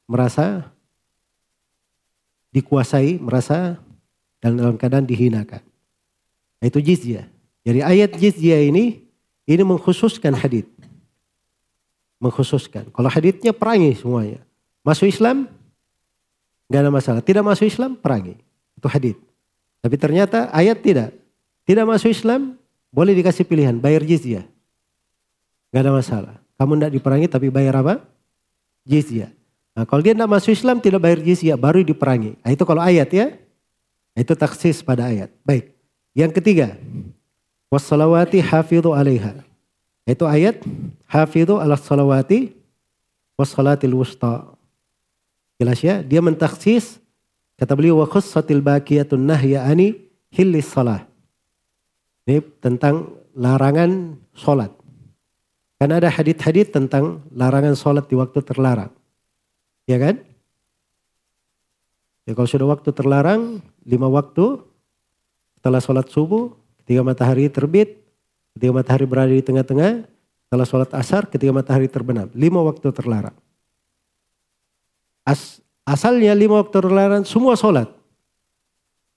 merasa 0.03 0.67
dikuasai, 2.51 3.15
merasa 3.23 3.79
dan 4.43 4.59
dalam 4.59 4.75
keadaan 4.75 5.07
dihinakan. 5.07 5.63
Itu 6.59 6.83
jizya. 6.83 7.31
Jadi 7.61 7.79
ayat 7.85 8.17
jizyah 8.17 8.65
ini 8.65 9.05
ini 9.45 9.63
mengkhususkan 9.65 10.33
hadit. 10.33 10.65
Mengkhususkan. 12.21 12.89
Kalau 12.93 13.09
haditnya 13.09 13.53
perangi 13.53 13.97
semuanya. 13.97 14.41
Masuk 14.81 15.09
Islam 15.09 15.49
nggak 16.69 16.81
ada 16.81 16.91
masalah. 16.93 17.21
Tidak 17.21 17.43
masuk 17.45 17.69
Islam 17.69 17.97
perangi. 17.97 18.37
Itu 18.77 18.87
hadit. 18.89 19.17
Tapi 19.81 19.95
ternyata 19.97 20.49
ayat 20.53 20.81
tidak. 20.81 21.13
Tidak 21.65 21.85
masuk 21.85 22.09
Islam 22.09 22.57
boleh 22.89 23.13
dikasih 23.17 23.45
pilihan 23.45 23.77
bayar 23.77 24.01
jizyah. 24.05 24.45
Nggak 25.69 25.81
ada 25.81 25.93
masalah. 25.93 26.35
Kamu 26.57 26.77
tidak 26.77 26.91
diperangi 26.93 27.27
tapi 27.29 27.47
bayar 27.49 27.81
apa? 27.81 28.05
Jizyah. 28.85 29.29
Nah, 29.71 29.87
kalau 29.87 30.03
dia 30.03 30.11
tidak 30.11 30.29
masuk 30.29 30.51
Islam 30.51 30.77
tidak 30.83 30.99
bayar 31.01 31.19
jizyah 31.23 31.57
baru 31.57 31.81
diperangi. 31.81 32.37
Nah, 32.43 32.49
itu 32.53 32.63
kalau 32.67 32.81
ayat 32.83 33.09
ya. 33.09 33.33
Itu 34.11 34.35
taksis 34.35 34.83
pada 34.83 35.07
ayat. 35.07 35.31
Baik. 35.47 35.71
Yang 36.11 36.31
ketiga, 36.43 36.75
wassalawati 37.71 38.43
hafidhu 38.43 38.91
alaiha. 38.91 39.39
Itu 40.03 40.27
ayat 40.27 40.59
hafidhu 41.07 41.57
ala 41.57 41.79
salawati 41.79 42.51
wassalatil 43.39 43.95
wusta. 43.95 44.51
Jelas 45.55 45.79
ya, 45.79 46.03
dia 46.03 46.19
mentaksis 46.19 46.99
kata 47.55 47.73
beliau 47.73 48.03
wa 48.03 48.07
khussatil 48.09 48.59
baqiyatun 48.59 49.23
nahya 49.23 49.63
ani 49.63 49.95
hillis 50.35 50.67
salah. 50.67 51.07
Ini 52.27 52.43
tentang 52.59 53.15
larangan 53.33 54.19
sholat. 54.35 54.69
Karena 55.81 55.97
ada 55.97 56.13
hadit-hadit 56.13 56.69
tentang 56.69 57.25
larangan 57.33 57.73
sholat 57.73 58.05
di 58.05 58.13
waktu 58.13 58.45
terlarang. 58.45 58.93
Ya 59.89 59.97
kan? 59.97 60.21
Ya 62.29 62.37
kalau 62.37 62.45
sudah 62.45 62.69
waktu 62.69 62.93
terlarang, 62.93 63.65
lima 63.81 64.05
waktu, 64.05 64.61
setelah 65.57 65.81
sholat 65.81 66.05
subuh, 66.13 66.53
Ketika 66.83 67.01
matahari 67.05 67.47
terbit, 67.47 68.01
ketika 68.57 68.71
matahari 68.73 69.05
berada 69.05 69.31
di 69.31 69.43
tengah-tengah, 69.45 70.05
setelah 70.51 70.67
sholat 70.67 70.91
asar, 70.91 71.23
ketika 71.31 71.51
matahari 71.55 71.87
terbenam. 71.87 72.27
Lima 72.35 72.59
waktu 72.59 72.91
terlarang. 72.91 73.37
As, 75.23 75.61
asalnya 75.87 76.35
lima 76.35 76.59
waktu 76.59 76.75
terlarang 76.75 77.23
semua 77.23 77.55
sholat. 77.55 77.87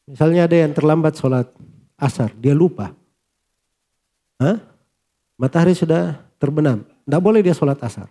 Misalnya 0.04 0.44
ada 0.44 0.56
yang 0.56 0.70
terlambat 0.76 1.16
sholat 1.16 1.48
asar, 1.96 2.30
dia 2.36 2.52
lupa. 2.52 2.92
Hah? 4.38 4.60
Matahari 5.40 5.74
sudah 5.74 6.20
terbenam. 6.36 6.84
Tidak 6.84 7.20
boleh 7.24 7.40
dia 7.40 7.56
sholat 7.56 7.80
asar. 7.80 8.06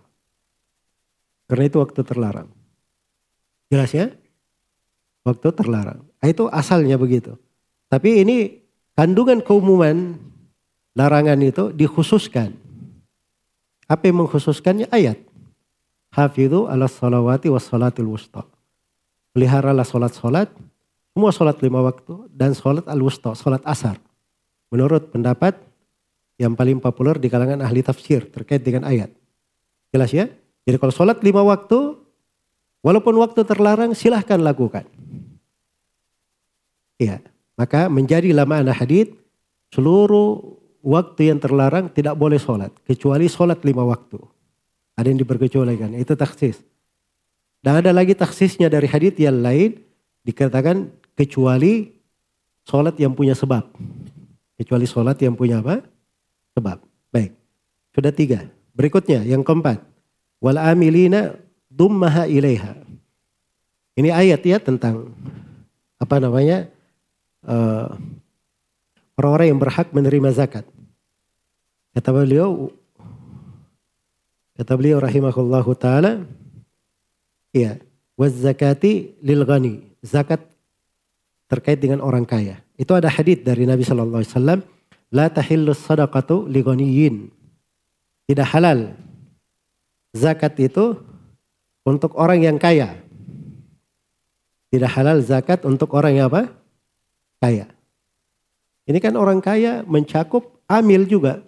Karena 1.48 1.64
itu 1.68 1.78
waktu 1.80 2.00
terlarang. 2.02 2.48
Jelas 3.68 3.90
ya? 3.94 4.12
Waktu 5.24 5.48
terlarang. 5.56 6.04
Nah, 6.04 6.28
itu 6.28 6.44
asalnya 6.52 7.00
begitu. 7.00 7.36
Tapi 7.88 8.20
ini 8.20 8.63
Kandungan 8.94 9.42
keumuman 9.42 10.14
larangan 10.94 11.38
itu 11.42 11.74
dikhususkan. 11.74 12.54
Apa 13.90 14.08
yang 14.08 14.22
mengkhususkannya? 14.22 14.86
Ayat. 14.88 15.18
Hafidhu 16.14 16.70
ala 16.70 16.86
salawati 16.86 17.50
was 17.50 17.66
salatil 17.66 18.06
wusta. 18.06 18.46
Peliharalah 19.34 19.82
solat-solat, 19.82 20.46
semua 21.10 21.34
solat 21.34 21.58
lima 21.58 21.82
waktu, 21.82 22.30
dan 22.30 22.54
solat 22.54 22.86
al-wusta, 22.86 23.34
solat 23.34 23.58
asar. 23.66 23.98
Menurut 24.70 25.10
pendapat 25.10 25.58
yang 26.38 26.54
paling 26.54 26.78
populer 26.78 27.18
di 27.18 27.26
kalangan 27.26 27.66
ahli 27.66 27.82
tafsir 27.82 28.30
terkait 28.30 28.62
dengan 28.62 28.86
ayat. 28.86 29.10
Jelas 29.90 30.14
ya? 30.14 30.30
Jadi 30.62 30.76
kalau 30.78 30.94
solat 30.94 31.18
lima 31.26 31.42
waktu, 31.42 31.98
walaupun 32.78 33.14
waktu 33.18 33.42
terlarang 33.42 33.90
silahkan 33.98 34.38
lakukan. 34.38 34.86
Iya, 36.94 37.18
maka 37.54 37.86
menjadi 37.86 38.34
lama 38.34 38.62
anak 38.62 38.82
hadith 38.82 39.14
seluruh 39.70 40.42
waktu 40.84 41.32
yang 41.32 41.38
terlarang 41.40 41.88
tidak 41.90 42.14
boleh 42.14 42.36
sholat. 42.36 42.70
Kecuali 42.84 43.30
sholat 43.30 43.62
lima 43.62 43.82
waktu. 43.86 44.20
Ada 44.94 45.10
yang 45.10 45.18
diperkecualikan. 45.24 45.96
Itu 45.98 46.14
taksis. 46.14 46.60
Dan 47.64 47.80
ada 47.80 47.90
lagi 47.90 48.12
taksisnya 48.12 48.68
dari 48.68 48.86
hadith 48.86 49.16
yang 49.18 49.40
lain. 49.40 49.80
Dikatakan 50.22 50.92
kecuali 51.16 51.88
sholat 52.68 52.94
yang 53.00 53.16
punya 53.16 53.32
sebab. 53.32 53.64
Kecuali 54.54 54.86
sholat 54.86 55.18
yang 55.22 55.34
punya 55.34 55.64
apa? 55.64 55.82
Sebab. 56.54 56.78
Baik. 57.10 57.34
Sudah 57.96 58.12
tiga. 58.14 58.46
Berikutnya 58.74 59.22
yang 59.22 59.42
keempat. 59.42 59.82
Wal 60.38 60.58
amilina 60.60 61.34
dummaha 61.70 62.26
ilaiha. 62.28 62.78
Ini 63.94 64.10
ayat 64.10 64.42
ya 64.42 64.58
tentang 64.58 65.14
apa 66.02 66.18
namanya? 66.18 66.73
Uh, 67.44 67.92
orang-orang 69.20 69.54
yang 69.54 69.60
berhak 69.60 69.88
menerima 69.94 70.32
zakat. 70.34 70.64
Kata 71.94 72.10
beliau, 72.10 72.74
kata 74.58 74.72
beliau 74.74 74.98
rahimahullahu 74.98 75.70
taala, 75.78 76.26
iya, 77.54 77.78
waz 78.18 78.34
zakati 78.34 79.14
lil 79.22 79.46
ghani. 79.46 79.84
Zakat 80.02 80.42
terkait 81.46 81.78
dengan 81.78 82.02
orang 82.02 82.26
kaya. 82.26 82.58
Itu 82.74 82.96
ada 82.98 83.06
hadis 83.06 83.40
dari 83.46 83.62
Nabi 83.68 83.86
sallallahu 83.86 84.20
alaihi 84.24 84.32
wasallam, 84.34 84.60
la 85.14 85.30
tahillu 85.30 85.70
sadaqatu 85.70 86.50
li 86.50 86.60
ghaniyin. 86.64 87.16
Tidak 88.26 88.48
halal 88.50 88.98
zakat 90.16 90.58
itu 90.58 90.98
untuk 91.86 92.18
orang 92.18 92.42
yang 92.42 92.56
kaya. 92.58 92.98
Tidak 94.74 94.90
halal 94.90 95.22
zakat 95.22 95.62
untuk 95.62 95.94
orang 95.94 96.18
yang 96.18 96.26
apa? 96.26 96.50
Kaya. 97.44 97.68
Ini 98.88 98.98
kan 99.04 99.20
orang 99.20 99.44
kaya 99.44 99.84
mencakup 99.84 100.64
amil 100.64 101.04
juga. 101.04 101.44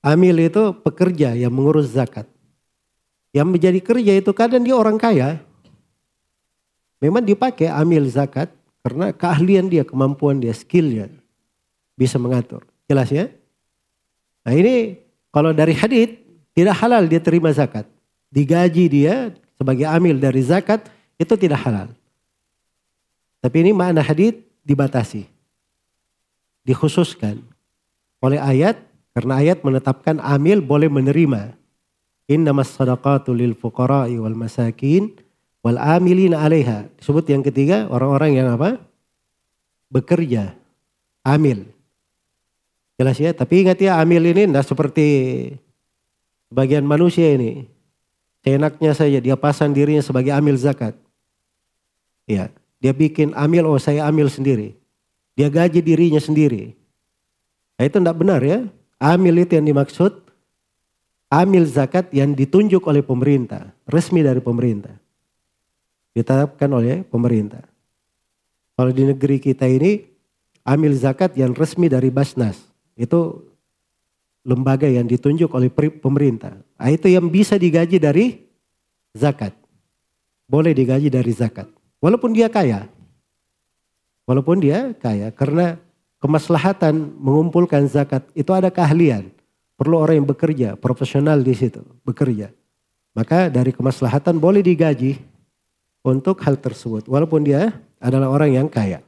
Amil 0.00 0.48
itu 0.48 0.72
pekerja 0.80 1.36
yang 1.36 1.52
mengurus 1.52 1.92
zakat. 1.92 2.24
Yang 3.36 3.48
menjadi 3.52 3.80
kerja 3.84 4.12
itu 4.16 4.32
kadang 4.32 4.64
dia 4.64 4.72
orang 4.72 4.96
kaya. 4.96 5.44
Memang 7.04 7.20
dipakai 7.20 7.68
amil 7.68 8.08
zakat 8.08 8.48
karena 8.80 9.12
keahlian 9.12 9.68
dia, 9.68 9.84
kemampuan 9.84 10.40
dia, 10.40 10.56
skillnya 10.56 11.12
bisa 11.92 12.16
mengatur. 12.16 12.64
Jelas 12.88 13.12
ya? 13.12 13.28
Nah 14.48 14.56
ini 14.56 15.04
kalau 15.28 15.52
dari 15.52 15.76
hadith 15.76 16.16
tidak 16.56 16.80
halal 16.80 17.04
dia 17.04 17.20
terima 17.20 17.52
zakat. 17.52 17.84
Digaji 18.32 18.88
dia 18.88 19.36
sebagai 19.60 19.84
amil 19.84 20.16
dari 20.16 20.40
zakat 20.40 20.88
itu 21.20 21.36
tidak 21.36 21.60
halal. 21.60 21.92
Tapi 23.38 23.56
ini 23.62 23.70
makna 23.70 24.02
hadith 24.02 24.42
dibatasi. 24.66 25.26
Dikhususkan 26.66 27.40
oleh 28.18 28.36
ayat 28.42 28.76
karena 29.14 29.40
ayat 29.40 29.62
menetapkan 29.62 30.18
amil 30.20 30.62
boleh 30.62 30.90
menerima. 30.90 31.54
Innamas 32.28 32.76
sadaqatu 32.76 33.32
lil 33.32 33.56
fuqara'i 33.56 34.20
wal 34.20 34.36
masakin 34.36 35.16
wal 35.64 35.80
amilina 35.80 36.44
'alaiha. 36.44 36.90
Disebut 37.00 37.24
yang 37.32 37.40
ketiga 37.40 37.88
orang-orang 37.88 38.36
yang 38.36 38.52
apa? 38.52 38.76
Bekerja. 39.88 40.52
Amil. 41.24 41.66
Jelas 42.98 43.16
ya, 43.16 43.30
tapi 43.30 43.62
ingat 43.62 43.78
ya 43.78 43.96
amil 44.02 44.26
ini 44.26 44.50
tidak 44.50 44.66
seperti 44.66 45.06
bagian 46.50 46.82
manusia 46.82 47.30
ini. 47.32 47.64
Seenaknya 48.42 48.92
saja 48.92 49.18
dia 49.22 49.36
pasang 49.38 49.70
dirinya 49.70 50.02
sebagai 50.02 50.34
amil 50.34 50.58
zakat. 50.58 50.98
Ya, 52.28 52.52
dia 52.78 52.94
bikin 52.94 53.34
amil, 53.34 53.66
oh 53.66 53.78
saya 53.78 54.06
amil 54.06 54.30
sendiri. 54.30 54.78
Dia 55.34 55.50
gaji 55.50 55.82
dirinya 55.82 56.22
sendiri. 56.22 56.74
Nah, 57.78 57.86
itu 57.86 57.98
tidak 57.98 58.18
benar 58.18 58.42
ya. 58.42 58.66
Amil 58.98 59.46
itu 59.46 59.54
yang 59.54 59.66
dimaksud 59.70 60.10
amil 61.30 61.62
zakat 61.66 62.10
yang 62.10 62.34
ditunjuk 62.34 62.82
oleh 62.86 63.02
pemerintah, 63.02 63.70
resmi 63.86 64.22
dari 64.26 64.42
pemerintah. 64.42 64.94
Ditetapkan 66.14 66.70
oleh 66.74 67.06
pemerintah. 67.06 67.62
Kalau 68.74 68.90
di 68.90 69.06
negeri 69.06 69.38
kita 69.38 69.66
ini 69.66 70.02
amil 70.66 70.94
zakat 70.98 71.38
yang 71.38 71.54
resmi 71.54 71.86
dari 71.86 72.10
Basnas. 72.10 72.58
Itu 72.98 73.46
lembaga 74.42 74.90
yang 74.90 75.06
ditunjuk 75.06 75.50
oleh 75.54 75.70
pemerintah. 76.02 76.58
Nah, 76.78 76.90
itu 76.90 77.06
yang 77.06 77.30
bisa 77.30 77.54
digaji 77.54 78.02
dari 78.02 78.42
zakat. 79.14 79.54
Boleh 80.50 80.74
digaji 80.74 81.06
dari 81.06 81.30
zakat. 81.30 81.77
Walaupun 81.98 82.30
dia 82.34 82.46
kaya. 82.46 82.86
Walaupun 84.24 84.62
dia 84.62 84.94
kaya. 84.98 85.30
Karena 85.34 85.78
kemaslahatan 86.22 87.18
mengumpulkan 87.18 87.86
zakat 87.90 88.26
itu 88.34 88.50
ada 88.54 88.70
keahlian. 88.70 89.30
Perlu 89.78 89.94
orang 90.02 90.22
yang 90.22 90.28
bekerja, 90.28 90.74
profesional 90.74 91.38
di 91.38 91.54
situ, 91.54 91.78
bekerja. 92.02 92.50
Maka 93.14 93.46
dari 93.46 93.70
kemaslahatan 93.70 94.38
boleh 94.42 94.58
digaji 94.58 95.22
untuk 96.02 96.42
hal 96.42 96.58
tersebut. 96.58 97.06
Walaupun 97.06 97.46
dia 97.46 97.78
adalah 98.02 98.30
orang 98.30 98.50
yang 98.54 98.66
kaya. 98.66 99.02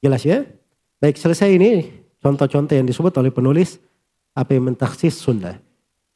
Jelas 0.00 0.24
ya? 0.24 0.44
Baik 1.00 1.16
selesai 1.20 1.52
ini 1.52 1.88
contoh-contoh 2.20 2.76
yang 2.76 2.88
disebut 2.88 3.12
oleh 3.16 3.32
penulis 3.32 3.80
apa 4.36 4.56
yang 4.56 4.72
mentaksis 4.72 5.16
sunnah. 5.16 5.60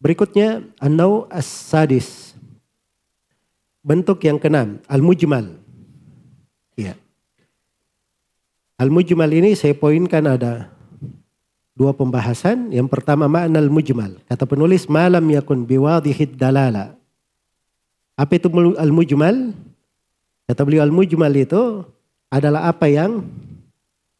Berikutnya 0.00 0.64
an-nau 0.80 1.24
as-sadis. 1.32 2.36
Bentuk 3.84 4.24
yang 4.24 4.40
keenam, 4.40 4.80
al-mujmal. 4.88 5.60
Ya. 6.76 6.96
Al-mujmal 8.74 9.30
ini 9.30 9.54
saya 9.54 9.70
poinkan 9.74 10.26
ada 10.26 10.74
dua 11.78 11.94
pembahasan. 11.94 12.74
Yang 12.74 12.90
pertama 12.90 13.30
makna 13.30 13.62
al-mujmal. 13.62 14.18
Kata 14.26 14.46
penulis 14.46 14.90
malam 14.90 15.22
yakun 15.30 15.62
biwadihid 15.62 16.34
dalala. 16.34 16.98
Apa 18.18 18.38
itu 18.38 18.50
al-mujmal? 18.78 19.54
Kata 20.50 20.60
beliau 20.66 20.82
al-mujmal 20.82 21.34
itu 21.38 21.86
adalah 22.30 22.66
apa 22.66 22.90
yang 22.90 23.22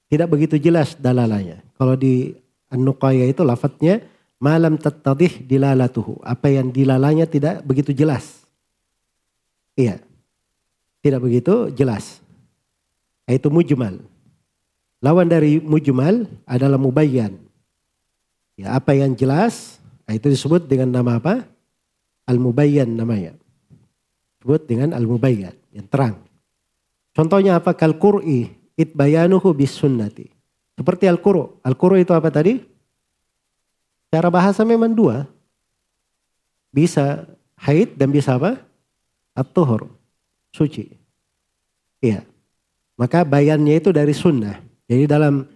tidak 0.07 0.31
begitu 0.31 0.55
jelas 0.63 0.95
dalalanya. 0.95 1.59
Kalau 1.75 1.99
di 1.99 2.39
An-Nuqaya 2.71 3.27
itu 3.27 3.43
lafadznya 3.43 4.07
malam 4.39 4.79
tattadih 4.79 5.43
dilalatuhu. 5.43 6.23
Apa 6.23 6.47
yang 6.47 6.71
dilalanya 6.71 7.27
tidak 7.27 7.67
begitu 7.67 7.91
jelas. 7.91 8.47
Iya. 9.75 9.99
Tidak 11.03 11.19
begitu 11.19 11.75
jelas. 11.75 12.23
Itu 13.27 13.51
mujmal. 13.51 14.14
Lawan 15.05 15.29
dari 15.29 15.61
mujmal 15.61 16.25
adalah 16.49 16.81
mubayyan. 16.81 17.37
Ya, 18.57 18.73
apa 18.73 18.97
yang 18.97 19.13
jelas, 19.13 19.77
nah 20.09 20.17
itu 20.17 20.33
disebut 20.33 20.65
dengan 20.65 20.89
nama 20.89 21.21
apa? 21.21 21.45
Al-mubayyan 22.25 22.89
namanya. 22.89 23.37
Disebut 24.41 24.65
dengan 24.65 24.97
al-mubayyan, 24.97 25.53
yang 25.77 25.85
terang. 25.93 26.25
Contohnya 27.13 27.61
apa? 27.61 27.77
Kal-qur'i 27.77 28.49
itbayanuhu 28.81 29.53
bis 29.53 29.77
sunnati. 29.77 30.33
Seperti 30.73 31.05
al-quru. 31.05 31.61
Al-quru 31.61 32.01
itu 32.01 32.17
apa 32.17 32.33
tadi? 32.33 32.65
Cara 34.09 34.33
bahasa 34.33 34.65
memang 34.65 34.97
dua. 34.97 35.29
Bisa 36.73 37.29
haid 37.61 37.93
dan 38.01 38.09
bisa 38.09 38.41
apa? 38.41 38.57
At-tuhur. 39.37 39.85
Suci. 40.49 40.97
Iya. 42.01 42.25
Maka 42.97 43.21
bayannya 43.21 43.77
itu 43.77 43.93
dari 43.93 44.17
sunnah. 44.17 44.64
Jadi 44.85 45.05
dalam 45.09 45.49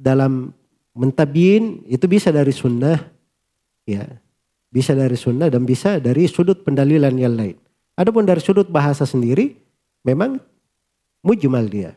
dalam 0.00 0.52
mentabyin 0.96 1.84
itu 1.90 2.06
bisa 2.08 2.32
dari 2.32 2.50
sunnah, 2.54 2.96
ya 3.84 4.06
bisa 4.72 4.96
dari 4.96 5.14
sunnah 5.14 5.52
dan 5.52 5.62
bisa 5.62 6.02
dari 6.02 6.26
sudut 6.26 6.66
pendalilan 6.66 7.14
yang 7.14 7.34
lain. 7.36 7.56
Adapun 7.94 8.26
dari 8.26 8.42
sudut 8.42 8.66
bahasa 8.66 9.06
sendiri, 9.06 9.54
memang 10.02 10.42
mujmal 11.22 11.70
dia. 11.70 11.94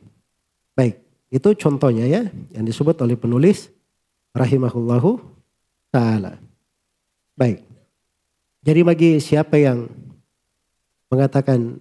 Baik, 0.78 1.02
itu 1.34 1.50
contohnya 1.58 2.06
ya 2.06 2.22
yang 2.54 2.66
disebut 2.68 3.02
oleh 3.02 3.18
penulis 3.18 3.74
rahimahullahu 4.36 5.18
taala. 5.90 6.38
Baik. 7.34 7.66
Jadi 8.62 8.82
bagi 8.84 9.12
siapa 9.24 9.56
yang 9.58 9.88
mengatakan 11.08 11.80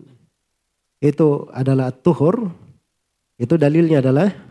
itu 1.03 1.51
adalah 1.53 1.91
tuhur, 1.93 2.49
itu 3.37 3.59
dalilnya 3.59 4.01
adalah 4.01 4.46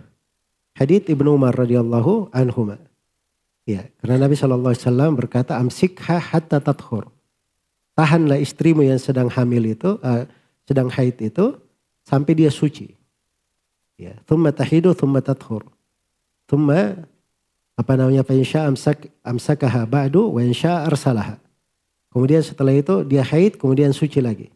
Hadits 0.76 1.08
Ibnu 1.08 1.40
Umar 1.40 1.56
radhiyallahu 1.56 2.36
anhu. 2.36 2.76
Ya, 3.64 3.88
karena 4.04 4.28
Nabi 4.28 4.36
SAW 4.36 5.16
berkata 5.16 5.56
amsikha 5.56 6.20
hatta 6.20 6.60
tathur. 6.60 7.08
Tahanlah 7.96 8.38
istrimu 8.44 8.84
yang 8.84 9.00
sedang 9.00 9.32
hamil 9.32 9.72
itu, 9.72 9.96
uh, 10.04 10.28
sedang 10.68 10.92
haid 10.92 11.16
itu 11.24 11.56
sampai 12.04 12.36
dia 12.36 12.52
suci. 12.52 12.92
Ya, 13.96 14.20
thumma 14.28 14.52
tahidu 14.52 14.92
thumma 14.92 15.24
tathur. 15.24 15.64
Thumma 16.46 17.08
apa 17.80 17.94
namanya 17.96 18.28
fa 18.28 18.36
insya 18.36 18.68
amsak 18.68 19.08
amsakaha 19.24 19.88
ba'du 19.88 20.28
wa 20.28 20.44
insya 20.44 20.84
arsalaha. 20.84 21.40
Kemudian 22.12 22.44
setelah 22.44 22.76
itu 22.76 23.08
dia 23.08 23.24
haid 23.24 23.56
kemudian 23.56 23.96
suci 23.96 24.20
lagi. 24.20 24.52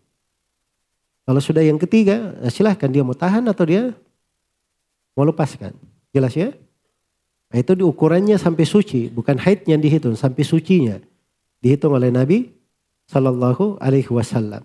Kalau 1.23 1.39
sudah 1.39 1.63
yang 1.63 1.79
ketiga, 1.79 2.35
silahkan 2.51 2.91
dia 2.91 3.07
mau 3.07 3.15
tahan 3.15 3.47
atau 3.47 3.63
dia 3.63 3.95
mau 5.15 5.23
lepaskan. 5.23 5.88
Jelas 6.09 6.33
ya? 6.33 6.53
Nah, 7.49 7.57
itu 7.57 7.73
diukurannya 7.73 8.37
sampai 8.37 8.65
suci, 8.65 9.09
bukan 9.09 9.41
haidnya 9.41 9.77
dihitung, 9.77 10.13
sampai 10.13 10.45
sucinya 10.45 11.01
dihitung 11.59 11.97
oleh 11.97 12.13
Nabi 12.13 12.53
Shallallahu 13.09 13.81
Alaihi 13.81 14.09
Wasallam. 14.09 14.61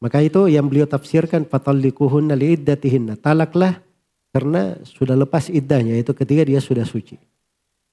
Maka 0.00 0.24
itu 0.24 0.48
yang 0.48 0.64
beliau 0.64 0.88
tafsirkan 0.88 1.44
fatallikuhunna 1.44 2.32
liiddatihinna. 2.32 3.20
Talaklah 3.20 3.84
karena 4.32 4.80
sudah 4.80 5.12
lepas 5.12 5.52
iddahnya 5.52 6.00
itu 6.00 6.16
ketika 6.16 6.42
dia 6.48 6.56
sudah 6.56 6.88
suci. 6.88 7.20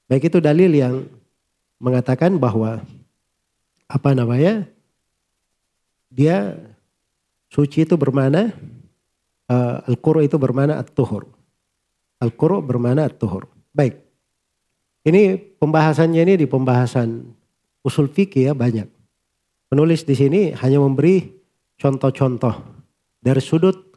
Baik 0.07 0.31
itu 0.31 0.39
dalil 0.39 0.71
yang 0.71 1.03
mengatakan 1.83 2.39
bahwa 2.39 2.79
apa 3.91 4.09
namanya? 4.15 4.63
Dia 6.07 6.55
suci 7.51 7.83
itu 7.83 7.99
bermana 7.99 8.55
uh, 9.51 9.83
al-quru 9.83 10.23
itu 10.23 10.39
bermana 10.39 10.79
at-tuhur. 10.79 11.27
Al-quru 12.17 12.65
bermana 12.65 13.05
at-tuhur. 13.05 13.45
Baik. 13.73 14.01
Ini 15.07 15.39
pembahasannya 15.61 16.21
ini 16.27 16.33
di 16.35 16.47
pembahasan 16.49 17.23
usul 17.85 18.11
fikih 18.11 18.51
ya 18.51 18.53
banyak. 18.57 18.89
Penulis 19.71 20.03
di 20.03 20.15
sini 20.15 20.51
hanya 20.51 20.83
memberi 20.83 21.23
contoh-contoh 21.79 22.55
dari 23.23 23.39
sudut 23.39 23.87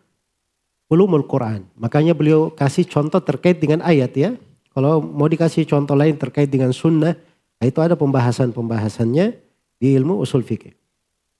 ulumul 0.90 1.24
Quran. 1.24 1.66
Makanya 1.78 2.12
beliau 2.12 2.50
kasih 2.50 2.86
contoh 2.86 3.22
terkait 3.22 3.58
dengan 3.62 3.80
ayat 3.82 4.12
ya. 4.14 4.30
Kalau 4.70 5.02
mau 5.02 5.26
dikasih 5.26 5.66
contoh 5.66 5.98
lain 5.98 6.14
terkait 6.14 6.46
dengan 6.46 6.70
sunnah, 6.70 7.18
nah 7.58 7.66
itu 7.66 7.78
ada 7.82 7.98
pembahasan-pembahasannya 7.98 9.26
di 9.82 9.88
ilmu 9.98 10.22
usul 10.22 10.46
fikih. 10.46 10.74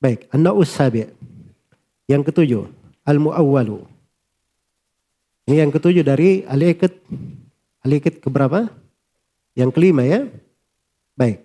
Baik, 0.01 0.26
an 0.33 0.49
sabi. 0.66 1.07
Yang 2.11 2.33
ketujuh, 2.33 2.62
al-muawwalu. 3.07 3.87
Ini 5.51 5.66
yang 5.66 5.74
ketujuh 5.74 6.07
dari 6.07 6.46
al-ikid 6.46 6.94
Alikit 7.80 8.20
keberapa? 8.20 8.68
Yang 9.57 9.70
kelima 9.72 10.05
ya. 10.05 10.28
Baik. 11.16 11.44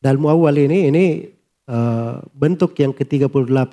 Dan 0.00 0.20
muawwal 0.20 0.56
ini 0.56 0.88
ini 0.88 1.04
uh, 1.68 2.20
bentuk 2.32 2.76
yang 2.76 2.92
ke-38 2.92 3.72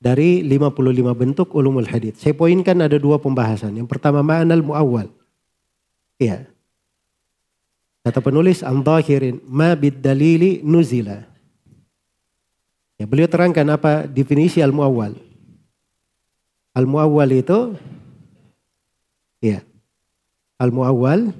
dari 0.00 0.44
55 0.44 1.20
bentuk 1.20 1.48
ulumul 1.52 1.88
hadith. 1.88 2.20
Saya 2.20 2.36
poinkan 2.36 2.80
ada 2.80 2.96
dua 2.96 3.20
pembahasan. 3.20 3.76
Yang 3.76 3.88
pertama 3.88 4.24
ma'anal 4.24 4.64
muawwal. 4.64 5.08
Iya. 6.20 6.48
Kata 8.02 8.20
penulis 8.20 8.64
an-dhahirin 8.64 9.40
ma 9.48 9.72
bid 9.76 10.00
dalili 10.00 10.60
nuzila. 10.64 11.24
Ya, 13.00 13.04
beliau 13.08 13.28
terangkan 13.28 13.68
apa 13.72 14.04
definisi 14.04 14.60
al-muawwal. 14.60 15.16
Al-muawwal 16.72 17.30
itu 17.36 17.76
ya 19.44 19.60
al-muawwal 20.56 21.36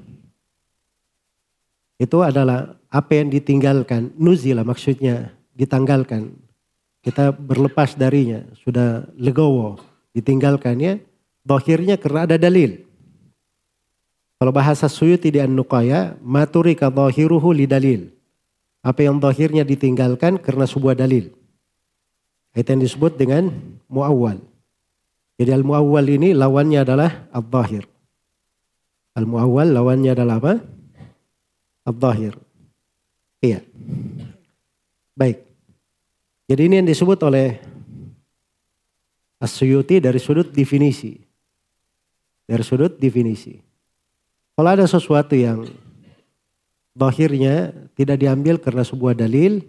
itu 2.02 2.18
adalah 2.18 2.74
apa 2.90 3.12
yang 3.14 3.30
ditinggalkan, 3.30 4.10
nuzila 4.18 4.66
maksudnya 4.66 5.30
ditanggalkan. 5.54 6.34
Kita 6.98 7.30
berlepas 7.30 7.94
darinya, 7.94 8.42
sudah 8.62 9.06
legowo, 9.14 9.78
ditinggalkannya, 10.10 10.98
dohirnya 11.46 11.96
karena 11.96 12.26
ada 12.26 12.36
dalil. 12.36 12.82
Kalau 14.42 14.50
bahasa 14.50 14.90
Suyuti 14.90 15.30
di 15.30 15.38
An-Nuqaya, 15.38 16.18
maturika 16.18 16.90
dohiruhu 16.90 17.54
li 17.54 17.70
dalil. 17.70 18.10
Apa 18.82 19.06
yang 19.06 19.22
dohirnya 19.22 19.62
ditinggalkan 19.62 20.42
karena 20.42 20.66
sebuah 20.66 20.98
dalil. 20.98 21.30
Itu 22.50 22.66
yang 22.66 22.82
disebut 22.82 23.14
dengan 23.14 23.54
muawwal. 23.86 24.42
Jadi 25.40 25.50
al-muawwal 25.50 26.06
ini 26.08 26.36
lawannya 26.36 26.80
adalah 26.84 27.10
al-dohir. 27.32 27.88
Al-muawwal 29.16 29.72
lawannya 29.72 30.10
adalah 30.12 30.36
apa? 30.40 30.54
Al-zahir. 31.88 32.34
Iya. 33.42 33.60
Baik. 35.18 35.42
Jadi 36.46 36.62
ini 36.68 36.74
yang 36.80 36.88
disebut 36.88 37.18
oleh 37.26 37.58
As-Suyuti 39.42 39.98
dari 39.98 40.22
sudut 40.22 40.54
definisi. 40.54 41.18
Dari 42.46 42.62
sudut 42.62 42.94
definisi. 42.94 43.58
Kalau 44.54 44.70
ada 44.70 44.86
sesuatu 44.86 45.34
yang 45.34 45.66
zahirnya 46.94 47.72
tidak 47.96 48.20
diambil 48.20 48.60
karena 48.60 48.84
sebuah 48.84 49.16
dalil, 49.16 49.64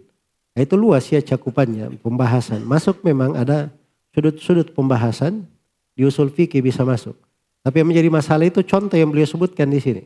itu 0.54 0.76
luas 0.78 1.10
ya 1.10 1.24
cakupannya, 1.24 1.98
pembahasan. 2.04 2.62
Masuk 2.62 3.02
memang 3.02 3.34
ada 3.34 3.74
sudut-sudut 4.14 4.70
pembahasan 4.78 5.50
di 5.94 6.06
usul 6.06 6.30
fikih 6.30 6.62
bisa 6.62 6.82
masuk. 6.82 7.14
Tapi 7.64 7.80
yang 7.80 7.90
menjadi 7.90 8.10
masalah 8.12 8.44
itu 8.44 8.60
contoh 8.66 9.00
yang 9.00 9.08
beliau 9.08 9.24
sebutkan 9.30 9.72
di 9.72 9.80
sini. 9.80 10.04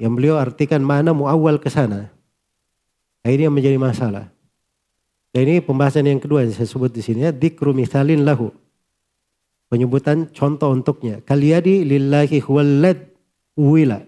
Yang 0.00 0.12
beliau 0.18 0.34
artikan 0.40 0.82
mana 0.82 1.14
muawal 1.14 1.62
ke 1.62 1.70
sana. 1.70 2.10
Nah, 3.22 3.30
ini 3.30 3.46
yang 3.46 3.54
menjadi 3.54 3.78
masalah. 3.78 4.26
Nah, 5.32 5.40
ini 5.40 5.62
pembahasan 5.62 6.10
yang 6.10 6.18
kedua 6.18 6.42
yang 6.42 6.50
saya 6.50 6.66
sebut 6.66 6.90
di 6.90 7.00
sini 7.06 7.28
ya, 7.28 7.30
dikru 7.30 7.70
mithalin 7.70 8.26
lahu. 8.26 8.50
Penyebutan 9.70 10.28
contoh 10.34 10.74
untuknya. 10.74 11.22
Kaliyadi 11.22 11.86
lillahi 11.86 12.42
huwallad 12.42 12.98
wila. 13.54 14.02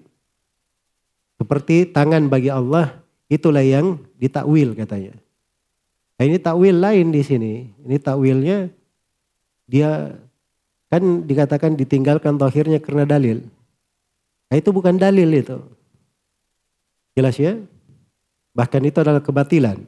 Seperti 1.39 1.89
tangan 1.95 2.27
bagi 2.27 2.51
Allah 2.51 3.01
itulah 3.31 3.63
yang 3.63 4.03
ditakwil 4.19 4.75
katanya. 4.75 5.15
Nah, 6.19 6.25
ini 6.27 6.43
takwil 6.43 6.75
lain 6.75 7.15
di 7.15 7.23
sini. 7.23 7.53
Ini 7.87 7.97
takwilnya 8.03 8.69
dia 9.65 10.15
Kan 10.95 11.27
dikatakan 11.27 11.75
ditinggalkan 11.75 12.39
tohirnya 12.39 12.79
karena 12.79 13.03
dalil. 13.03 13.43
Nah, 14.47 14.57
itu 14.63 14.71
bukan 14.71 14.95
dalil 14.95 15.27
itu. 15.27 15.59
Jelas 17.19 17.35
ya? 17.35 17.59
Bahkan 18.55 18.83
itu 18.87 19.03
adalah 19.03 19.19
kebatilan. 19.19 19.83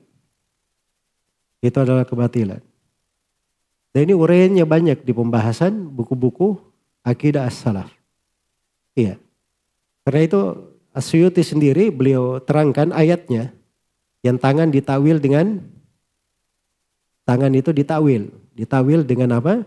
Itu 1.63 1.79
adalah 1.79 2.03
kebatilan. 2.03 2.59
Dan 3.95 4.01
ini 4.03 4.19
uraiannya 4.19 4.67
banyak 4.67 4.99
di 5.07 5.15
pembahasan 5.15 5.95
buku-buku 5.95 6.59
akidah 7.07 7.47
as-salaf. 7.47 7.87
Iya. 8.99 9.23
Karena 10.03 10.27
itu 10.27 10.41
Asyuti 10.91 11.47
sendiri 11.47 11.95
beliau 11.95 12.43
terangkan 12.43 12.91
ayatnya 12.91 13.55
yang 14.27 14.43
tangan 14.43 14.75
ditawil 14.75 15.23
dengan 15.23 15.63
tangan 17.27 17.53
itu 17.53 17.75
ditawil. 17.75 18.31
Ditawil 18.57 19.03
dengan 19.03 19.37
apa? 19.37 19.67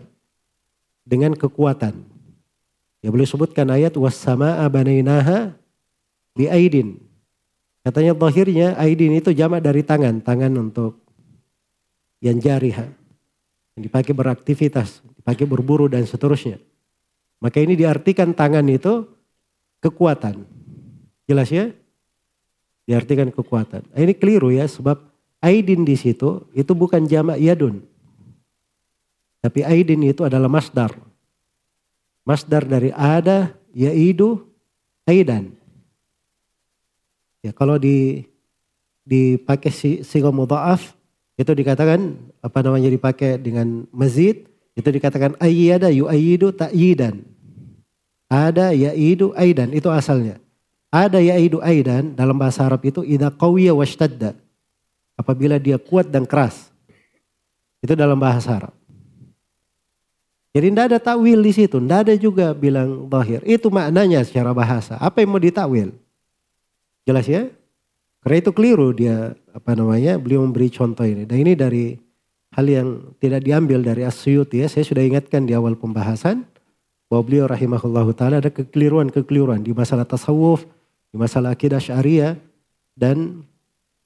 dengan 1.10 1.34
kekuatan. 1.34 1.98
Ya 3.02 3.08
boleh 3.10 3.26
sebutkan 3.26 3.66
ayat 3.66 3.98
wassama'a 3.98 4.62
banainaha 4.70 5.58
bi 6.38 6.46
aidin. 6.46 7.02
Katanya 7.82 8.14
zahirnya 8.14 8.78
aidin 8.78 9.18
itu 9.18 9.34
jamak 9.34 9.64
dari 9.64 9.82
tangan, 9.82 10.22
tangan 10.22 10.54
untuk 10.54 11.02
yang 12.22 12.38
jariha. 12.38 12.86
Yang 13.74 13.82
dipakai 13.90 14.12
beraktivitas, 14.14 15.02
dipakai 15.18 15.48
berburu 15.48 15.90
dan 15.90 16.06
seterusnya. 16.06 16.62
Maka 17.40 17.58
ini 17.58 17.74
diartikan 17.74 18.36
tangan 18.36 18.68
itu 18.68 19.08
kekuatan. 19.80 20.44
Jelas 21.24 21.48
ya? 21.48 21.72
Diartikan 22.84 23.32
kekuatan. 23.32 23.88
Ini 23.96 24.12
keliru 24.12 24.52
ya 24.52 24.68
sebab 24.68 25.00
aidin 25.40 25.82
di 25.84 25.96
situ 25.96 26.46
itu 26.52 26.72
bukan 26.76 27.04
jamak 27.08 27.40
yadun. 27.40 27.82
Tapi 29.40 29.64
aidin 29.64 30.04
itu 30.04 30.20
adalah 30.24 30.52
masdar. 30.52 30.92
Masdar 32.28 32.68
dari 32.68 32.92
ada, 32.92 33.56
yaidu, 33.72 34.44
aidan. 35.08 35.56
Ya, 37.40 37.56
kalau 37.56 37.80
di 37.80 38.28
dipakai 39.08 39.72
si, 39.72 40.04
sigo 40.04 40.28
mudha'af 40.28 40.92
itu 41.40 41.50
dikatakan 41.56 42.20
apa 42.44 42.58
namanya 42.60 42.92
dipakai 42.92 43.40
dengan 43.40 43.88
mazid 43.90 44.44
itu 44.76 44.88
dikatakan 44.92 45.40
ayyada 45.40 45.88
yu'ayyidu 45.88 46.52
ta'yidan. 46.52 47.24
Ada 48.30 48.76
yaidu 48.76 49.32
aidan 49.34 49.72
itu 49.74 49.88
asalnya. 49.90 50.38
Ada 50.92 51.18
yaidu 51.18 51.58
aidan 51.64 52.14
dalam 52.14 52.38
bahasa 52.38 52.62
Arab 52.68 52.84
itu 52.86 53.02
idza 53.02 53.32
qawiya 53.34 53.74
washtadda. 53.74 54.36
Apabila 55.20 55.60
dia 55.60 55.76
kuat 55.76 56.08
dan 56.08 56.24
keras. 56.24 56.72
Itu 57.84 57.92
dalam 57.92 58.16
bahasa 58.16 58.56
Arab. 58.56 58.74
Jadi 60.50 60.66
tidak 60.72 60.86
ada 60.90 60.98
takwil 60.98 61.38
di 61.44 61.52
situ, 61.54 61.78
tidak 61.78 62.00
ada 62.08 62.14
juga 62.18 62.46
bilang 62.56 63.06
bahir. 63.06 63.38
Itu 63.46 63.70
maknanya 63.70 64.24
secara 64.26 64.50
bahasa. 64.50 64.98
Apa 64.98 65.22
yang 65.22 65.36
mau 65.36 65.38
ditakwil? 65.38 65.92
Jelas 67.06 67.28
ya? 67.28 67.52
Karena 68.20 68.36
itu 68.42 68.50
keliru 68.50 68.90
dia 68.90 69.32
apa 69.54 69.72
namanya 69.78 70.18
beliau 70.18 70.42
memberi 70.42 70.68
contoh 70.68 71.06
ini. 71.06 71.22
Dan 71.24 71.36
ini 71.46 71.52
dari 71.54 71.94
hal 72.50 72.66
yang 72.66 72.88
tidak 73.22 73.46
diambil 73.46 73.80
dari 73.80 74.02
Asyuti 74.02 74.60
ya. 74.60 74.66
Saya 74.66 74.82
sudah 74.82 75.06
ingatkan 75.06 75.46
di 75.46 75.54
awal 75.54 75.78
pembahasan 75.78 76.44
bahwa 77.06 77.22
beliau 77.26 77.46
rahimahullah 77.46 78.06
taala 78.14 78.42
ada 78.42 78.50
kekeliruan-kekeliruan 78.50 79.62
di 79.62 79.70
masalah 79.70 80.02
tasawuf, 80.02 80.66
di 81.10 81.16
masalah 81.16 81.54
akidah 81.54 81.82
syariah 81.82 82.38
dan 82.98 83.46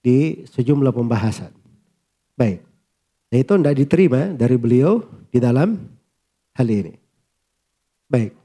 di 0.05 0.45
sejumlah 0.53 0.93
pembahasan. 0.93 1.49
Baik. 2.37 2.61
Nah 3.33 3.39
itu 3.41 3.53
tidak 3.57 3.77
diterima 3.81 4.21
dari 4.37 4.61
beliau 4.61 5.01
di 5.33 5.41
dalam 5.41 5.81
hal 6.53 6.69
ini. 6.69 6.93
Baik. 8.07 8.37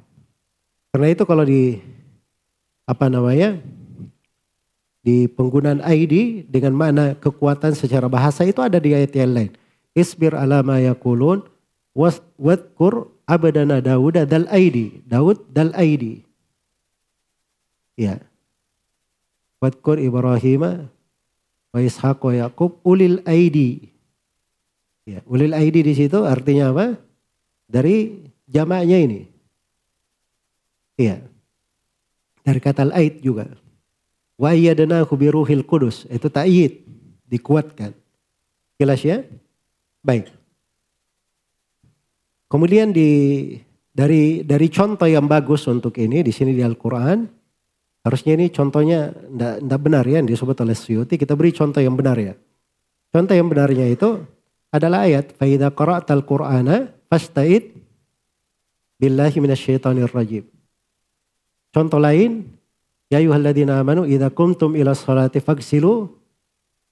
Karena 0.90 1.08
itu 1.12 1.24
kalau 1.28 1.44
di 1.44 1.78
apa 2.88 3.06
namanya 3.12 3.60
di 5.04 5.30
penggunaan 5.30 5.84
ID 5.84 6.48
dengan 6.50 6.74
mana 6.74 7.06
kekuatan 7.20 7.76
secara 7.76 8.10
bahasa 8.10 8.48
itu 8.48 8.64
ada 8.64 8.80
di 8.80 8.96
ayat 8.96 9.14
yang 9.14 9.36
lain. 9.36 9.52
Isbir 9.94 10.34
ala 10.34 10.64
ma 10.64 10.80
yakulun 10.80 11.44
wadkur 12.40 13.12
abadana 13.28 13.84
Dawud 13.84 14.16
dal 14.26 14.48
ID. 14.48 15.06
Daud 15.06 15.44
dal 15.52 15.76
ID. 15.76 16.24
Ya. 18.00 18.24
Wadkur 19.60 20.00
Ibrahim 20.00 20.88
wa 21.74 21.80
Ishaq 21.80 22.20
wa 22.22 22.34
Yaqub 22.34 22.82
ulil 22.86 23.22
ID. 23.26 23.90
Ya, 25.10 25.20
ulil 25.26 25.54
ID 25.54 25.82
di 25.86 25.94
situ 25.98 26.22
artinya 26.26 26.74
apa? 26.74 26.98
Dari 27.70 28.26
jamaknya 28.50 28.98
ini. 29.02 29.22
Iya. 31.00 31.24
Dari 32.46 32.60
kata 32.60 32.86
al-aid 32.90 33.22
juga. 33.22 33.50
Wa 34.40 34.54
ayyadnahu 34.54 35.14
biruhil 35.16 35.64
kudus. 35.64 36.10
Itu 36.10 36.28
ta'yid. 36.34 36.86
Dikuatkan. 37.30 37.94
Jelas 38.80 39.02
ya? 39.06 39.22
Baik. 40.02 40.32
Kemudian 42.50 42.90
di 42.90 43.10
dari 43.94 44.42
dari 44.42 44.68
contoh 44.74 45.06
yang 45.06 45.30
bagus 45.30 45.70
untuk 45.70 45.94
ini 46.02 46.26
di 46.26 46.34
sini 46.34 46.58
di 46.58 46.66
Al-Qur'an 46.66 47.39
harusnya 48.10 48.34
ini 48.34 48.50
contohnya 48.50 49.14
tidak 49.14 49.80
benar 49.86 50.02
ya 50.10 50.18
disebut 50.26 50.58
oleh 50.66 50.74
Suyuti 50.74 51.14
kita 51.22 51.38
beri 51.38 51.54
contoh 51.54 51.78
yang 51.78 51.94
benar 51.94 52.18
ya. 52.18 52.34
Contoh 53.14 53.38
yang 53.38 53.46
benarnya 53.46 53.86
itu 53.86 54.26
adalah 54.74 55.06
ayat 55.06 55.38
faida 55.38 55.70
qara'tal 55.70 56.26
qur'ana 56.26 56.90
fasta'id 57.06 57.70
billahi 58.98 59.38
minasyaitonir 59.38 60.10
rajim. 60.10 60.50
Contoh 61.70 62.02
lain 62.02 62.50
Ya 63.10 63.18
ayyuhalladzina 63.18 63.82
amanu 63.82 64.06
idza 64.06 64.30
kumtum 64.30 64.78
ila 64.78 64.94
sholati 64.94 65.42
fagsilu 65.42 66.14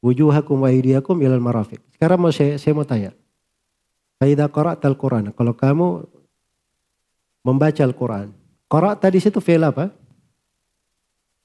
wujuhakum 0.01 0.65
wa 0.65 0.69
aydiyakum 0.73 1.21
ilal 1.21 1.41
marafiq. 1.41 1.77
Sekarang 1.93 2.17
mau 2.17 2.33
saya, 2.33 2.57
saya 2.57 2.73
mau 2.73 2.89
tanya. 2.89 3.13
Faida 4.17 4.49
qara'tal 4.49 4.97
Qur'an. 4.97 5.29
Kalau 5.29 5.53
kamu 5.53 6.09
membaca 7.45 7.81
Al-Quran. 7.85 8.33
Qara'ta 8.65 9.13
di 9.13 9.21
situ 9.21 9.37
fi'il 9.37 9.61
apa? 9.61 9.93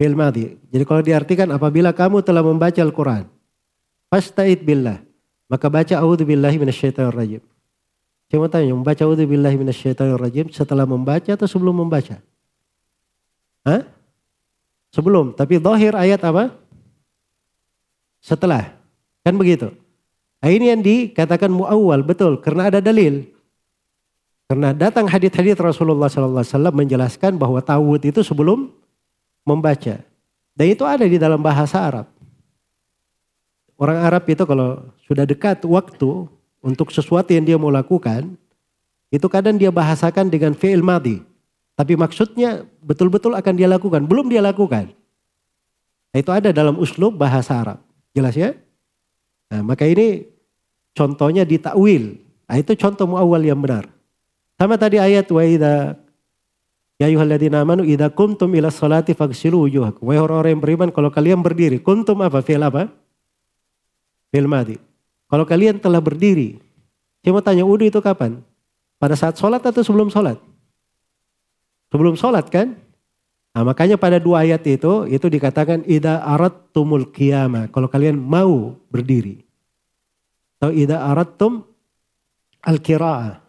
Fi'il 0.02 0.18
madhi. 0.18 0.58
Jadi 0.74 0.82
kalau 0.82 0.98
diartikan 0.98 1.46
apabila 1.54 1.94
kamu 1.94 2.26
telah 2.26 2.42
membaca 2.42 2.82
Al-Quran. 2.82 3.30
Fasta'id 4.10 4.66
billah. 4.66 4.98
Maka 5.46 5.70
baca 5.70 5.94
a'udhu 5.94 6.26
billahi 6.26 6.58
minasyaitonir 6.58 7.14
rajim. 7.14 7.38
Saya 8.26 8.42
mau 8.42 8.50
tanya, 8.50 8.74
membaca 8.74 8.98
a'udhu 8.98 9.22
billahi 9.22 9.54
minasyaitonir 9.62 10.18
rajim 10.18 10.50
setelah 10.50 10.90
membaca 10.90 11.30
atau 11.30 11.46
sebelum 11.46 11.86
membaca? 11.86 12.18
Hah? 13.62 13.86
Sebelum, 14.90 15.38
tapi 15.38 15.62
zahir 15.62 15.94
ayat 15.94 16.18
apa? 16.26 16.50
Setelah. 18.18 18.74
Kan 19.22 19.38
begitu. 19.38 19.70
Nah, 20.42 20.50
ini 20.50 20.74
yang 20.74 20.82
dikatakan 20.82 21.46
muawwal 21.46 22.02
betul 22.02 22.42
karena 22.42 22.74
ada 22.74 22.82
dalil. 22.82 23.22
Karena 24.50 24.74
datang 24.74 25.06
hadis-hadis 25.06 25.54
Rasulullah 25.62 26.10
SAW 26.10 26.74
menjelaskan 26.74 27.38
bahwa 27.38 27.62
tawud 27.62 28.02
itu 28.02 28.26
sebelum 28.26 28.81
membaca. 29.42 30.00
Dan 30.52 30.66
itu 30.68 30.84
ada 30.86 31.04
di 31.06 31.16
dalam 31.16 31.40
bahasa 31.40 31.80
Arab. 31.80 32.06
Orang 33.80 33.98
Arab 33.98 34.22
itu 34.30 34.44
kalau 34.46 34.84
sudah 35.08 35.26
dekat 35.26 35.64
waktu 35.66 36.28
untuk 36.62 36.94
sesuatu 36.94 37.34
yang 37.34 37.42
dia 37.42 37.58
mau 37.58 37.72
lakukan, 37.72 38.38
itu 39.10 39.26
kadang 39.26 39.58
dia 39.58 39.74
bahasakan 39.74 40.30
dengan 40.30 40.54
fi'il 40.54 40.84
madhi. 40.84 41.20
Tapi 41.74 41.98
maksudnya 41.98 42.62
betul-betul 42.84 43.34
akan 43.34 43.54
dia 43.58 43.66
lakukan. 43.66 44.06
Belum 44.06 44.28
dia 44.30 44.44
lakukan. 44.44 44.92
Nah, 46.12 46.18
itu 46.20 46.30
ada 46.30 46.52
dalam 46.52 46.76
uslub 46.76 47.16
bahasa 47.16 47.56
Arab. 47.56 47.78
Jelas 48.12 48.36
ya? 48.36 48.52
Nah, 49.48 49.64
maka 49.64 49.88
ini 49.88 50.28
contohnya 50.92 51.48
di 51.48 51.56
takwil. 51.56 52.20
Nah, 52.44 52.56
itu 52.60 52.76
contoh 52.76 53.08
muawal 53.08 53.40
yang 53.40 53.58
benar. 53.58 53.88
Sama 54.60 54.76
tadi 54.76 55.00
ayat 55.00 55.24
wa 55.32 55.42
idza 55.42 55.96
Ya 57.00 57.08
ayyuhalladzina 57.08 57.64
amanu 57.64 57.86
idza 57.86 58.12
kuntum 58.12 58.52
ila 58.52 58.68
salati 58.68 59.16
faghsilu 59.16 59.64
wujuhakum. 59.64 60.04
Wahai 60.04 60.20
orang-orang 60.20 60.52
yang 60.58 60.62
beriman 60.62 60.88
kalau 60.92 61.08
kalian 61.08 61.40
berdiri, 61.40 61.80
kuntum 61.80 62.20
apa? 62.20 62.44
Fi'il 62.44 62.60
apa? 62.60 62.92
Fi'il 64.32 64.48
madi. 64.48 64.76
Kalau 65.32 65.48
kalian 65.48 65.80
telah 65.80 66.04
berdiri, 66.04 66.60
saya 67.24 67.32
mau 67.32 67.40
tanya 67.40 67.64
wudhu 67.64 67.88
itu 67.88 68.02
kapan? 68.04 68.44
Pada 69.00 69.16
saat 69.16 69.34
sholat 69.40 69.64
atau 69.64 69.80
sebelum 69.80 70.12
sholat? 70.12 70.36
Sebelum 71.88 72.14
sholat 72.14 72.46
kan? 72.52 72.76
Nah, 73.52 73.68
makanya 73.68 74.00
pada 74.00 74.16
dua 74.16 74.48
ayat 74.48 74.64
itu, 74.64 75.04
itu 75.12 75.26
dikatakan 75.28 75.84
ida 75.84 76.24
arat 76.24 76.72
tumul 76.72 77.12
kiyama. 77.12 77.68
Kalau 77.68 77.84
kalian 77.84 78.16
mau 78.16 78.80
berdiri. 78.88 79.44
Atau 80.56 80.72
ida 80.72 81.04
arat 81.04 81.36
tum 81.36 81.60
al 82.64 82.80
kira'ah. 82.80 83.44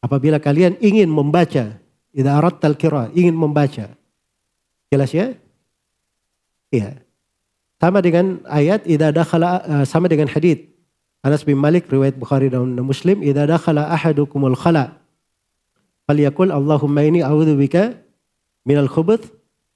Apabila 0.00 0.40
kalian 0.40 0.80
ingin 0.80 1.12
membaca. 1.12 1.76
Ida 2.16 2.40
arat 2.40 2.64
al 2.64 2.80
kira'ah. 2.80 3.12
Ingin 3.12 3.36
membaca. 3.36 3.92
Jelas 4.88 5.12
ya? 5.12 5.36
Iya. 6.72 7.04
Sama 7.76 8.00
dengan 8.00 8.40
ayat 8.48 8.88
ida 8.88 9.12
dakhala, 9.12 9.60
uh, 9.68 9.84
sama 9.84 10.08
dengan 10.08 10.32
hadith. 10.32 10.64
Anas 11.20 11.44
bin 11.44 11.60
Malik 11.60 11.84
riwayat 11.92 12.16
Bukhari 12.16 12.48
dan 12.48 12.72
Muslim. 12.80 13.20
Ida 13.20 13.44
dakhala 13.44 13.92
ahadukumul 13.92 14.56
khala' 14.56 14.96
Faliyakul 16.06 16.54
Allahumma 16.54 17.02
ini 17.02 17.18
a'udzubika 17.18 17.98
minal 18.62 18.86
khubuth 18.86 19.26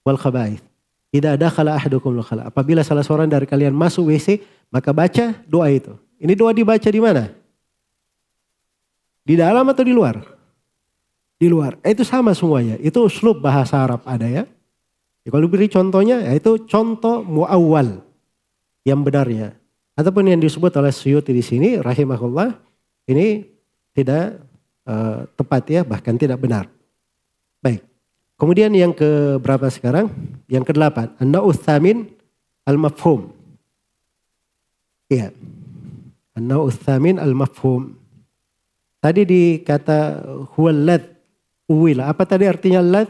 wal 0.06 0.14
khaba'ith. 0.14 0.62
Tidak 1.10 1.34
ada 1.34 1.50
khala 1.50 1.74
ahadukum 1.74 2.22
khala. 2.22 2.46
Apabila 2.46 2.86
salah 2.86 3.02
seorang 3.02 3.26
dari 3.26 3.42
kalian 3.42 3.74
masuk 3.74 4.14
WC, 4.14 4.38
maka 4.70 4.94
baca 4.94 5.34
doa 5.42 5.66
itu. 5.66 5.98
Ini 6.22 6.38
doa 6.38 6.54
dibaca 6.54 6.86
di 6.86 7.02
mana? 7.02 7.34
Di 9.26 9.34
dalam 9.34 9.66
atau 9.66 9.82
di 9.82 9.90
luar? 9.90 10.22
Di 11.40 11.48
luar. 11.48 11.80
Itu 11.80 12.04
sama 12.04 12.36
semuanya. 12.36 12.76
Itu 12.76 13.08
uslub 13.08 13.40
bahasa 13.40 13.80
Arab 13.80 14.04
ada 14.04 14.28
ya. 14.28 14.44
ya 15.24 15.28
kalau 15.32 15.48
beri 15.48 15.72
contohnya, 15.72 16.20
ya 16.20 16.36
itu 16.36 16.68
contoh 16.68 17.24
muawwal 17.24 18.04
yang 18.84 19.00
benarnya. 19.00 19.56
Ataupun 19.96 20.28
yang 20.28 20.36
disebut 20.36 20.68
oleh 20.76 20.92
Suyuti 20.92 21.32
di 21.32 21.40
sini, 21.40 21.80
rahimahullah, 21.80 22.60
ini 23.08 23.48
tidak 23.96 24.44
uh, 24.84 25.24
tepat 25.32 25.62
ya, 25.68 25.80
bahkan 25.80 26.20
tidak 26.20 26.40
benar. 26.44 26.68
Baik. 27.64 27.88
Kemudian 28.36 28.72
yang 28.76 28.92
ke 28.92 29.36
berapa 29.40 29.68
sekarang? 29.72 30.12
Yang 30.44 30.64
ke 30.68 30.72
delapan. 30.76 31.12
An-na'u 31.20 31.52
thamin 31.56 32.08
al-mafhum. 32.68 33.32
Iya. 35.08 35.32
An-na'u 36.36 36.68
thamin 36.68 37.20
al-mafhum. 37.20 37.96
Tadi 39.00 39.24
dikata 39.24 40.24
huwallad 40.56 41.19
uwila. 41.70 42.10
Apa 42.10 42.26
tadi 42.26 42.50
artinya 42.50 42.82
lad? 42.82 43.06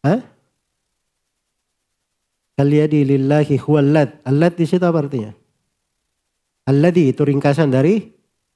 Hah? 0.00 0.24
Kaliyadi 2.56 3.04
lillahi 3.04 3.60
huwallad. 3.60 4.24
Allad 4.24 4.56
di 4.56 4.64
situ 4.64 4.82
apa 4.82 5.04
artinya? 5.04 5.30
Alladhi 6.68 7.12
itu 7.12 7.22
ringkasan 7.24 7.70
dari 7.70 8.02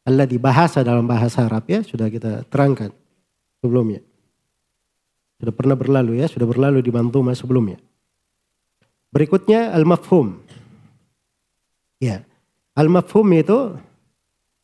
Allah 0.03 0.27
dibahasa 0.27 0.83
dalam 0.83 1.07
bahasa 1.07 1.47
Arab 1.47 1.65
ya, 1.71 1.81
sudah 1.87 2.11
kita 2.11 2.43
terangkan 2.51 2.91
sebelumnya. 3.63 4.03
Sudah 5.39 5.55
pernah 5.55 5.79
berlalu 5.79 6.19
ya, 6.19 6.27
sudah 6.27 6.45
berlalu 6.45 6.83
di 6.83 6.91
Mantuma 6.91 7.33
sebelumnya. 7.39 7.79
Berikutnya 9.15 9.71
al-mafhum. 9.71 10.43
Ya, 12.03 12.27
al-mafhum 12.75 13.31
itu 13.33 13.79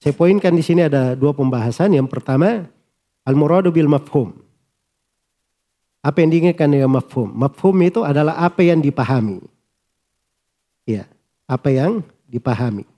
saya 0.03 0.13
poinkan 0.13 0.53
di 0.59 0.63
sini 0.67 0.85
ada 0.85 1.15
dua 1.15 1.31
pembahasan. 1.31 1.95
Yang 1.95 2.11
pertama, 2.11 2.67
al-muradu 3.29 3.69
bil 3.69 3.93
mafhum. 3.93 4.33
Apa 6.01 6.25
yang 6.25 6.33
diinginkan 6.33 6.73
dengan 6.73 6.97
mafhum? 6.97 7.29
Mafhum 7.29 7.77
itu 7.85 8.01
adalah 8.01 8.41
apa 8.41 8.65
yang 8.65 8.81
dipahami. 8.81 9.45
Ya, 10.89 11.05
apa 11.45 11.69
yang 11.69 12.01
dipahami. 12.25 12.89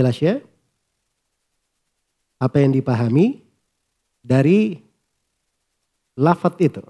Jelas 0.00 0.16
ya? 0.16 0.40
apa 2.42 2.58
yang 2.58 2.74
dipahami 2.74 3.38
dari 4.18 4.82
lafat 6.18 6.58
itu. 6.58 6.82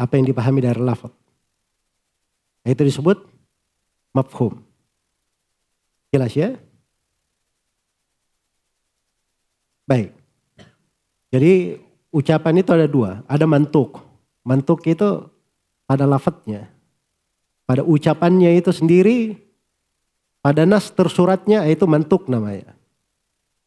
Apa 0.00 0.16
yang 0.16 0.24
dipahami 0.24 0.64
dari 0.64 0.80
lafaz. 0.80 1.12
Itu 2.64 2.80
disebut 2.80 3.20
mafhum. 4.16 4.64
Jelas 6.08 6.32
ya? 6.32 6.56
Baik. 9.84 10.16
Jadi 11.30 11.78
ucapan 12.10 12.60
itu 12.60 12.70
ada 12.74 12.86
dua. 12.90 13.22
Ada 13.30 13.46
mantuk. 13.46 14.02
Mantuk 14.42 14.82
itu 14.90 15.30
pada 15.86 16.04
lafadznya. 16.06 16.66
Pada 17.66 17.86
ucapannya 17.86 18.58
itu 18.58 18.74
sendiri. 18.74 19.38
Pada 20.42 20.66
nas 20.66 20.90
tersuratnya 20.90 21.62
itu 21.70 21.86
mantuk 21.86 22.26
namanya. 22.26 22.74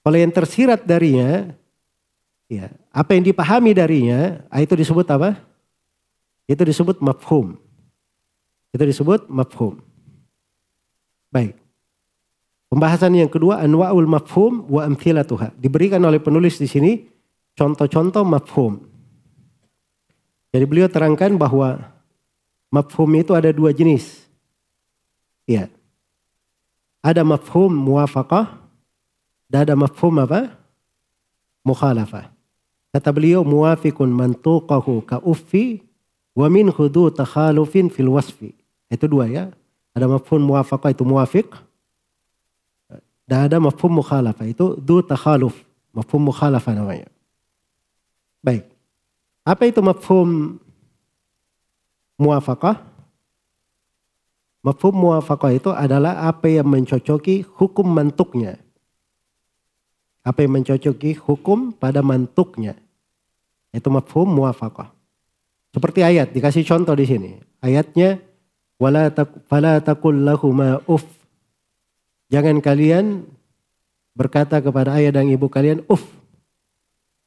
Kalau 0.04 0.18
yang 0.20 0.34
tersirat 0.36 0.84
darinya, 0.84 1.56
ya 2.52 2.68
apa 2.92 3.16
yang 3.16 3.24
dipahami 3.24 3.72
darinya, 3.72 4.44
itu 4.60 4.76
disebut 4.76 5.08
apa? 5.08 5.40
Itu 6.50 6.66
disebut 6.68 7.00
mafhum. 7.00 7.56
Itu 8.76 8.84
disebut 8.84 9.32
mafhum. 9.32 9.80
Baik. 11.32 11.56
Pembahasan 12.74 13.14
yang 13.14 13.30
kedua 13.30 13.62
anwaul 13.62 14.10
mafhum 14.10 14.66
wa 14.66 14.82
amthilatuha. 14.84 15.54
Diberikan 15.62 16.02
oleh 16.02 16.18
penulis 16.18 16.58
di 16.58 16.66
sini 16.66 17.06
contoh-contoh 17.58 18.24
mafhum. 18.26 18.82
Jadi 20.54 20.66
beliau 20.70 20.86
terangkan 20.86 21.34
bahwa 21.34 21.82
mafhum 22.70 23.10
itu 23.18 23.34
ada 23.34 23.50
dua 23.50 23.74
jenis. 23.74 24.26
Ya. 25.50 25.70
Ada 27.02 27.26
mafhum 27.26 27.74
muwafaqah 27.74 28.62
dan 29.50 29.70
ada 29.70 29.76
mafhum 29.76 30.14
apa? 30.22 30.54
Mukhalafah. 31.66 32.30
Kata 32.94 33.10
beliau 33.10 33.42
muwafiqun 33.42 34.10
mantuqahu 34.14 35.02
ka 35.04 35.18
uffi 35.26 35.82
wa 36.38 36.46
min 36.48 36.70
hudu 36.70 37.10
takhalufin 37.10 37.90
fil 37.90 38.14
wasfi. 38.14 38.54
Itu 38.88 39.10
dua 39.10 39.26
ya. 39.26 39.50
Ada 39.98 40.06
mafhum 40.06 40.42
muwafaqah 40.42 40.94
itu 40.94 41.02
muwafiq 41.02 41.50
dan 43.24 43.48
ada 43.48 43.58
mafhum 43.60 44.04
mukhalafah 44.04 44.46
itu 44.48 44.76
du 44.80 45.00
takhaluf. 45.00 45.56
Mafhum 45.96 46.28
mukhalafah 46.28 46.74
namanya. 46.76 47.08
Baik. 48.44 48.68
Apa 49.48 49.64
itu 49.72 49.80
mafhum 49.80 50.60
muafakah? 52.20 52.84
Mafhum 54.64 54.96
muafakah 54.96 55.52
itu 55.56 55.72
adalah 55.72 56.28
apa 56.28 56.48
yang 56.52 56.68
mencocoki 56.68 57.48
hukum 57.56 57.88
mantuknya. 57.88 58.60
Apa 60.24 60.44
yang 60.44 60.60
mencocoki 60.60 61.16
hukum 61.20 61.72
pada 61.76 62.04
mantuknya. 62.04 62.76
Itu 63.72 63.88
mafhum 63.88 64.28
muafakah. 64.28 64.92
Seperti 65.74 66.06
ayat 66.06 66.36
dikasih 66.36 66.64
contoh 66.68 66.94
di 66.94 67.08
sini. 67.08 67.32
Ayatnya 67.64 68.20
wala 68.78 69.10
taqul 69.80 70.28
lahuma 70.28 70.84
uff 70.86 71.08
Jangan 72.34 72.66
kalian 72.66 73.30
berkata 74.18 74.58
kepada 74.58 74.98
ayah 74.98 75.14
dan 75.14 75.30
ibu 75.30 75.46
kalian 75.46 75.86
uf. 75.86 76.02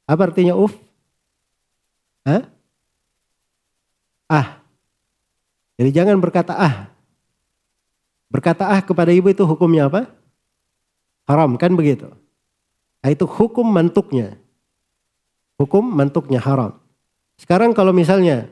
Apa 0.03 0.35
artinya 0.35 0.59
uf? 0.59 0.75
Hah? 2.27 2.43
Ah. 4.27 4.49
Jadi 5.79 5.91
jangan 5.95 6.19
berkata 6.19 6.53
ah. 6.59 6.91
Berkata 8.27 8.67
ah 8.67 8.83
kepada 8.83 9.15
ibu 9.15 9.31
itu 9.31 9.47
hukumnya 9.47 9.87
apa? 9.87 10.11
Haram 11.31 11.55
kan 11.55 11.71
begitu. 11.79 12.11
Nah, 13.01 13.11
itu 13.15 13.23
hukum 13.23 13.63
mantuknya. 13.63 14.35
Hukum 15.63 15.87
mantuknya 15.87 16.43
haram. 16.43 16.75
Sekarang 17.39 17.71
kalau 17.71 17.95
misalnya 17.95 18.51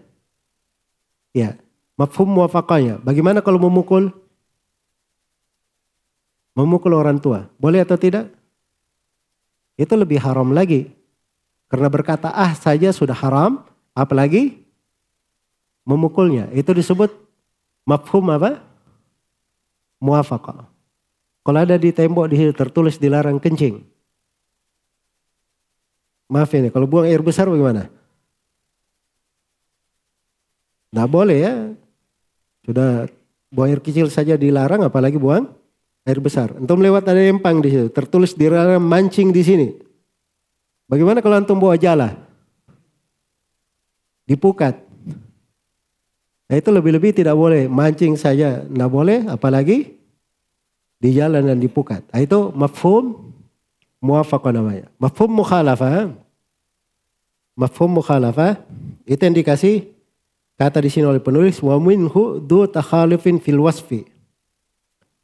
ya, 1.35 1.59
mafhum 1.99 2.31
muwafaqahnya. 2.31 3.03
Bagaimana 3.03 3.43
kalau 3.43 3.59
memukul? 3.59 4.15
memukul 6.55 6.95
orang 6.95 7.19
tua. 7.19 7.51
Boleh 7.59 7.83
atau 7.83 7.99
tidak? 7.99 8.31
Itu 9.75 9.99
lebih 9.99 10.23
haram 10.23 10.55
lagi. 10.55 10.95
Karena 11.69 11.89
berkata 11.91 12.31
ah 12.31 12.53
saja 12.55 12.93
sudah 12.95 13.17
haram, 13.17 13.65
apalagi 13.97 14.65
memukulnya. 15.85 16.49
Itu 16.53 16.73
disebut 16.73 17.13
mafhum 17.85 18.29
apa? 18.33 18.61
Muafaqah. 20.01 20.69
Kalau 21.45 21.59
ada 21.61 21.77
di 21.77 21.93
tembok 21.93 22.33
di 22.33 22.41
tertulis 22.57 22.97
dilarang 22.97 23.37
kencing. 23.37 23.85
Maaf 26.25 26.51
ini, 26.57 26.73
kalau 26.73 26.89
buang 26.89 27.05
air 27.05 27.21
besar 27.21 27.53
bagaimana? 27.53 27.93
Tidak 30.89 31.09
boleh 31.11 31.37
ya. 31.37 31.55
Sudah 32.65 33.13
buang 33.53 33.69
air 33.69 33.81
kecil 33.85 34.09
saja 34.09 34.41
dilarang 34.41 34.81
apalagi 34.89 35.21
buang 35.21 35.53
air 36.09 36.21
besar. 36.21 36.57
Antum 36.57 36.81
lewat 36.81 37.05
ada 37.05 37.21
empang 37.21 37.61
di 37.61 37.69
situ, 37.73 37.89
tertulis 37.93 38.33
di 38.33 38.49
dalam 38.49 38.81
mancing 38.81 39.29
di 39.29 39.43
sini. 39.45 39.69
Bagaimana 40.85 41.25
kalau 41.25 41.41
antum 41.41 41.57
bawa 41.57 41.77
jala? 41.81 42.17
Dipukat. 44.29 44.81
Nah 46.49 46.57
itu 46.61 46.69
lebih-lebih 46.69 47.17
tidak 47.17 47.37
boleh 47.37 47.69
mancing 47.69 48.17
saja, 48.21 48.65
tidak 48.65 48.91
boleh, 48.93 49.25
apalagi 49.29 49.97
di 51.05 51.13
jalan 51.13 51.45
dan 51.45 51.61
dipukat. 51.61 52.01
Nah, 52.09 52.21
itu 52.25 52.49
mafhum 52.57 53.33
muafaqah 54.01 54.57
namanya. 54.57 54.89
Mafhum 54.97 55.29
mukhalafah. 55.29 56.17
Mafhum 57.53 58.01
mukhalafah 58.01 58.65
itu 59.05 59.21
yang 59.21 59.37
dikasih 59.37 59.93
kata 60.57 60.81
di 60.81 60.89
sini 60.89 61.05
oleh 61.05 61.21
penulis 61.21 61.61
wa 61.61 61.77
minhu 61.77 62.41
du 62.41 62.65
takhalufin 62.65 63.37
fil 63.37 63.61
wasfi. 63.61 64.09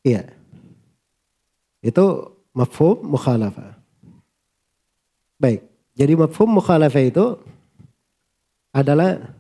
Iya. 0.05 0.29
Itu 1.81 2.37
mafhum 2.53 3.01
mukhalafah. 3.01 3.80
Baik, 5.41 5.65
jadi 5.97 6.13
mafhum 6.21 6.61
mukhalafah 6.61 7.01
itu 7.01 7.41
adalah 8.77 9.33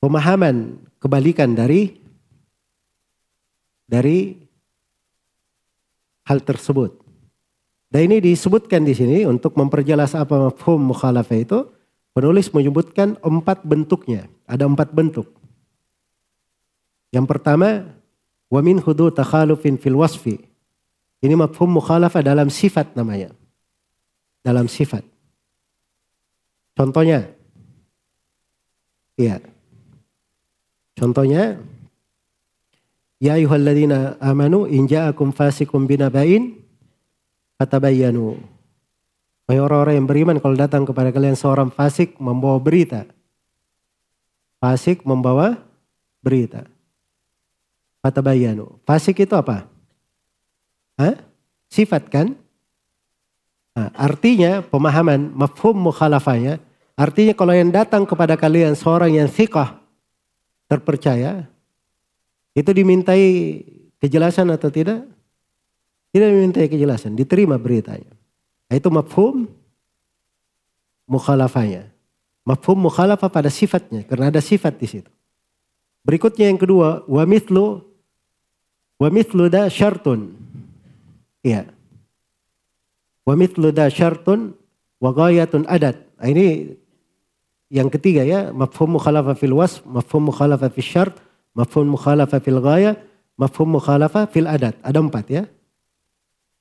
pemahaman 0.00 0.80
kebalikan 0.96 1.52
dari 1.52 2.00
dari 3.84 4.40
hal 6.24 6.40
tersebut. 6.40 6.96
Dan 7.92 8.10
ini 8.10 8.18
disebutkan 8.18 8.82
di 8.82 8.96
sini 8.96 9.28
untuk 9.28 9.54
memperjelas 9.54 10.16
apa 10.18 10.50
mafhum 10.50 10.90
mukhalafah 10.90 11.38
itu. 11.38 11.60
Penulis 12.16 12.48
menyebutkan 12.48 13.20
empat 13.20 13.60
bentuknya. 13.60 14.24
Ada 14.48 14.64
empat 14.64 14.88
bentuk. 14.96 15.36
Yang 17.12 17.28
pertama, 17.28 17.92
wa 18.48 18.60
min 18.64 18.80
hudu 18.80 19.12
takhalufin 19.12 19.76
fil 19.76 20.00
wasfi. 20.00 20.40
Ini 21.20 21.36
mafhum 21.36 21.76
mukhalafah 21.76 22.24
dalam 22.24 22.48
sifat 22.48 22.96
namanya. 22.96 23.36
Dalam 24.46 24.70
sifat. 24.70 25.02
Contohnya. 26.78 27.26
Iya. 29.18 29.42
Contohnya. 30.94 31.58
Ya 33.18 33.40
ayuhalladzina 33.40 34.20
amanu 34.22 34.70
in 34.70 34.86
ja'akum 34.86 35.34
fasikum 35.34 35.88
binaba'in 35.88 36.62
fatabayyanu. 37.58 38.38
Wahai 39.50 39.58
orang-orang 39.58 39.94
yang 39.98 40.06
beriman 40.06 40.36
kalau 40.38 40.54
datang 40.54 40.86
kepada 40.86 41.10
kalian 41.10 41.34
seorang 41.34 41.72
fasik 41.72 42.14
membawa 42.22 42.62
berita. 42.62 43.08
Fasik 44.62 45.02
membawa 45.02 45.58
berita. 46.22 46.68
Fatabayyanu. 48.04 48.78
Fasik 48.86 49.26
itu 49.26 49.34
apa? 49.34 49.66
Hah? 51.00 51.18
Sifat 51.66 52.06
kan? 52.12 52.36
Nah, 53.76 53.92
artinya 53.92 54.64
pemahaman 54.64 55.36
mafhum 55.36 55.76
mukhalafahnya. 55.76 56.56
Artinya 56.96 57.36
kalau 57.36 57.52
yang 57.52 57.68
datang 57.68 58.08
kepada 58.08 58.32
kalian 58.40 58.72
seorang 58.72 59.12
yang 59.12 59.28
thiqah 59.28 59.76
terpercaya. 60.64 61.44
Itu 62.56 62.72
dimintai 62.72 63.60
kejelasan 64.00 64.48
atau 64.48 64.72
tidak? 64.72 65.04
Tidak 66.08 66.24
dimintai 66.24 66.72
kejelasan. 66.72 67.12
Diterima 67.12 67.60
beritanya. 67.60 68.08
Nah, 68.72 68.74
itu 68.80 68.88
mafhum 68.88 69.44
mukhalafahnya. 71.04 71.92
Mafhum 72.48 72.80
mukhalafah 72.80 73.28
pada 73.28 73.52
sifatnya. 73.52 74.08
Karena 74.08 74.32
ada 74.32 74.40
sifat 74.40 74.80
di 74.80 74.88
situ. 74.88 75.12
Berikutnya 76.00 76.48
yang 76.48 76.56
kedua. 76.56 77.04
Wa 77.04 77.28
mithlu. 77.28 77.84
Wa 78.96 79.12
mithlu 79.12 79.52
da 79.52 79.68
syartun. 79.68 80.32
Iya. 81.44 81.75
Wa 83.26 83.34
mithlu 83.34 83.74
da 83.74 83.90
syartun 83.90 84.54
wa 85.02 85.10
ghayatun 85.10 85.66
adat. 85.66 85.98
Nah, 86.16 86.30
ini 86.30 86.78
yang 87.68 87.90
ketiga 87.90 88.22
ya, 88.22 88.54
mafhum 88.54 88.94
mukhalafa 88.94 89.34
fil 89.34 89.58
was, 89.58 89.82
mafhum 89.82 90.30
mukhalafa 90.30 90.70
fil 90.70 90.86
syart, 90.86 91.14
mafhum 91.50 91.90
mukhalafa 91.90 92.38
fil 92.38 92.62
ghaya, 92.62 92.94
mafhum 93.34 93.74
mukhalafa 93.74 94.30
fil 94.30 94.46
adat. 94.46 94.78
Ada 94.86 94.98
empat 95.02 95.26
ya. 95.26 95.44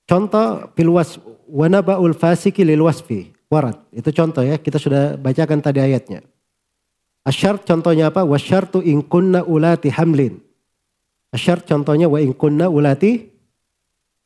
Contoh 0.10 0.74
fil 0.74 0.90
was 0.90 1.22
wa 1.46 1.70
naba'ul 1.70 2.18
fasiki 2.18 2.66
lil 2.66 2.82
wasfi. 2.82 3.30
Warat. 3.46 3.78
Itu 3.94 4.10
contoh 4.10 4.42
ya, 4.42 4.58
kita 4.58 4.82
sudah 4.82 5.22
bacakan 5.22 5.62
tadi 5.62 5.78
ayatnya. 5.78 6.26
Asyart 7.26 7.66
contohnya 7.66 8.10
apa? 8.10 8.26
Wasyartu 8.26 8.82
in 8.82 9.06
kunna 9.06 9.46
ulati 9.46 9.90
hamlin. 9.94 10.42
Asyart 11.30 11.66
contohnya 11.66 12.10
wa 12.10 12.18
in 12.22 12.34
kunna 12.34 12.70
ulati 12.70 13.30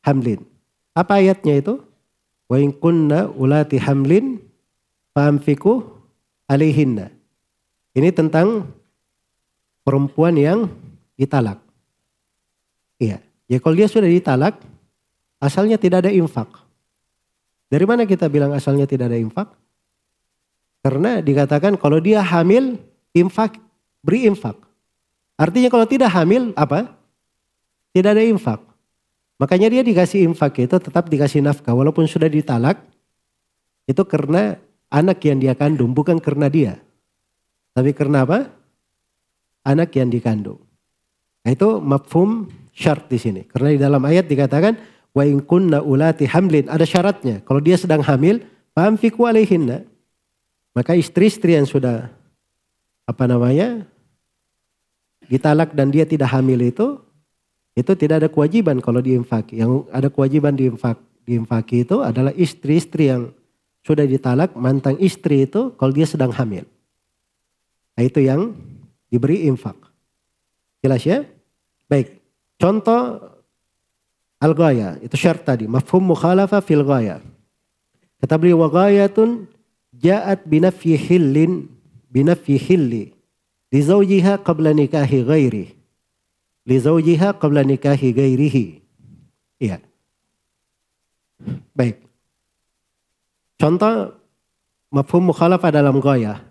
hamlin. 0.07 0.43
Apa 0.95 1.19
ayatnya 1.19 1.59
itu? 1.59 1.83
Wa 2.49 2.57
in 2.57 2.73
kunna 2.73 3.29
ulati 3.29 3.77
hamlin 3.77 4.41
fa'amfiku 5.13 5.85
alaihinna. 6.49 7.13
Ini 7.93 8.09
tentang 8.09 8.65
perempuan 9.85 10.33
yang 10.33 10.65
ditalak. 11.13 11.61
Iya. 12.97 13.21
Ya 13.49 13.57
kalau 13.57 13.75
dia 13.77 13.89
sudah 13.89 14.09
ditalak, 14.09 14.61
asalnya 15.41 15.77
tidak 15.77 16.05
ada 16.05 16.11
infak. 16.13 16.49
Dari 17.69 17.85
mana 17.85 18.05
kita 18.05 18.29
bilang 18.29 18.53
asalnya 18.53 18.89
tidak 18.89 19.13
ada 19.13 19.17
infak? 19.17 19.53
Karena 20.85 21.21
dikatakan 21.21 21.77
kalau 21.77 21.97
dia 21.97 22.21
hamil, 22.21 22.77
infak, 23.13 23.57
beri 24.01 24.29
infak. 24.29 24.57
Artinya 25.37 25.69
kalau 25.73 25.85
tidak 25.89 26.13
hamil, 26.13 26.53
apa? 26.53 26.93
Tidak 27.93 28.09
ada 28.09 28.21
infak. 28.21 28.68
Makanya 29.39 29.71
dia 29.71 29.81
dikasih 29.87 30.27
infak 30.27 30.59
itu 30.59 30.75
tetap 30.75 31.07
dikasih 31.07 31.39
nafkah. 31.39 31.71
Walaupun 31.71 32.03
sudah 32.05 32.27
ditalak, 32.27 32.83
itu 33.87 34.03
karena 34.03 34.59
anak 34.91 35.23
yang 35.23 35.39
dia 35.39 35.55
kandung, 35.55 35.95
bukan 35.95 36.19
karena 36.19 36.51
dia. 36.51 36.73
Tapi 37.71 37.95
karena 37.95 38.27
apa? 38.27 38.51
Anak 39.63 39.95
yang 39.95 40.11
dikandung. 40.11 40.59
Nah, 41.47 41.55
itu 41.55 41.79
mafhum 41.79 42.51
syarat 42.75 43.07
di 43.07 43.15
sini. 43.15 43.41
Karena 43.47 43.71
di 43.71 43.79
dalam 43.79 44.03
ayat 44.03 44.27
dikatakan 44.27 44.75
wa 45.15 45.23
in 45.23 45.39
kunna 45.47 45.79
ulati 45.79 46.27
hamlin 46.27 46.67
ada 46.67 46.83
syaratnya. 46.83 47.39
Kalau 47.47 47.63
dia 47.63 47.79
sedang 47.79 48.03
hamil, 48.03 48.43
famfiku 48.75 49.23
alaihinna. 49.23 49.87
Maka 50.75 50.99
istri-istri 50.99 51.55
yang 51.55 51.65
sudah 51.65 52.11
apa 53.07 53.23
namanya? 53.23 53.87
ditalak 55.29 55.77
dan 55.77 55.93
dia 55.93 56.09
tidak 56.09 56.33
hamil 56.33 56.57
itu 56.57 56.97
itu 57.77 57.91
tidak 57.97 58.25
ada 58.25 58.29
kewajiban 58.29 58.81
kalau 58.81 59.01
diinfaki. 59.01 59.61
Yang 59.61 59.85
ada 59.93 60.07
kewajiban 60.09 60.53
diinfak 60.57 60.97
diinfaki 61.25 61.85
itu 61.85 62.01
adalah 62.01 62.33
istri-istri 62.33 63.13
yang 63.13 63.29
sudah 63.85 64.03
ditalak, 64.03 64.53
mantan 64.57 64.99
istri 64.99 65.47
itu 65.47 65.73
kalau 65.77 65.93
dia 65.93 66.05
sedang 66.05 66.33
hamil. 66.33 66.67
Nah, 67.95 68.03
itu 68.03 68.19
yang 68.23 68.53
diberi 69.09 69.49
infak. 69.49 69.75
Jelas 70.79 71.03
ya? 71.03 71.25
Baik. 71.89 72.21
Contoh 72.59 73.19
al-ghaya, 74.39 74.99
itu 75.03 75.15
syarat 75.15 75.43
tadi. 75.43 75.65
Mafhum 75.67 76.03
mukhalafa 76.03 76.63
fil 76.63 76.83
ghaya. 76.83 77.19
Kata 78.19 78.35
beliau 78.35 78.63
wa 78.63 78.69
ghayatun 78.71 79.47
ja'at 79.95 80.43
binafyi 80.43 80.99
hillin 80.99 81.71
binafyi 82.11 82.59
hilli 82.59 83.03
li 83.71 83.79
zawjiha 83.79 84.43
qabla 84.43 84.75
nikahi 84.75 85.23
ghairi. 85.23 85.65
Li 86.69 86.77
zawjiha 86.77 87.41
qabla 87.41 87.65
nikahi 87.65 88.13
ghairihi. 88.13 88.65
Iya. 89.57 89.81
Baik. 91.73 92.05
Contoh 93.57 94.13
mafhum 94.93 95.33
mukhalafa 95.33 95.73
dalam 95.73 95.97
ghaya. 95.97 96.45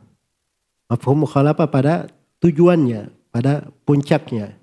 Mafhum 0.90 1.22
mukhalafa 1.22 1.70
pada 1.70 2.10
tujuannya, 2.42 3.14
pada 3.30 3.70
puncaknya, 3.86 4.58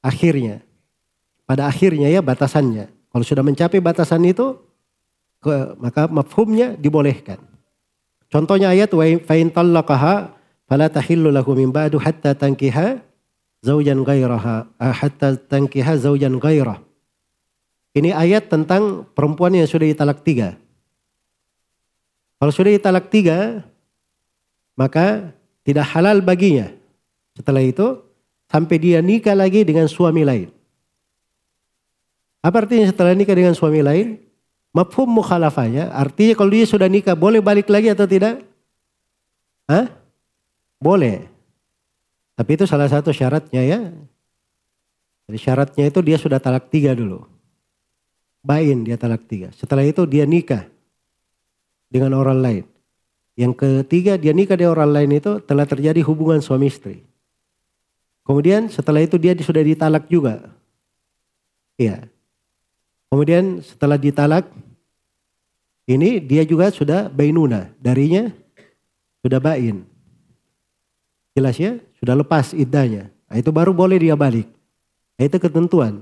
akhirnya. 0.00 0.64
Pada 1.44 1.68
akhirnya 1.68 2.08
ya 2.08 2.24
batasannya. 2.24 2.88
Kalau 3.10 3.24
sudah 3.26 3.42
mencapai 3.42 3.82
batasan 3.82 4.22
itu, 4.22 4.54
ke, 5.42 5.76
maka 5.76 6.06
mafhumnya 6.06 6.78
dibolehkan. 6.78 7.42
Contohnya 8.30 8.70
ayat 8.70 8.94
wa 8.94 9.02
in 9.02 9.50
fala 10.70 10.86
tahillu 10.86 11.34
lahu 11.34 11.58
min 11.58 11.74
ba'du 11.74 11.98
hatta 11.98 12.30
tankiha 12.38 13.09
zaujan 13.60 14.04
ghairaha 14.04 14.68
hatta 14.80 15.36
tankiha 15.36 15.96
zaujan 16.00 16.36
ghairah. 16.40 16.80
Ini 17.90 18.14
ayat 18.14 18.46
tentang 18.46 19.08
perempuan 19.14 19.54
yang 19.56 19.66
sudah 19.66 19.86
ditalak 19.88 20.22
tiga. 20.22 20.54
Kalau 22.40 22.52
sudah 22.54 22.72
ditalak 22.72 23.10
tiga, 23.12 23.66
maka 24.78 25.34
tidak 25.66 25.86
halal 25.92 26.22
baginya. 26.24 26.72
Setelah 27.36 27.60
itu 27.60 28.00
sampai 28.48 28.76
dia 28.80 28.98
nikah 29.04 29.36
lagi 29.36 29.62
dengan 29.62 29.86
suami 29.86 30.22
lain. 30.26 30.48
Apa 32.40 32.64
artinya 32.64 32.88
setelah 32.88 33.12
nikah 33.12 33.36
dengan 33.36 33.52
suami 33.52 33.84
lain? 33.84 34.16
Mafhum 34.70 35.10
mukhalafahnya 35.10 35.90
artinya 35.90 36.38
kalau 36.38 36.54
dia 36.54 36.62
sudah 36.62 36.86
nikah 36.86 37.18
boleh 37.18 37.42
balik 37.42 37.66
lagi 37.66 37.90
atau 37.90 38.06
tidak? 38.06 38.42
Hah? 39.66 39.90
Boleh. 40.78 41.29
Tapi 42.40 42.56
itu 42.56 42.64
salah 42.64 42.88
satu 42.88 43.12
syaratnya 43.12 43.60
ya. 43.60 43.92
Jadi 45.28 45.38
syaratnya 45.44 45.92
itu 45.92 46.00
dia 46.00 46.16
sudah 46.16 46.40
talak 46.40 46.72
tiga 46.72 46.96
dulu. 46.96 47.28
Bain 48.40 48.80
dia 48.80 48.96
talak 48.96 49.28
tiga. 49.28 49.52
Setelah 49.52 49.84
itu 49.84 50.08
dia 50.08 50.24
nikah 50.24 50.64
dengan 51.92 52.16
orang 52.16 52.40
lain. 52.40 52.64
Yang 53.36 53.60
ketiga 53.60 54.16
dia 54.16 54.32
nikah 54.32 54.56
dengan 54.56 54.72
orang 54.72 54.88
lain 54.88 55.20
itu 55.20 55.36
telah 55.44 55.68
terjadi 55.68 56.00
hubungan 56.00 56.40
suami 56.40 56.72
istri. 56.72 57.04
Kemudian 58.24 58.72
setelah 58.72 59.04
itu 59.04 59.20
dia 59.20 59.36
sudah 59.36 59.60
ditalak 59.60 60.08
juga. 60.08 60.48
Iya. 61.76 62.08
Kemudian 63.12 63.60
setelah 63.60 64.00
ditalak 64.00 64.48
ini 65.84 66.24
dia 66.24 66.48
juga 66.48 66.72
sudah 66.72 67.12
bainuna. 67.12 67.68
Darinya 67.76 68.32
sudah 69.20 69.44
bain. 69.44 69.84
Jelas 71.36 71.60
ya? 71.60 71.76
Sudah 72.00 72.16
lepas 72.16 72.56
idahnya. 72.56 73.12
Nah, 73.28 73.36
itu 73.36 73.52
baru 73.52 73.76
boleh 73.76 74.00
dia 74.00 74.16
balik. 74.16 74.48
Nah, 75.20 75.24
itu 75.28 75.36
ketentuan. 75.36 76.00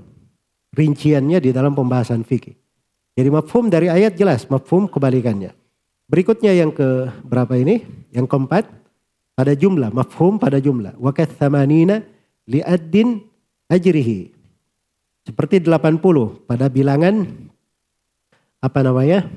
Rinciannya 0.71 1.43
di 1.43 1.51
dalam 1.51 1.75
pembahasan 1.75 2.23
fikih. 2.23 2.55
Jadi 3.19 3.29
mafhum 3.29 3.67
dari 3.67 3.91
ayat 3.91 4.15
jelas. 4.15 4.47
Mafhum 4.47 4.87
kebalikannya. 4.87 5.51
Berikutnya 6.07 6.55
yang 6.55 6.71
ke 6.71 7.11
berapa 7.27 7.51
ini? 7.59 7.83
Yang 8.15 8.31
keempat 8.31 8.65
pada 9.35 9.53
jumlah, 9.53 9.91
mafhum 9.91 10.39
pada 10.39 10.57
jumlah. 10.57 10.95
Wakat 10.97 11.35
thamanina 11.35 12.01
li'addin 12.47 13.21
ajrihi. 13.67 14.31
Seperti 15.27 15.61
80 15.61 16.47
pada 16.49 16.65
bilangan 16.71 17.27
apa 18.63 18.79
namanya? 18.81 19.27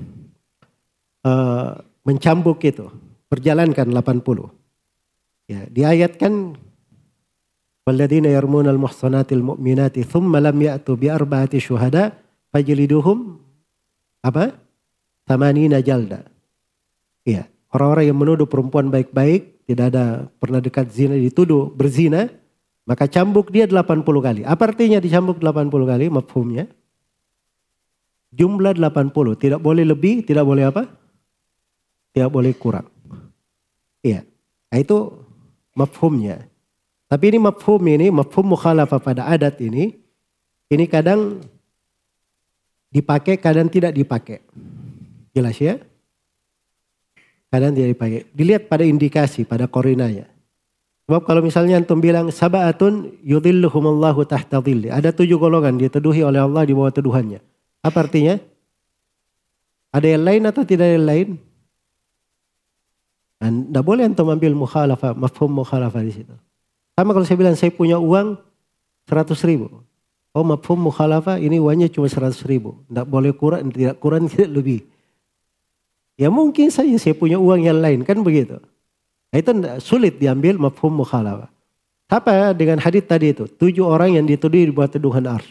Uh, 1.22 1.78
mencambuk 2.06 2.62
itu. 2.64 2.86
Perjalankan 3.26 3.90
80. 3.90 4.61
Ya, 5.52 5.68
di 5.68 5.84
ayat 5.84 6.16
kan 6.16 6.56
Walladzina 7.82 8.32
yarmunal 8.32 8.78
muhsanatil 8.80 9.42
mu'minati 9.42 10.06
thumma 10.06 10.40
lam 10.40 10.56
ya'tu 10.56 10.96
bi 10.96 11.10
arba'ati 11.12 11.58
syuhada 11.60 12.14
fajliduhum 12.54 13.36
apa? 14.22 14.54
Tamanina 15.26 15.82
jalda. 15.82 16.24
Iya, 17.26 17.50
orang-orang 17.74 18.04
yang 18.06 18.18
menuduh 18.18 18.46
perempuan 18.46 18.88
baik-baik, 18.88 19.66
tidak 19.66 19.94
ada 19.94 20.30
pernah 20.38 20.62
dekat 20.62 20.94
zina 20.94 21.18
dituduh 21.18 21.74
berzina, 21.74 22.30
maka 22.86 23.10
cambuk 23.10 23.50
dia 23.50 23.66
80 23.66 24.02
kali. 24.02 24.40
Apa 24.46 24.70
artinya 24.70 25.02
dicambuk 25.02 25.42
80 25.42 25.70
kali 25.86 26.06
mafhumnya? 26.06 26.70
Jumlah 28.32 28.78
80, 28.78 29.36
tidak 29.36 29.60
boleh 29.60 29.84
lebih, 29.84 30.22
tidak 30.22 30.46
boleh 30.46 30.70
apa? 30.70 30.88
Tidak 32.14 32.30
boleh 32.30 32.54
kurang. 32.54 32.86
Iya. 34.02 34.22
Nah, 34.70 34.78
itu 34.80 35.12
mafhumnya. 35.76 36.48
Tapi 37.08 37.36
ini 37.36 37.38
mafhum 37.40 37.82
ini, 37.88 38.08
mafhum 38.08 38.56
mukhalafah 38.56 39.00
pada 39.00 39.28
adat 39.28 39.60
ini, 39.60 39.96
ini 40.72 40.84
kadang 40.88 41.44
dipakai, 42.88 43.36
kadang 43.36 43.68
tidak 43.68 43.92
dipakai. 43.92 44.40
Jelas 45.32 45.56
ya? 45.60 45.80
kadang 47.52 47.76
tidak 47.76 47.92
dipakai. 47.92 48.20
Dilihat 48.32 48.72
pada 48.72 48.88
indikasi, 48.88 49.44
pada 49.44 49.68
korinanya. 49.68 50.24
Sebab 51.04 51.28
kalau 51.28 51.44
misalnya 51.44 51.76
antum 51.76 52.00
bilang 52.00 52.32
sabaatun 52.32 53.20
yudhilluhumullahu 53.20 54.24
tahta 54.24 54.64
dhilli. 54.64 54.88
Ada 54.88 55.12
tujuh 55.12 55.36
golongan 55.36 55.76
diteduhi 55.76 56.24
oleh 56.24 56.40
Allah 56.40 56.64
di 56.64 56.72
bawah 56.72 56.88
tuduhannya. 56.88 57.44
Apa 57.84 58.08
artinya? 58.08 58.40
Ada 59.92 60.16
yang 60.16 60.24
lain 60.24 60.42
atau 60.48 60.64
tidak 60.64 60.88
ada 60.88 60.96
yang 60.96 61.04
lain? 61.04 61.28
Tidak 63.42 63.82
boleh 63.82 64.06
antum 64.06 64.30
ambil 64.30 64.54
mukhalafah, 64.54 65.18
mafhum 65.18 65.50
mukhalafah 65.50 65.98
di 66.06 66.22
situ. 66.22 66.34
Sama 66.94 67.10
kalau 67.10 67.26
saya 67.26 67.38
bilang 67.42 67.58
saya 67.58 67.74
punya 67.74 67.98
uang 67.98 68.38
100 69.10 69.34
ribu. 69.50 69.82
Oh 70.30 70.46
mafhum 70.46 70.78
mukhalafah 70.78 71.42
ini 71.42 71.58
uangnya 71.58 71.90
cuma 71.90 72.06
100 72.06 72.38
ribu. 72.46 72.78
Tidak 72.86 73.02
boleh 73.02 73.34
kurang, 73.34 73.74
tidak 73.74 73.98
kurang, 73.98 74.26
tidak 74.30 74.54
lebih. 74.54 74.80
Ya 76.14 76.30
mungkin 76.30 76.70
saja 76.70 76.94
saya 77.02 77.18
punya 77.18 77.42
uang 77.42 77.66
yang 77.66 77.82
lain 77.82 78.06
kan 78.06 78.22
begitu. 78.22 78.62
Nah, 79.32 79.36
itu 79.40 79.50
sulit 79.82 80.22
diambil 80.22 80.60
mafhum 80.62 80.92
mukhalafah. 80.94 81.50
Apa 82.12 82.52
dengan 82.52 82.76
hadis 82.76 83.08
tadi 83.08 83.32
itu? 83.32 83.48
Tujuh 83.48 83.88
orang 83.88 84.20
yang 84.20 84.28
dituduh 84.28 84.60
dibuat 84.60 84.92
tuduhan 84.92 85.24
ars. 85.24 85.48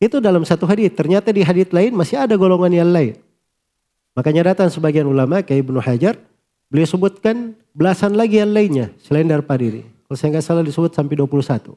Itu 0.00 0.16
dalam 0.18 0.42
satu 0.48 0.64
hadis. 0.64 0.88
Ternyata 0.96 1.28
di 1.28 1.44
hadis 1.44 1.68
lain 1.68 1.92
masih 1.92 2.24
ada 2.24 2.32
golongan 2.40 2.72
yang 2.72 2.88
lain. 2.88 3.20
Makanya 4.16 4.56
datang 4.56 4.72
sebagian 4.72 5.04
ulama 5.04 5.44
kayak 5.44 5.68
Ibnu 5.68 5.78
Hajar. 5.78 6.16
Beliau 6.70 6.86
sebutkan 6.86 7.58
belasan 7.74 8.14
lagi 8.14 8.38
yang 8.38 8.54
lainnya 8.54 8.94
selain 9.02 9.26
daripada 9.26 9.60
ini. 9.60 9.82
Kalau 10.06 10.16
saya 10.16 10.38
nggak 10.38 10.46
salah 10.46 10.62
disebut 10.62 10.94
sampai 10.94 11.18
21. 11.18 11.74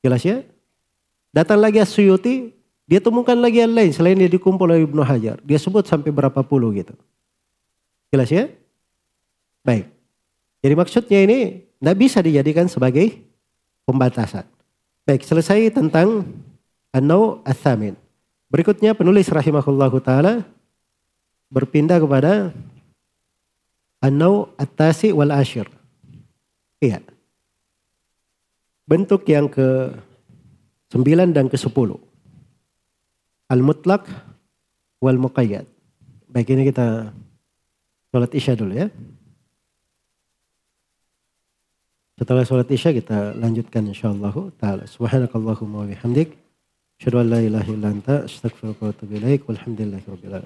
Jelas 0.00 0.22
ya? 0.22 0.46
Datang 1.34 1.58
lagi 1.58 1.82
Asyuti, 1.82 2.54
dia 2.90 2.98
temukan 2.98 3.38
lagi 3.38 3.62
yang 3.62 3.70
lain 3.70 3.94
selain 3.94 4.18
dia 4.18 4.26
dikumpul 4.26 4.66
oleh 4.66 4.82
Ibnu 4.82 5.02
Hajar. 5.06 5.38
Dia 5.46 5.58
sebut 5.62 5.86
sampai 5.86 6.10
berapa 6.10 6.42
puluh 6.42 6.74
gitu. 6.74 6.90
Jelas 8.10 8.26
ya? 8.30 8.50
Baik. 9.62 9.86
Jadi 10.58 10.74
maksudnya 10.74 11.18
ini 11.22 11.38
tidak 11.78 11.96
bisa 11.96 12.18
dijadikan 12.18 12.66
sebagai 12.66 13.22
pembatasan. 13.86 14.42
Baik, 15.06 15.22
selesai 15.22 15.70
tentang 15.70 16.26
An-Naw. 16.90 17.46
Berikutnya 18.50 18.98
penulis 18.98 19.30
rahimahullahu 19.30 20.02
taala 20.02 20.42
berpindah 21.46 22.02
kepada 22.02 22.50
An-Naw 24.00 24.56
At-Tasi 24.56 25.12
wal 25.12 25.32
Ashir. 25.32 25.68
Iya. 26.80 27.04
Bentuk 28.88 29.28
yang 29.28 29.46
ke 29.46 29.92
9 30.90 31.36
dan 31.36 31.46
ke 31.52 31.60
10. 31.60 31.68
Al-Mutlak 33.52 34.08
wal 35.04 35.20
Muqayyad. 35.20 35.68
Baik 36.32 36.56
ini 36.56 36.72
kita 36.72 37.12
sholat 38.08 38.32
isya 38.32 38.56
dulu 38.56 38.74
ya. 38.74 38.88
Setelah 42.16 42.44
sholat 42.44 42.68
isya 42.68 42.92
kita 42.92 43.32
lanjutkan 43.36 43.88
insyaallah 43.88 44.34
taala. 44.60 44.84
Subhanakallahumma 44.84 45.84
wa 45.84 45.88
bihamdik. 45.88 46.36
Asyhadu 47.00 47.24
an 47.24 47.26
la 47.32 47.40
ilaha 47.40 47.68
illa 47.72 47.88
anta 47.96 48.28
wa. 48.28 50.44